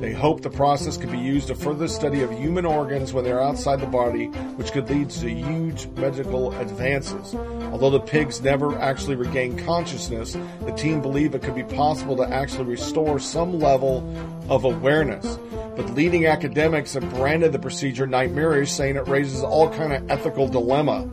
[0.00, 3.42] They hope the process could be used to further study of human organs when they're
[3.42, 4.26] outside the body,
[4.56, 7.34] which could lead to huge medical advances.
[7.72, 12.28] Although the pigs never actually regained consciousness, the team believe it could be possible to
[12.28, 14.04] actually restore some level
[14.50, 15.38] of awareness.
[15.76, 20.46] But leading academics have branded the procedure nightmarish, saying it raises all kind of ethical
[20.46, 21.06] dilemma.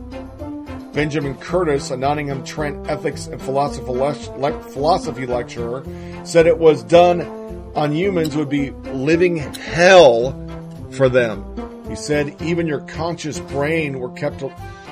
[0.92, 5.84] Benjamin Curtis, a Nottingham Trent ethics and philosophy, le- philosophy lecturer,
[6.24, 7.22] said it was done
[7.74, 10.32] on humans would be living hell
[10.92, 11.44] for them.
[11.88, 14.42] He said even your conscious brain were kept,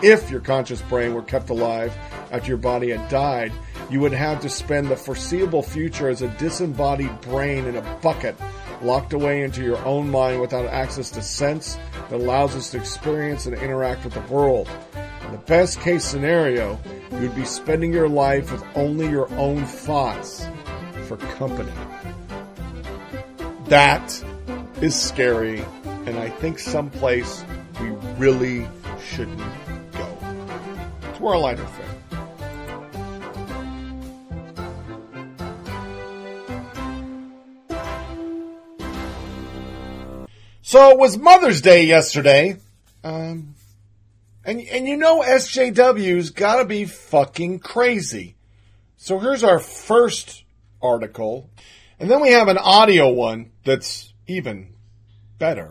[0.02, 1.97] if your conscious brain were kept alive
[2.31, 3.52] after your body had died,
[3.89, 8.36] you would have to spend the foreseeable future as a disembodied brain in a bucket,
[8.83, 11.78] locked away into your own mind without access to sense
[12.09, 14.69] that allows us to experience and interact with the world.
[15.25, 16.81] In the best case scenario,
[17.12, 20.47] you would be spending your life with only your own thoughts
[21.07, 21.73] for company.
[23.73, 24.23] That
[24.83, 25.65] is scary,
[26.05, 27.42] and I think someplace
[27.81, 28.68] we really
[29.02, 29.39] shouldn't
[29.92, 30.18] go.
[31.15, 31.86] To our lighter thing.
[40.60, 42.59] So it was Mother's Day yesterday.
[43.02, 43.55] Um,
[44.44, 48.36] and, and you know SJW's gotta be fucking crazy.
[48.99, 50.44] So here's our first
[50.83, 51.49] article.
[52.02, 54.74] And then we have an audio one that's even
[55.39, 55.70] better.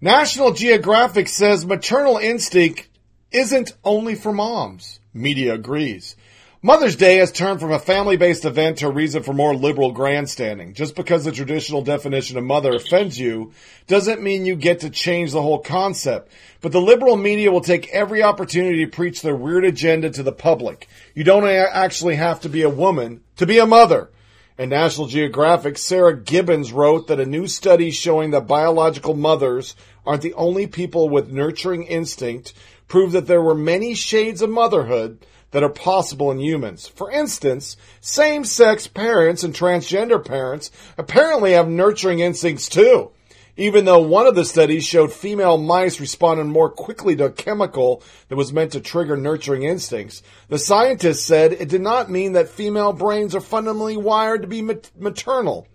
[0.00, 2.88] National Geographic says maternal instinct
[3.32, 5.00] isn't only for moms.
[5.12, 6.14] Media agrees.
[6.62, 9.90] Mother's Day has turned from a family based event to a reason for more liberal
[9.90, 10.72] grandstanding.
[10.72, 13.54] Just because the traditional definition of mother offends you
[13.88, 16.30] doesn't mean you get to change the whole concept.
[16.60, 20.30] But the liberal media will take every opportunity to preach their weird agenda to the
[20.30, 20.86] public.
[21.12, 24.08] You don't actually have to be a woman to be a mother.
[24.58, 29.74] In National Geographic, Sarah Gibbens wrote that a new study showing that biological mothers
[30.04, 32.52] aren't the only people with nurturing instinct
[32.86, 36.86] proved that there were many shades of motherhood that are possible in humans.
[36.86, 43.10] For instance, same-sex parents and transgender parents apparently have nurturing instincts too.
[43.62, 48.02] Even though one of the studies showed female mice responded more quickly to a chemical
[48.26, 52.48] that was meant to trigger nurturing instincts, the scientists said it did not mean that
[52.48, 55.68] female brains are fundamentally wired to be maternal.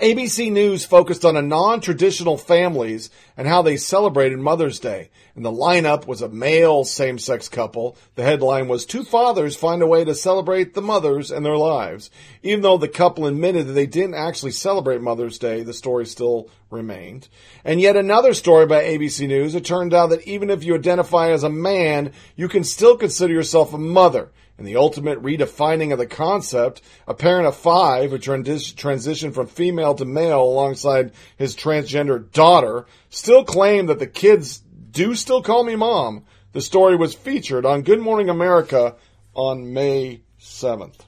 [0.00, 5.10] ABC News focused on a non-traditional families and how they celebrated Mother's Day.
[5.34, 7.96] And the lineup was a male same-sex couple.
[8.16, 12.10] The headline was two fathers find a way to celebrate the mothers and their lives.
[12.42, 16.48] Even though the couple admitted that they didn't actually celebrate Mother's Day, the story still
[16.70, 17.28] remained.
[17.64, 21.30] And yet another story by ABC News, it turned out that even if you identify
[21.30, 24.30] as a man, you can still consider yourself a mother.
[24.60, 29.46] and the ultimate redefining of the concept, a parent of five who transi- transitioned from
[29.46, 35.64] female to male alongside his transgender daughter, still claimed that the kids do still call
[35.64, 36.24] me mom.
[36.52, 38.96] The story was featured on Good Morning America
[39.34, 40.98] on May 7th.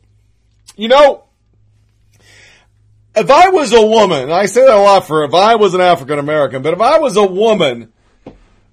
[0.76, 1.24] You know,
[3.14, 5.80] if I was a woman, I say that a lot for if I was an
[5.80, 7.92] African American, but if I was a woman,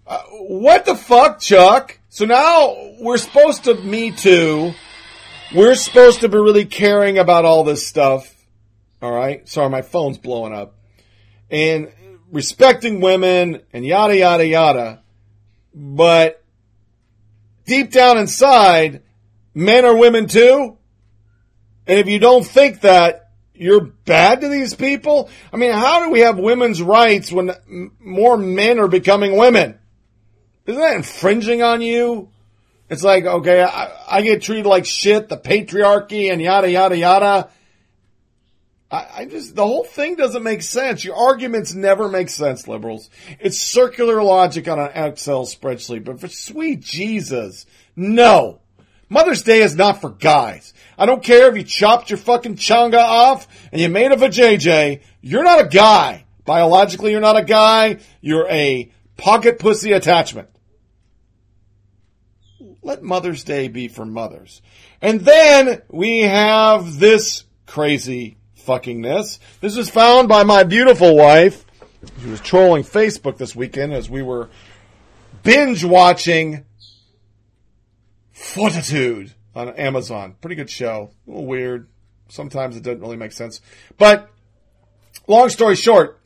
[0.08, 2.00] uh, what the fuck, Chuck?
[2.10, 4.74] So now we're supposed to, me too,
[5.54, 8.36] we're supposed to be really caring about all this stuff.
[9.02, 9.48] All right.
[9.48, 10.76] Sorry, my phone's blowing up.
[11.50, 11.92] And
[12.32, 15.04] respecting women and yada, yada, yada.
[15.74, 16.44] But
[17.66, 19.04] deep down inside,
[19.54, 20.78] men are women too.
[21.88, 25.30] And if you don't think that, you're bad to these people?
[25.52, 27.52] I mean, how do we have women's rights when
[28.00, 29.78] more men are becoming women?
[30.66, 32.30] Isn't that infringing on you?
[32.90, 37.50] It's like, okay, I, I get treated like shit, the patriarchy and yada, yada, yada.
[38.92, 41.04] I, I just, the whole thing doesn't make sense.
[41.04, 43.10] Your arguments never make sense, liberals.
[43.40, 48.62] It's circular logic on an Excel spreadsheet, but for sweet Jesus, no.
[49.10, 50.74] Mother's Day is not for guys.
[50.98, 55.02] I don't care if you chopped your fucking changa off and you made a vajayjay.
[55.22, 56.26] You're not a guy.
[56.46, 58.00] Biologically, you're not a guy.
[58.22, 60.50] You're a pocket pussy attachment.
[62.82, 64.62] Let Mother's Day be for mothers.
[65.02, 68.39] And then we have this crazy
[68.70, 69.40] fuckingness.
[69.62, 71.66] This was found by my beautiful wife.
[72.22, 74.50] She was trolling Facebook this weekend as we were
[75.42, 76.66] binge watching
[78.32, 80.36] Fortitude on Amazon.
[80.40, 81.10] Pretty good show.
[81.28, 81.90] A little weird.
[82.28, 83.60] Sometimes it doesn't really make sense.
[83.98, 84.30] But
[85.28, 86.22] long story short,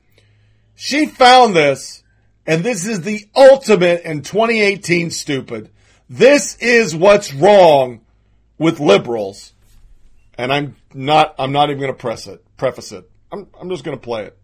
[0.75, 2.03] she found this,
[2.45, 5.69] and this is the ultimate in 2018 stupid.
[6.09, 8.01] This is what's wrong
[8.57, 9.53] with liberals.
[10.37, 13.09] And I'm not I'm not even gonna press it preface it.
[13.31, 14.37] I'm I'm just gonna play it.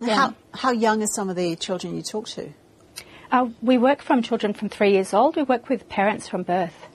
[0.00, 2.50] How, how young are some of the children you talk to?
[3.32, 5.34] Uh, we work from children from three years old.
[5.34, 6.86] We work with parents from birth.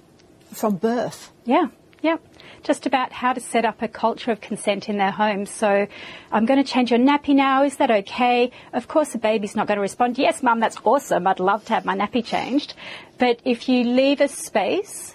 [0.53, 1.32] From birth?
[1.44, 1.66] Yeah,
[2.02, 2.18] yeah.
[2.64, 5.50] Just about how to set up a culture of consent in their homes.
[5.50, 5.86] So,
[6.32, 7.64] I'm going to change your nappy now.
[7.64, 8.52] Is that okay?
[8.72, 10.18] Of course, the baby's not going to respond.
[10.18, 11.28] Yes, mum, that's awesome.
[11.28, 12.74] I'd love to have my nappy changed.
[13.18, 15.12] But if you leave a space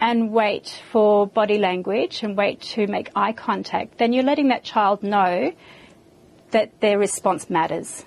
[0.00, 4.64] and wait for body language and wait to make eye contact, then you're letting that
[4.64, 5.52] child know
[6.50, 8.04] that their response matters.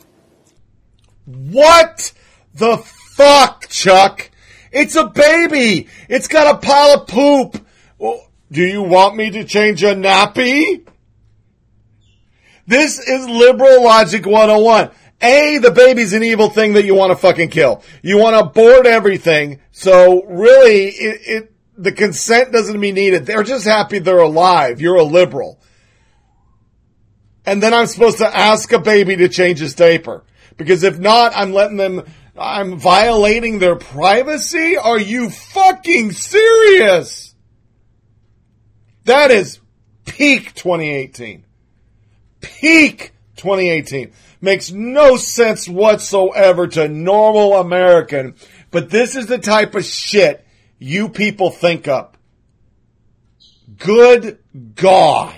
[1.25, 2.11] What
[2.53, 4.29] the fuck, Chuck?
[4.71, 5.87] It's a baby.
[6.07, 7.65] It's got a pile of poop.
[8.51, 10.87] Do you want me to change a nappy?
[12.65, 14.91] This is liberal logic 101.
[15.21, 17.83] A, the baby's an evil thing that you want to fucking kill.
[18.01, 19.59] You want to abort everything.
[19.71, 23.25] So really, it, it, the consent doesn't be needed.
[23.25, 24.81] They're just happy they're alive.
[24.81, 25.59] You're a liberal.
[27.45, 30.23] And then I'm supposed to ask a baby to change his diaper.
[30.57, 32.03] Because if not, I'm letting them,
[32.37, 34.75] I'm violating their privacy?
[34.75, 37.33] Are you fucking serious?
[39.05, 39.61] That is
[40.05, 41.45] peak 2018.
[42.41, 44.11] Peak 2018.
[44.41, 48.35] Makes no sense whatsoever to normal American,
[48.69, 50.45] but this is the type of shit
[50.79, 52.17] you people think up.
[53.77, 54.39] Good
[54.75, 55.35] God.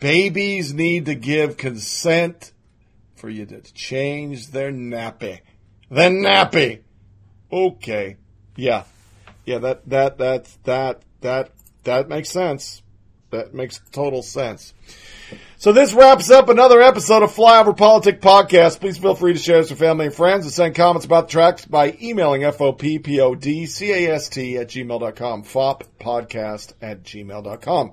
[0.00, 2.52] Babies need to give consent
[3.16, 5.40] for you to change their nappy.
[5.90, 6.80] The nappy.
[7.50, 8.16] Okay.
[8.56, 8.84] Yeah.
[9.46, 11.50] Yeah, that, that, that, that, that,
[11.84, 12.82] that makes sense.
[13.30, 14.74] That makes total sense.
[15.56, 18.80] So this wraps up another episode of Flyover Politic Podcast.
[18.80, 21.32] Please feel free to share this with family and friends and send comments about the
[21.32, 27.92] tracks by emailing FOPPODCAST at gmail.com, foppodcast at gmail.com.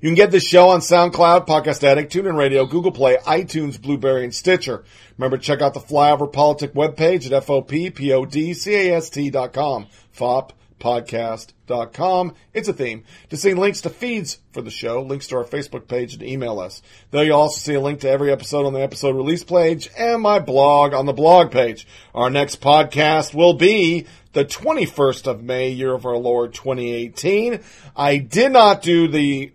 [0.00, 4.24] You can get this show on SoundCloud, Podcast Addict, TuneIn Radio, Google Play, iTunes, Blubrry,
[4.24, 4.84] and Stitcher.
[5.16, 9.86] Remember to check out the Flyover Politic webpage at FOPPODCAST.com,
[10.84, 12.34] foppodcast.com.
[12.52, 13.04] It's a theme.
[13.30, 16.60] To see links to feeds for the show, links to our Facebook page, and email
[16.60, 16.82] us.
[17.10, 20.22] There you'll also see a link to every episode on the episode release page and
[20.22, 21.86] my blog on the blog page.
[22.14, 27.60] Our next podcast will be the 21st of May, year of our Lord 2018.
[27.96, 29.52] I did not do the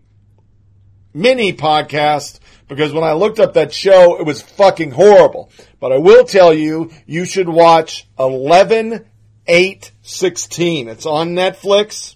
[1.14, 5.52] mini podcast because when I looked up that show, it was fucking horrible.
[5.80, 9.06] But I will tell you, you should watch 11
[9.50, 10.88] 8 16.
[10.88, 12.16] It's on Netflix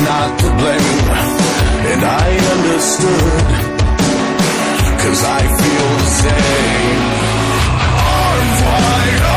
[0.06, 1.06] Not to blame.
[1.92, 3.46] And I understood,
[5.02, 7.02] cause I feel the same.
[8.06, 9.35] I'm fired